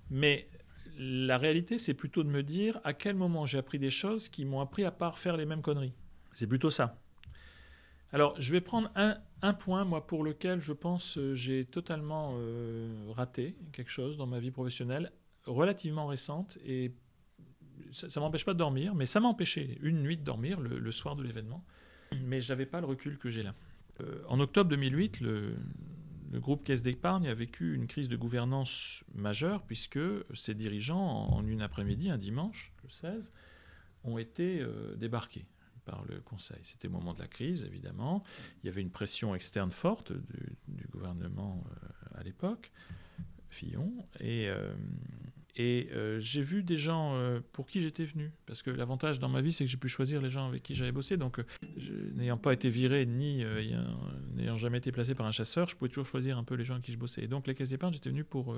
[0.09, 0.49] Mais
[0.97, 4.43] la réalité, c'est plutôt de me dire à quel moment j'ai appris des choses qui
[4.43, 5.93] m'ont appris à part faire les mêmes conneries.
[6.33, 6.99] C'est plutôt ça.
[8.11, 12.93] Alors, je vais prendre un, point, moi, pour lequel je pense euh, j'ai totalement euh,
[13.15, 15.13] raté quelque chose dans ma vie professionnelle,
[15.45, 16.91] relativement récente et
[17.91, 20.91] ça, ne m'empêche pas de dormir, mais ça m'a empêché une nuit de dormir le,
[20.91, 21.63] soir de l'événement.
[22.23, 23.55] Mais je n'avais pas le recul que j'ai là.
[24.01, 25.55] Euh, en octobre 2008, le,
[26.33, 29.99] groupe Caisse d'épargne a vécu une crise de gouvernance majeure puisque
[30.33, 33.31] ses dirigeants, en, une après-midi, un dimanche, le 16,
[34.03, 35.45] ont été euh, débarqués
[35.85, 36.59] par le Conseil.
[36.63, 38.21] C'était au moment de la crise, évidemment.
[38.61, 42.71] Il y avait une pression externe forte du, gouvernement euh, à l'époque,
[43.49, 44.49] Fillon, et
[45.57, 48.31] et euh, j'ai vu des gens euh, pour qui j'étais venu.
[48.45, 50.75] Parce que l'avantage dans ma vie, c'est que j'ai pu choisir les gens avec qui
[50.75, 51.15] j'avais bossé.
[51.15, 51.43] Donc, euh,
[52.13, 53.45] n'ayant pas été viré, ni
[54.33, 56.73] n'ayant jamais été placé par un chasseur, je pouvais toujours choisir un peu les gens
[56.73, 57.23] avec qui je bossais.
[57.23, 58.53] Et donc, les caisses d'épargne, j'étais venu pour,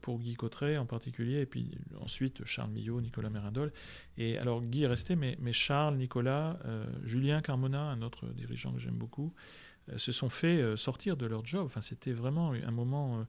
[0.00, 1.40] pour Guy Cotteret en particulier.
[1.40, 3.70] Et puis ensuite, Charles Millot, Nicolas Mérindol.
[4.16, 6.58] Et alors, Guy est resté, mais, mais Charles, Nicolas,
[7.04, 9.34] Julien Carmona, un autre dirigeant que j'aime beaucoup,
[9.98, 11.66] se sont fait sortir de leur job.
[11.66, 13.26] Enfin, c'était vraiment un moment.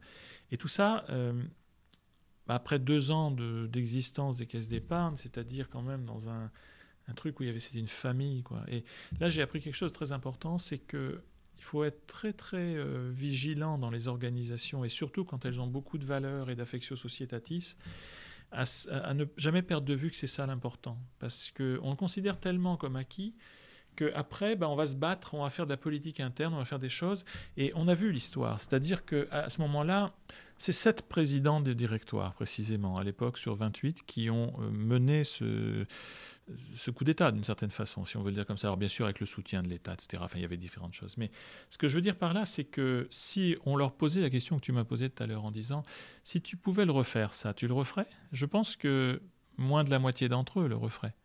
[0.51, 1.05] et tout ça
[2.47, 6.51] après deux ans d'existence des caisses d'épargne, c'est-à-dire quand même dans un,
[7.15, 8.63] truc où il y avait c'était une famille quoi.
[8.67, 8.83] Et
[9.19, 11.21] là j'ai appris quelque chose de très important, c'est que
[11.57, 15.67] il faut être très très euh, vigilant dans les organisations et surtout quand elles ont
[15.67, 17.75] beaucoup de valeurs et d'affectio societatis,
[18.51, 22.39] à, à, ne jamais perdre de vue que c'est ça l'important, parce qu'on le considère
[22.39, 23.35] tellement comme acquis
[23.95, 26.65] qu'après, ben, on va se battre, on va faire de la politique interne, on va
[26.65, 27.25] faire des choses.
[27.57, 28.59] Et on a vu l'histoire.
[28.59, 30.13] C'est-à-dire qu'à ce moment-là,
[30.57, 35.85] c'est sept présidents des directoires, précisément, à l'époque, sur 28, qui ont euh, mené ce,
[36.75, 38.67] ce coup d'État, d'une certaine façon, si on veut le dire comme ça.
[38.67, 40.21] Alors, bien sûr, avec le soutien de l'État, etc.
[40.23, 41.17] Enfin, il y avait différentes choses.
[41.17, 41.31] Mais
[41.69, 44.57] ce que je veux dire par là, c'est que si on leur posait la question
[44.57, 45.83] que tu m'as posée tout à l'heure en disant
[46.23, 48.07] si tu pouvais le refaire, ça, tu le referais?
[48.31, 49.21] Je pense que
[49.57, 51.15] moins de la moitié d'entre eux le referaient.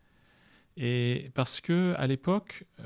[0.76, 2.84] Et parce que à l'époque, euh,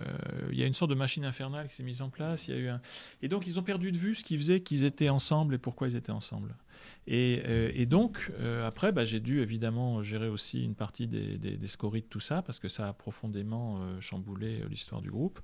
[0.51, 2.49] il y a une sorte de machine infernale qui s'est mise en place.
[2.49, 2.81] Il y a eu un...
[3.23, 5.89] Et donc, ils ont perdu de vue ce qui faisait qu'ils étaient ensemble et pourquoi
[5.89, 6.57] ils étaient ensemble.
[7.07, 11.67] Et, euh, donc, euh, après, bah, j'ai dû évidemment gérer aussi une partie des, des,
[11.67, 15.41] scories de tout ça, parce que ça a profondément chamboulé l'histoire du groupe.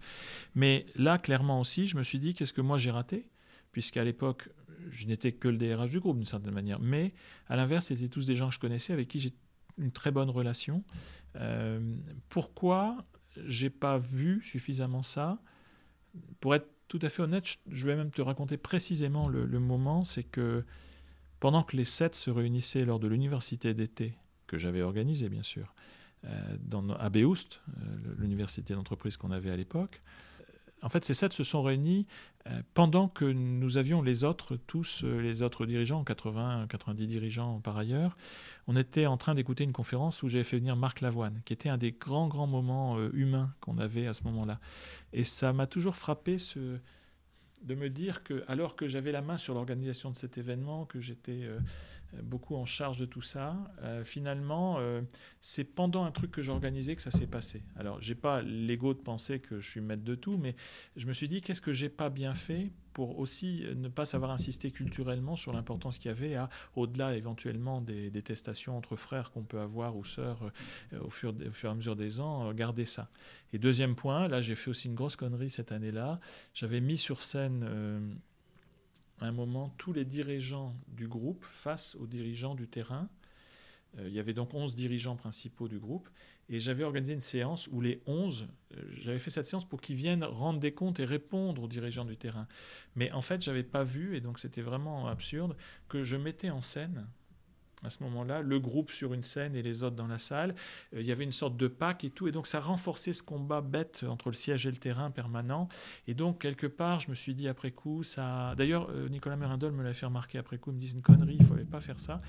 [0.55, 3.29] Mais là, clairement aussi, je me suis dit, qu'est-ce que moi j'ai raté?
[3.73, 4.49] Puisqu'à l'époque,
[4.91, 6.81] je n'étais que le DRH du groupe, d'une certaine manière.
[6.81, 7.13] Mais
[7.47, 9.33] à l'inverse, c'était tous des gens que je connaissais, avec qui j'ai
[9.79, 10.85] une très bonne relation.
[11.37, 11.81] Euh,
[12.29, 13.05] pourquoi
[13.47, 15.39] j'ai pas vu suffisamment ça?
[16.41, 20.25] Pour être tout à fait honnête, je vais même te raconter précisément le, moment, c'est
[20.25, 20.65] que
[21.39, 24.15] pendant que les sept se réunissaient lors de l'université d'été,
[24.47, 25.75] que j'avais organisée bien sûr,
[26.25, 30.03] euh, dans, à Béoust, euh, l'université d'entreprise qu'on avait à l'époque,
[30.83, 32.07] en fait, ces sept se sont réunis
[32.47, 37.61] euh, pendant que nous avions les autres, tous euh, les autres dirigeants, 80, 90 dirigeants
[37.61, 38.17] par ailleurs.
[38.67, 41.69] On était en train d'écouter une conférence où j'avais fait venir Marc Lavoine, qui était
[41.69, 44.59] un des grands, grands moments euh, humains qu'on avait à ce moment-là.
[45.13, 49.53] Et ça m'a toujours frappé de me dire que, alors que j'avais la main sur
[49.53, 51.47] l'organisation de cet événement, que j'étais
[52.23, 53.57] beaucoup en charge de tout ça.
[53.83, 55.03] Euh, finalement, euh,
[55.41, 57.63] c'est pendant un truc que j'organisais que ça s'est passé.
[57.77, 60.57] Alors, j'ai pas l'ego de penser que je suis maître de tout, mais
[60.97, 64.33] je me suis dit qu'est-ce que j'ai pas bien fait pour aussi ne pas savoir
[64.33, 69.45] insister culturellement sur l'importance qu'il y avait à, au-delà éventuellement des détestations entre frères qu'on
[69.45, 70.51] peut avoir ou sœurs
[71.01, 73.09] au, fur, au, fur, et à mesure des ans, garder ça.
[73.53, 76.19] Et deuxième point, là j'ai fait aussi une grosse connerie cette année-là,
[76.53, 78.19] j'avais mis sur scène
[79.21, 83.09] un moment tous les dirigeants du groupe face aux dirigeants du terrain.
[83.99, 86.09] Euh, il y avait donc 11 dirigeants principaux du groupe.
[86.49, 89.97] Et j'avais organisé une séance où les 11, euh, j'avais fait cette séance pour qu'ils
[89.97, 92.49] viennent rendre des comptes et répondre aux dirigeants du terrain.
[92.97, 95.57] Mais en fait, j'avais pas vu, et donc c'était vraiment absurde,
[95.89, 97.07] que je mettais en scène
[97.85, 100.55] à ce moment-là, le groupe sur une scène et les autres dans la salle.
[100.95, 103.23] Euh, il y avait une sorte de pack et tout, et donc ça renforçait ce
[103.23, 105.69] combat bête entre le siège et le terrain permanent.
[106.07, 108.55] Et donc, quelque part, je me suis dit après coup, ça.
[108.57, 111.37] D'ailleurs, euh, Nicolas Merindol me l'a fait remarquer après coup, il me dit une connerie,
[111.39, 112.21] il ne fallait pas faire ça.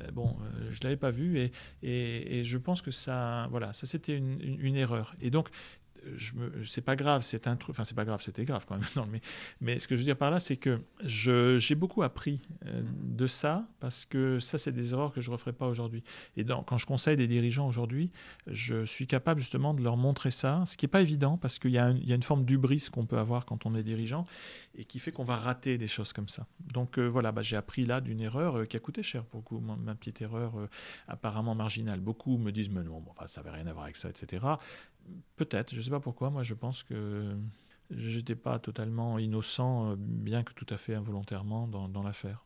[0.00, 0.36] Euh, bon,
[0.70, 1.52] je ne l'avais pas vu, et,
[1.82, 5.14] et, je pense que ça, voilà, ça c'était une, une, erreur.
[5.20, 5.48] Et donc,
[6.16, 8.76] je me, c'est pas grave, c'est un truc, enfin c'est pas grave, c'était grave quand
[8.76, 9.20] même, mais,
[9.60, 12.82] mais ce que je veux dire par là, c'est que je, j'ai beaucoup appris euh,
[13.02, 16.02] de ça, parce que ça, c'est des erreurs que je referai pas aujourd'hui.
[16.36, 18.10] Et quand je conseille des dirigeants aujourd'hui,
[18.46, 21.70] je suis capable justement de leur montrer ça, ce qui est pas évident, parce qu'il
[21.70, 24.24] y a, il y a une forme d'ubris qu'on peut avoir quand on est dirigeant,
[24.74, 26.46] et qui fait qu'on va rater des choses comme ça.
[26.60, 29.40] Donc euh, voilà, bah, j'ai appris là d'une erreur euh, qui a coûté cher pour
[29.40, 30.52] beaucoup, ma, petite erreur
[31.06, 32.00] apparemment marginale.
[32.00, 34.44] Beaucoup me disent, mais non, bon, ça n'avait rien à voir avec ça, etc.
[35.36, 36.30] Peut-être, je ne sais pas pourquoi.
[36.30, 37.36] Moi, je pense que
[37.90, 42.44] je n'étais pas totalement innocent, euh, bien que tout à fait involontairement dans, l'affaire,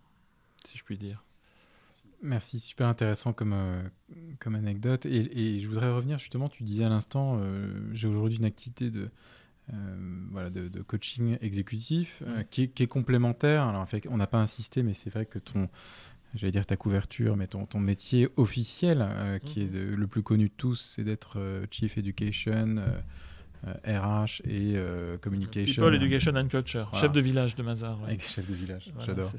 [0.64, 1.24] si je puis dire.
[2.22, 3.82] Merci, super intéressant comme, euh,
[4.38, 5.06] comme anecdote.
[5.06, 9.10] Et, je voudrais revenir justement, tu disais à l'instant, euh, j'ai aujourd'hui une activité de,
[10.30, 12.44] voilà, de, coaching exécutif mmh.
[12.50, 13.64] qui, est, complémentaire.
[13.64, 15.68] Alors en fait, on n'a pas insisté, mais c'est vrai que ton,
[16.34, 19.94] j'allais dire ta couverture, mais ton, ton métier officiel, euh, qui est mhm.
[19.94, 22.76] le plus connu de tous, c'est d'être euh, Chief Education,
[23.64, 25.82] RH euh, et Communication.
[25.82, 27.98] People Education and Culture, chef de village de Mazar.
[28.18, 29.30] Chef de village, j'adore.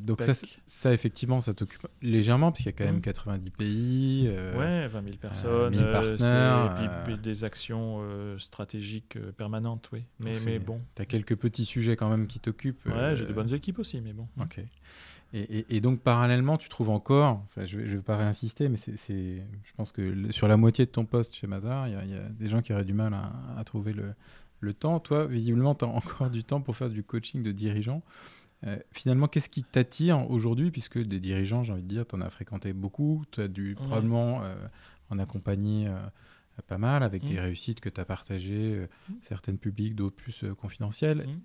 [0.00, 0.32] Donc ça,
[0.66, 3.56] ça, effectivement, ça t'occupe légèrement, parce qu'il y a quand même 90 mhm.
[3.56, 4.28] pays.
[4.56, 5.74] ouais, 20 000 personnes.
[5.74, 6.82] 1000 partenaires.
[6.84, 8.00] et puis, des actions
[8.38, 10.04] stratégiques permanentes, oui.
[10.20, 10.80] Mais, mais bon.
[10.94, 12.86] Tu as quelques petits sujets quand même qui t'occupent.
[12.86, 14.28] Ouais, j'ai de bonnes équipes aussi, mais bon.
[14.40, 14.60] Ok.
[15.32, 19.92] Et, donc, parallèlement, tu trouves encore, je ne vais, pas réinsister, mais c'est, je pense
[19.92, 22.72] que sur la moitié de ton poste chez Mazar, il y, a des gens qui
[22.72, 24.14] auraient du mal à, trouver le,
[24.60, 24.98] le, temps.
[24.98, 28.02] Toi, visiblement, tu as encore du temps pour faire du coaching de dirigeants.
[28.66, 32.20] Euh, finalement, qu'est-ce qui t'attire aujourd'hui Puisque des dirigeants, j'ai envie de dire, tu en
[32.20, 34.54] as fréquenté beaucoup, tu as dû probablement euh,
[35.10, 35.98] en accompagner euh,
[36.66, 37.40] pas mal avec des mmh.
[37.40, 39.12] réussites que tu as partagées, mmh.
[39.22, 41.26] certaines publiques, d'autres plus confidentielles.
[41.26, 41.40] Mmh.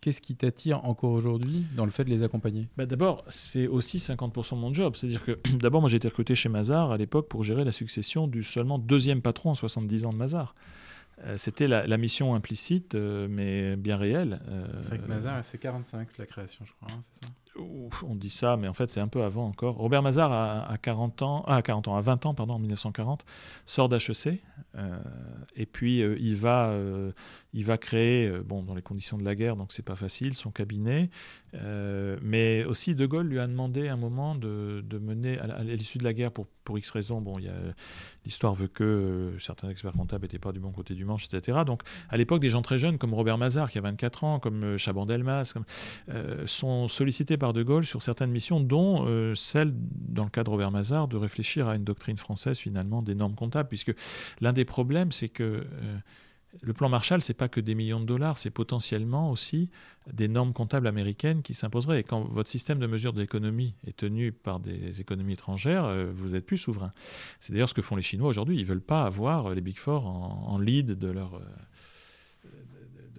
[0.00, 2.68] Qu'est-ce qui t'attire encore aujourd'hui dans le fait de les accompagner?
[2.76, 4.94] Bah D'abord, c'est aussi 50% de mon job.
[4.96, 8.26] C'est-à-dire que d'abord, moi j'ai été recruté chez Mazar à l'époque pour gérer la succession
[8.26, 10.54] du seulement deuxième patron en 70 ans de Mazar.
[11.24, 14.40] Euh, c'était la, mission implicite, euh, mais bien réelle.
[14.48, 17.32] Euh, c'est vrai que Mazar, c'est 45 la création, je crois, hein, c'est ça?
[17.58, 19.76] On dit ça, mais en fait c'est un peu avant encore.
[19.76, 23.24] Robert Mazar a, 40 ans, à 40 ans, à 20 ans pardon, en 1940,
[23.64, 24.42] sort d'HEC
[24.76, 24.98] euh,
[25.54, 27.12] et puis euh, il va euh,
[27.56, 30.50] il va créer, bon dans les conditions de la guerre, donc c'est pas facile, son
[30.50, 31.10] cabinet,
[32.22, 36.12] mais aussi De Gaulle lui a demandé un moment de, mener à, l'issue de la
[36.12, 37.20] guerre pour pour X raisons.
[37.20, 37.34] Bon,
[38.24, 41.60] l'histoire veut que certains experts comptables n'étaient pas du bon côté du manche, etc.
[41.64, 44.76] Donc à l'époque des gens très jeunes comme Robert Mazar qui a 24 ans, comme
[44.76, 45.54] Chaban-Delmas,
[46.46, 50.50] sont sollicités par De Gaulle sur certaines missions, dont euh, celle, dans le cas de
[50.50, 53.92] Robert Mazard, de réfléchir à une doctrine française finalement des normes comptables, puisque
[54.40, 55.98] l'un des problèmes, c'est que euh,
[56.62, 59.70] le plan Marshall, c'est pas que des millions de dollars, c'est potentiellement aussi
[60.12, 62.00] des normes comptables américaines qui s'imposeraient.
[62.00, 66.12] Et quand votre système de mesure de l'économie est tenu par des économies étrangères, euh,
[66.14, 66.90] vous êtes plus souverain.
[67.40, 68.58] C'est d'ailleurs ce que font les Chinois aujourd'hui.
[68.58, 71.40] Ils veulent pas avoir les Big Four en, lead de leur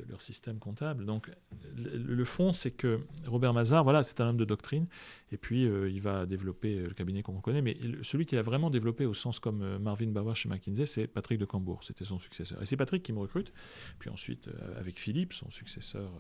[0.10, 1.06] leur système comptable.
[1.06, 1.30] Donc
[1.76, 4.88] le, fond, c'est que Robert Mazar, voilà, c'est un homme de doctrine,
[5.32, 8.70] et puis euh, il va développer le cabinet qu'on connaît, mais celui qui a vraiment
[8.70, 12.20] développé au sens comme euh, Marvin Bauer chez McKinsey, c'est Patrick de Cambourg, c'était son
[12.20, 12.62] successeur.
[12.62, 13.54] Et c'est Patrick qui me recrute,
[14.00, 16.12] puis ensuite euh, avec Philippe, son successeur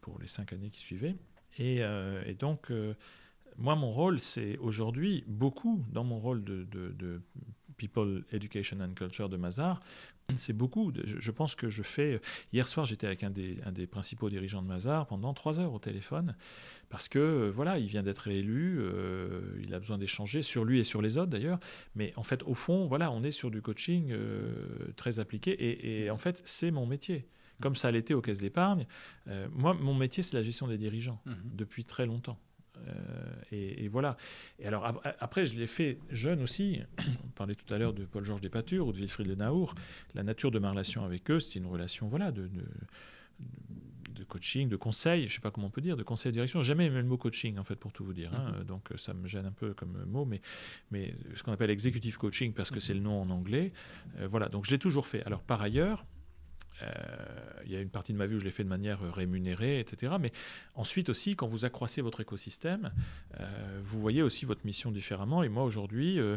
[0.00, 1.14] pour les cinq années qui suivaient.
[1.58, 1.82] Et,
[2.38, 2.72] donc,
[3.58, 7.20] moi, mon rôle, c'est aujourd'hui beaucoup, dans mon rôle de
[7.82, 9.80] People Education and Culture de Mazar,
[10.36, 10.92] c'est beaucoup.
[11.04, 12.20] Je pense que je fais.
[12.52, 15.74] Hier soir, j'étais avec un des, un des, principaux dirigeants de Mazar pendant trois heures
[15.74, 16.36] au téléphone,
[16.90, 20.84] parce que voilà, il vient d'être élu, euh, il a besoin d'échanger sur lui et
[20.84, 21.58] sur les autres d'ailleurs.
[21.96, 26.08] Mais en fait, au fond, voilà, on est sur du coaching euh, très appliqué, et,
[26.10, 27.26] en fait, c'est mon métier.
[27.60, 28.86] Comme ça l'était aux caisses d'épargne.
[29.26, 32.38] Euh, moi, mon métier, c'est la gestion des dirigeants mmh depuis très longtemps.
[32.86, 32.94] Euh,
[33.52, 34.16] et, voilà.
[34.58, 36.80] Et alors après, je l'ai fait jeune aussi.
[37.24, 39.74] On parlait tout à l'heure de Paul-Georges Despature ou de Wilfried Le Naour.
[40.14, 44.76] La nature de ma relation avec eux, c'était une relation voilà, de, de, coaching, de
[44.76, 46.62] conseil, je ne sais pas comment on peut dire, de conseil de direction.
[46.62, 48.32] Jamais aimé le mot coaching, en fait, pour tout vous dire.
[48.32, 48.52] Hein.
[48.52, 48.66] Mm-hmm.
[48.66, 50.40] Donc ça me gêne un peu comme mot, mais,
[50.90, 53.72] mais ce qu'on appelle executive coaching, parce que c'est le nom en anglais.
[54.18, 55.22] Euh, voilà, donc je l'ai toujours fait.
[55.24, 56.06] Alors par ailleurs,
[57.64, 59.80] il y a une partie de ma vie où je l'ai fait de manière rémunérée,
[59.80, 60.14] etc.
[60.20, 60.32] Mais
[60.74, 62.92] ensuite aussi, quand vous accroissez votre écosystème,
[63.40, 65.42] euh, vous voyez aussi votre mission différemment.
[65.42, 66.36] Et moi, aujourd'hui, euh,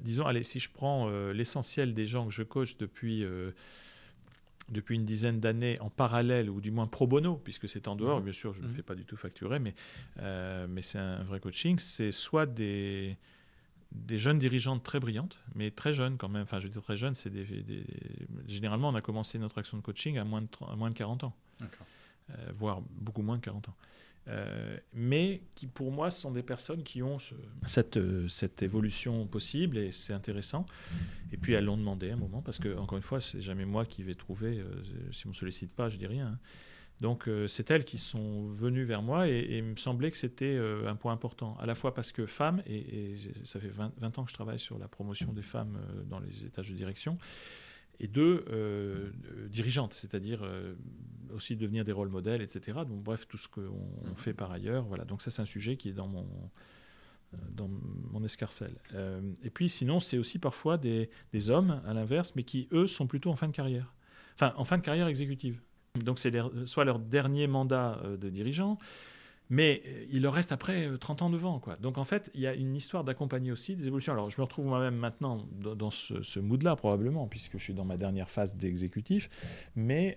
[0.00, 3.24] disons, allez, si je prends l'essentiel des gens que je coach depuis
[4.68, 8.20] depuis une dizaine d'années en parallèle, ou du moins pro bono, puisque c'est en dehors,
[8.20, 8.24] mmh.
[8.24, 8.74] bien sûr, je ne mmh.
[8.74, 9.74] fais pas du tout facturer, mais,
[10.68, 13.16] mais c'est un vrai coaching, c'est soit des,
[13.92, 16.42] des jeunes dirigeantes très brillantes, mais très jeunes quand même.
[16.42, 17.46] Enfin, je veux dire très jeunes, c'est des,
[18.46, 21.24] généralement on a commencé notre action de coaching à moins de, à moins de 40
[21.24, 23.76] ans, euh, voire beaucoup moins de 40 ans.
[24.28, 27.16] Euh, mais qui pour moi sont des personnes qui ont
[27.64, 30.66] cette, euh, cette évolution possible et c'est intéressant.
[31.32, 33.64] Et puis elles l'ont demandé à un moment parce que encore une fois c'est jamais
[33.64, 34.62] moi qui vais trouver.
[35.10, 36.28] si on me sollicite pas, je dis rien.
[36.28, 36.38] Hein.
[37.00, 40.56] Donc euh, c'est elles qui sont venues vers moi et, il me semblait que c'était
[40.56, 43.14] euh, un point important, à la fois parce que femme, et,
[43.44, 46.44] ça fait 20, ans que je travaille sur la promotion des femmes euh, dans les
[46.44, 47.18] étages de direction,
[48.02, 48.46] et deux,
[49.50, 50.42] dirigeantes, c'est-à-dire
[51.34, 52.78] aussi devenir des rôles modèles, etc.
[52.88, 54.14] Donc bref, tout ce qu'on mhm.
[54.16, 54.84] fait par ailleurs.
[54.84, 55.04] Voilà.
[55.04, 56.26] Donc ça c'est un sujet qui est dans mon,
[57.50, 58.78] dans mon escarcelle.
[59.42, 63.06] et puis sinon, c'est aussi parfois des, des hommes, à l'inverse, mais qui, eux, sont
[63.06, 63.92] plutôt en fin de carrière.
[64.34, 65.60] Enfin, en fin de carrière exécutive.
[65.98, 66.32] Donc c'est
[66.66, 68.78] soit leur dernier mandat euh, de dirigeant,
[69.48, 71.58] mais euh, il leur reste après 30 euh, ans devant.
[71.58, 71.76] Quoi.
[71.76, 74.12] Donc en fait, il y a une histoire d'accompagner aussi des évolutions.
[74.12, 77.96] Alors je me retrouve moi-même maintenant dans, ce, mood-là probablement, puisque je suis dans ma
[77.96, 79.30] dernière phase d'exécutif,
[79.74, 80.16] mais...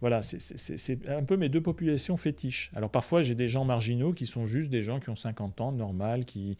[0.00, 2.70] voilà, c'est un peu mes deux populations fétiches.
[2.74, 5.72] Alors parfois, j'ai des gens marginaux qui sont juste des gens qui ont 50 ans,
[5.72, 6.58] normal, qui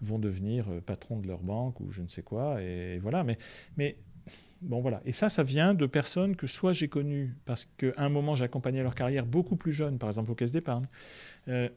[0.00, 2.62] vont devenir patrons de leur banque ou je ne sais quoi.
[2.62, 3.36] Et voilà, mais,
[3.76, 3.96] mais
[4.66, 5.00] Bon, voilà.
[5.04, 8.82] Et ça, ça vient de personnes que soit j'ai connues parce qu'à un moment j'accompagnais
[8.82, 10.86] leur carrière beaucoup plus jeune, par exemple aux caisses d'épargne
[11.46, 11.68] euh,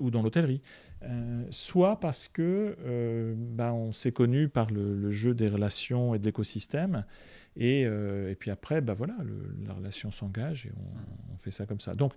[0.00, 0.60] ou dans l'hôtellerie,
[1.04, 6.18] euh, soit parce que euh, bah, on s'est connus par le, jeu des relations et
[6.18, 7.04] de l'écosystème.
[7.56, 9.14] Et, et, puis après, bah, voilà,
[9.66, 11.94] la relation s'engage et on, on, fait ça comme ça.
[11.94, 12.14] Donc,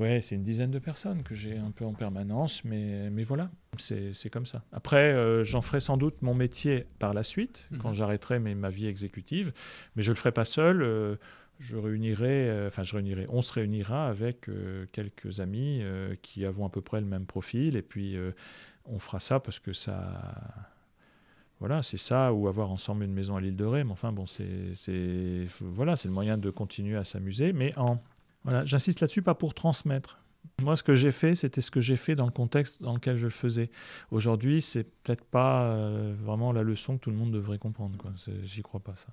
[0.00, 3.50] Ouais, c'est une dizaine de personnes que j'ai un peu en permanence, mais, mais voilà,
[3.78, 4.64] c'est comme ça.
[4.72, 7.78] Après, euh, j'en ferai sans doute mon métier par la suite, mhm.
[7.78, 9.52] quand j'arrêterai ma vie exécutive,
[9.94, 10.82] mais je ne le ferai pas seul.
[10.82, 11.16] Euh,
[11.60, 14.50] je réunirai, euh, enfin, je réunirai, on se réunira avec
[14.90, 15.84] quelques amis
[16.22, 18.16] qui avons à peu près le même profil, et puis
[18.86, 20.22] on fera ça parce que ça.
[21.60, 24.26] Voilà, c'est ça, ou avoir ensemble une maison à l'île de Ré, mais enfin, bon,
[24.26, 28.00] c'est voilà, le moyen de continuer à s'amuser, mais en
[28.44, 30.20] voilà, j'insiste là-dessus, pas pour transmettre.
[30.62, 33.16] Moi, ce que j'ai fait, c'était ce que j'ai fait dans le contexte dans lequel
[33.16, 33.70] je le faisais.
[34.10, 37.98] Aujourd'hui, c'est peut-être pas euh, vraiment la leçon que tout le monde devrait comprendre.
[38.44, 39.08] J'y crois pas ça.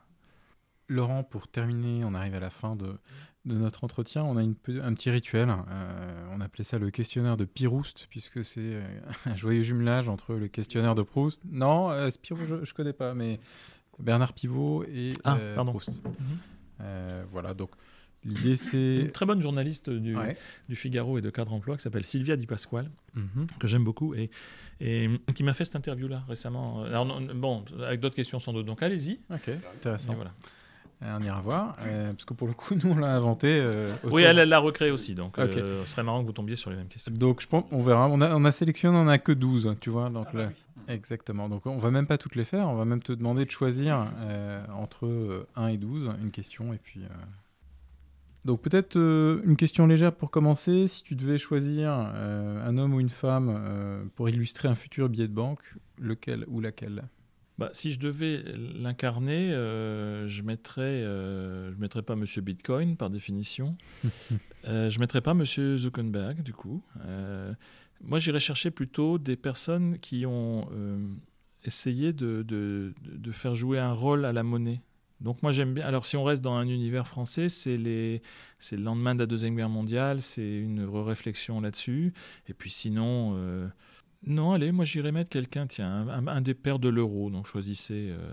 [0.88, 2.98] Laurent, pour terminer, on arrive à la fin de,
[3.46, 5.50] de notre entretien, on a une, un petit rituel.
[5.50, 8.84] Euh, on appelait ça le questionnaire de Piroust, puisque c'est euh,
[9.26, 11.42] un joyeux jumelage entre le questionnaire de Proust.
[11.50, 13.40] Non, euh, Spirou, je ne connais pas, mais
[14.00, 16.04] Bernard Pivot et ah, Proust.
[16.04, 17.26] Mhm.
[17.32, 17.72] voilà, donc
[18.26, 18.98] l'idée c'est.
[19.02, 20.16] Une très bonne journaliste du,
[20.70, 23.48] du, Figaro et de Cadre Emploi qui s'appelle Sylvia Di Pasquale, mhm.
[23.60, 24.30] que j'aime beaucoup, et,
[24.80, 26.84] et qui m'a fait cette interview-là récemment.
[26.84, 29.20] Alors, bon, avec d'autres questions sans doute, donc allez-y.
[29.30, 30.14] Ok, intéressant.
[30.14, 30.32] voilà.
[31.04, 31.76] Euh, on ira voir.
[31.82, 33.60] Euh, parce que pour le coup, nous, on l'a inventé.
[33.60, 35.16] Euh, oui, elle l'a recréé aussi.
[35.16, 37.12] Donc, ce serait marrant que vous tombiez sur les mêmes questions.
[37.12, 38.08] Donc, je pense, on verra.
[38.10, 40.10] On a, on a sélectionné, on n'a que 12, tu vois.
[40.10, 40.50] Donc, ah bah
[40.88, 41.48] Exactement.
[41.48, 42.68] Donc, on va même pas toutes les faire.
[42.68, 44.08] On va même te demander de choisir
[44.76, 46.74] entre 1 et 12 une question.
[46.74, 47.02] Et puis.
[48.44, 50.88] Donc, peut-être une question légère pour commencer.
[50.88, 55.34] Si tu devais choisir un homme ou une femme pour illustrer un futur billet de
[55.34, 57.04] banque, lequel ou laquelle?
[57.62, 63.12] Bah, si je devais l'incarner, euh, je mettrais, euh, je mettrais pas Monsieur Bitcoin par
[63.12, 63.78] définition.
[64.68, 66.82] euh, je mettrais pas Monsieur Zuckerberg du coup.
[67.06, 67.54] Euh,
[68.02, 70.68] moi, j'irais chercher plutôt des personnes qui ont
[71.64, 74.82] essayé de, de, de, faire jouer un rôle à la monnaie.
[75.22, 75.86] Donc moi j'aime bien.
[75.86, 78.22] Alors si on reste dans un univers français, c'est les,
[78.60, 82.14] c'est le lendemain de la deuxième guerre mondiale, c'est une réflexion là-dessus.
[82.48, 83.70] Et puis sinon.
[84.26, 88.32] Non, allez, moi j'irais mettre quelqu'un, tiens, un, des pères de l'euro, donc choisissez euh,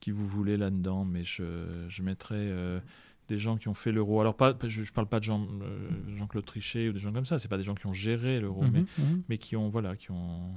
[0.00, 2.80] qui vous voulez là-dedans, mais je, je mettrais euh,
[3.28, 4.20] des gens qui ont fait l'euro.
[4.20, 7.24] Alors, pas, je ne parle pas de Jean, euh, Jean-Claude Trichet ou des gens comme
[7.24, 9.22] ça, c'est pas des gens qui ont géré l'euro, mhm, mais, mhm.
[9.28, 10.52] mais qui ont, voilà, qui ont...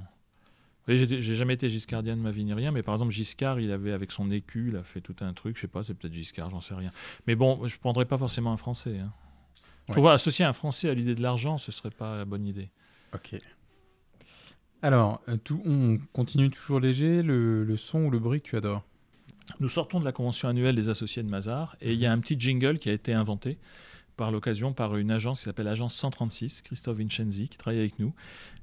[0.86, 3.92] J'ai jamais été giscardien de ma vie ni rien, mais par exemple Giscard, il avait
[3.92, 6.50] avec son écu, il a fait tout un truc, je sais pas, c'est peut-être Giscard,
[6.50, 6.90] j'en sais rien.
[7.26, 8.98] Mais bon, je prendrais pas forcément un Français.
[8.98, 9.12] Hein.
[9.88, 12.70] Je trouve associer un Français à l'idée de l'argent, ce serait pas la bonne idée.
[13.14, 13.38] Ok.
[14.82, 17.22] Alors, euh, tout, on continue toujours léger.
[17.22, 18.82] Le, son ou le bruit que tu adores?
[19.60, 22.18] Nous sortons de la convention annuelle des associés de Mazar et il y a un
[22.18, 23.58] petit jingle qui a été inventé
[24.16, 28.14] par l'occasion par une agence qui s'appelle Agence 136, Christophe Vincenzi, qui travaille avec nous.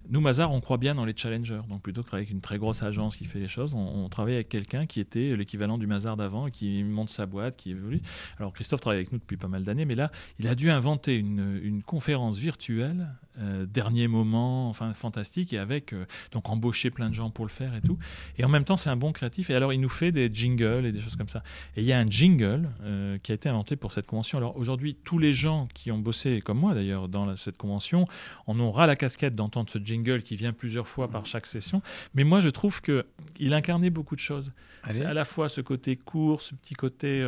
[0.09, 1.61] Nous, Mazar, on croit bien dans les challengers.
[1.69, 4.33] Donc, plutôt que travailler avec une très grosse agence qui fait les choses, on, travaille
[4.33, 8.01] avec quelqu'un qui était l'équivalent du Mazar d'avant qui monte sa boîte, qui évolue.
[8.37, 11.15] Alors, Christophe travaille avec nous depuis pas mal d'années, mais là, il a dû inventer
[11.15, 13.07] une, conférence virtuelle
[13.39, 17.49] euh, dernier moment, enfin fantastique, et avec euh, donc embaucher plein de gens pour le
[17.49, 17.97] faire et tout.
[18.37, 19.49] Et en même temps, c'est un bon créatif.
[19.49, 21.41] Et alors, il nous fait des jingles et des choses comme ça.
[21.77, 24.37] Et il y a un jingle euh, qui a été inventé pour cette convention.
[24.37, 28.05] Alors aujourd'hui, tous les gens qui ont bossé, comme moi d'ailleurs, dans cette convention,
[28.47, 29.90] on aura la casquette d'entendre ce jingle
[30.23, 31.81] qui vient plusieurs fois par chaque session.
[32.13, 33.05] Mais moi, je trouve que
[33.39, 34.51] il incarnait beaucoup de choses.
[34.89, 37.23] C'est à la fois ce côté court, ce petit côté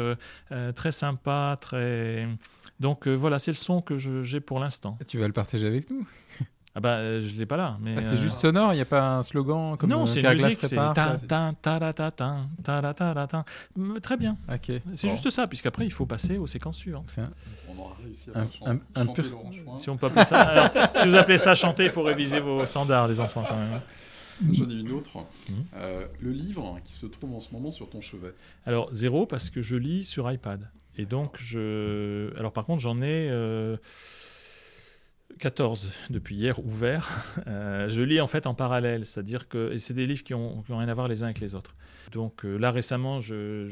[0.76, 2.28] très sympa, très
[2.80, 4.98] donc euh, voilà, c'est le son que j'ai pour l'instant.
[5.08, 6.08] Tu vas le partager avec nous?
[6.76, 8.74] Ah bah euh, je l'ai pas là, mais ah, c'est juste euh, sonore.
[8.74, 10.76] Il n'y a pas un slogan comme non, c'est une musique, c'est
[14.02, 14.38] très bien.
[14.52, 14.72] Ok.
[14.96, 17.14] C'est juste ça, puisqu'après il faut passer aux séquences suivantes.
[17.70, 19.24] On aura réussi à un, un, chanter
[19.78, 22.66] Si on peut appeler ça, alors, si vous appelez ça chanter, il faut réviser vos
[22.66, 23.80] standards, les enfants quand même.
[24.52, 25.12] J'en ai une autre.
[25.50, 25.66] Mhm.
[26.22, 28.34] le livre qui se trouve en ce moment sur ton chevet.
[28.66, 30.68] Alors zéro parce que je lis sur iPad.
[30.96, 32.32] Et donc, je.
[32.38, 33.30] Alors, par contre, j'en ai.
[35.40, 37.10] 14 euh, depuis hier ouverts.
[37.48, 40.78] Euh, je lis en fait en parallèle, c'est-à-dire que c'est des livres qui n'ont ont
[40.78, 41.76] rien à voir les uns avec les autres.
[42.12, 43.68] Donc euh, là récemment, je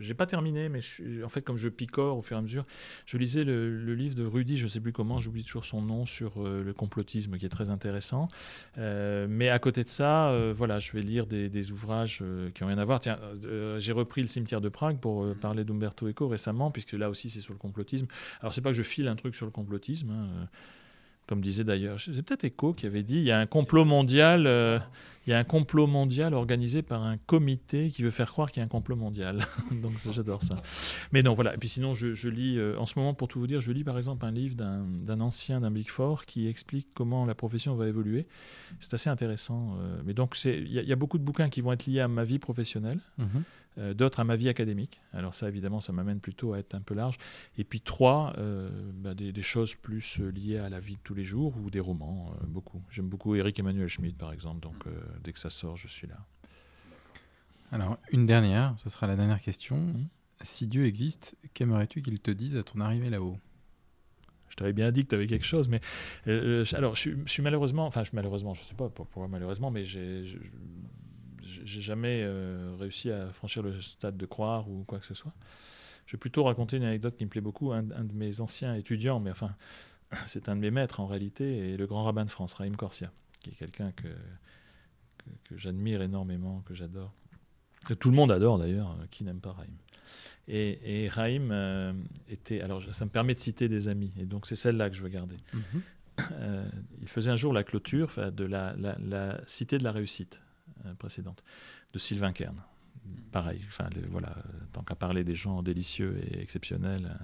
[0.00, 0.80] n'ai pas terminé, mais
[1.24, 2.66] en fait comme je picore au fur et à mesure,
[3.06, 6.04] je lisais le, livre de Rudy, je ne sais plus comment, j'oublie toujours son nom,
[6.06, 8.28] sur euh, le complotisme qui est très intéressant.
[8.76, 12.22] Mais à côté de ça, voilà, je vais lire des, ouvrages
[12.54, 13.00] qui n'ont rien à voir.
[13.00, 13.18] Tiens,
[13.78, 17.40] j'ai repris Le cimetière de Prague pour parler d'Umberto Eco récemment, puisque là aussi c'est
[17.40, 18.06] sur le complotisme.
[18.40, 20.10] Alors c'est pas que je file un truc sur le complotisme.
[20.10, 20.48] Hein,
[21.26, 24.46] comme disait d'ailleurs, c'est peut-être Eco qui avait dit, il y a un complot mondial,
[24.46, 24.78] euh,
[25.26, 28.60] il y a un complot mondial organisé par un comité qui veut faire croire qu'il
[28.60, 29.40] y a un complot mondial.
[29.70, 30.62] Donc j'adore ça.
[31.12, 31.54] Mais non, voilà.
[31.54, 33.84] Et puis sinon, je, lis, euh, en ce moment, pour tout vous dire, je lis
[33.84, 37.88] par exemple un livre d'un ancien d'un Big Four qui explique comment la profession va
[37.88, 38.26] évoluer.
[38.80, 39.78] C'est assez intéressant.
[39.80, 40.02] Euh.
[40.04, 42.38] mais donc, il y, a beaucoup de bouquins qui vont être liés à ma vie
[42.38, 43.00] professionnelle.
[43.18, 43.42] Mm-hmm.
[43.76, 45.00] D'autres à ma vie académique.
[45.12, 47.18] Alors ça, évidemment, ça m'amène plutôt à être un peu large.
[47.58, 51.14] Et puis trois, euh, bah, des, choses plus euh, liées à la vie de tous
[51.14, 52.82] les jours ou des romans, beaucoup.
[52.90, 54.84] J'aime beaucoup Eric Emmanuel Schmitt, par exemple, donc
[55.22, 56.18] dès que ça sort, je suis là.
[57.72, 59.76] Alors, une dernière, ce sera la dernière question.
[59.76, 60.06] Mmh.
[60.42, 63.38] Si Dieu existe, qu'aimerais-tu qu'il te dise à ton arrivée là-haut?
[64.48, 65.80] Je t'avais bien dit que tu avais quelque chose, mais
[66.26, 70.24] alors je, suis malheureusement, enfin je suis malheureusement, je sais pas pourquoi malheureusement, mais j'ai
[71.64, 75.32] j'ai jamais euh, réussi à franchir le stade de croire ou quoi que ce soit.
[76.06, 77.72] Je vais plutôt raconter une anecdote qui me plaît beaucoup.
[77.72, 79.54] Un, de mes anciens étudiants, mais enfin,
[80.26, 83.10] c'est un de mes maîtres en réalité, est le grand rabbin de France, Raïm Corsia,
[83.40, 84.08] qui est quelqu'un que,
[85.44, 87.12] que, j'admire énormément, que j'adore.
[87.86, 89.74] Que tout le monde adore d'ailleurs, qui n'aime pas Raïm
[90.48, 91.92] Et, et Raïm euh,
[92.28, 92.60] était.
[92.60, 94.12] Alors, ça me permet de citer des amis.
[94.18, 95.36] Et donc, c'est celle-là que je veux garder.
[95.52, 95.82] Mhm.
[96.32, 96.68] Euh,
[97.00, 100.43] il faisait un jour la clôture de la, la, Cité de la Réussite euh,
[100.98, 101.42] précédente,
[101.92, 102.60] de Sylvain Kern.
[103.32, 104.34] Pareil, enfin, voilà,
[104.72, 107.18] tant qu'à parler des gens délicieux et exceptionnels.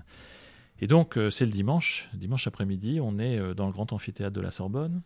[0.81, 4.51] Et donc, c'est le dimanche, dimanche après-midi, on est dans le grand amphithéâtre de la
[4.51, 5.03] Sorbonne.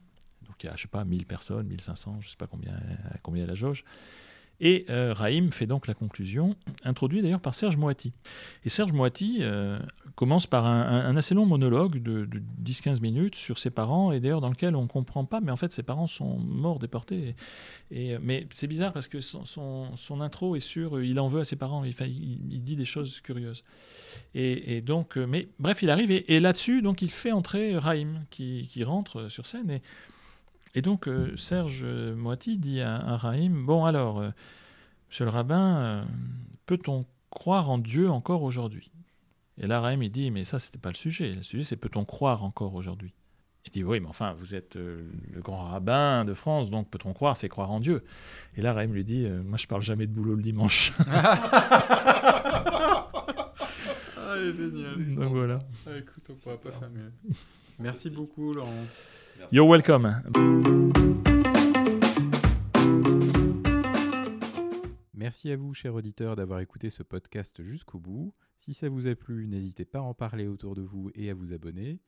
[0.46, 2.78] Donc, il y a, je sais pas, 1000 personnes, 1500, je sais pas combien,
[3.22, 3.84] combien la jauge.
[4.60, 6.54] Et euh, Raïm fait donc la conclusion,
[6.84, 8.12] introduite d'ailleurs par Serge Moati.
[8.64, 9.78] Et Serge Moati euh,
[10.14, 12.28] commence par un, assez long monologue de,
[12.64, 15.56] 10-15 minutes sur ses parents, et d'ailleurs dans lequel on ne comprend pas, mais en
[15.56, 17.34] fait ses parents sont morts, déportés.
[17.90, 21.56] Et, mais c'est bizarre parce que son, intro est sur il en veut à ses
[21.56, 23.64] parents, il, il, dit des choses curieuses.
[24.34, 28.68] Et, donc, euh, mais bref, il arrive, et, là-dessus, donc il fait entrer Raïm, qui,
[28.70, 29.70] qui rentre sur scène.
[29.70, 29.82] Et,
[30.74, 34.30] et donc, euh, Serge euh, Moiti dit à, à Raïm Bon, alors, euh,
[35.08, 36.04] monsieur le rabbin,
[36.66, 38.90] peut-on croire en Dieu encore aujourd'hui?
[39.60, 41.36] Et là, Raïm, il dit Mais ça, c'était pas le sujet.
[41.36, 43.14] Le sujet, c'est peut-on croire encore aujourd'hui?
[43.66, 47.36] Il dit Oui, mais enfin, vous êtes le grand rabbin de France, donc peut-on croire
[47.36, 48.02] C'est croire en Dieu?
[48.56, 50.92] Et là, Raïm lui dit Moi, je parle jamais de boulot le dimanche.
[51.08, 53.08] ah,
[54.36, 55.14] elle est géniale.
[55.14, 55.60] Donc voilà.
[55.86, 57.12] Ah, écoute, on pourra pas faire mieux.
[57.78, 58.86] Merci beaucoup, Laurent.
[59.50, 60.22] You're welcome.
[65.14, 68.34] Merci à vous, chers auditeurs, d'avoir écouté ce podcast jusqu'au bout.
[68.58, 71.34] Si ça vous a plu, n'hésitez pas à en parler autour de vous et à
[71.34, 72.00] vous abonner.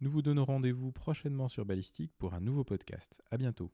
[0.00, 3.22] Nous vous donnons rendez-vous prochainement sur Ballistique pour un nouveau podcast.
[3.30, 3.70] À bientôt.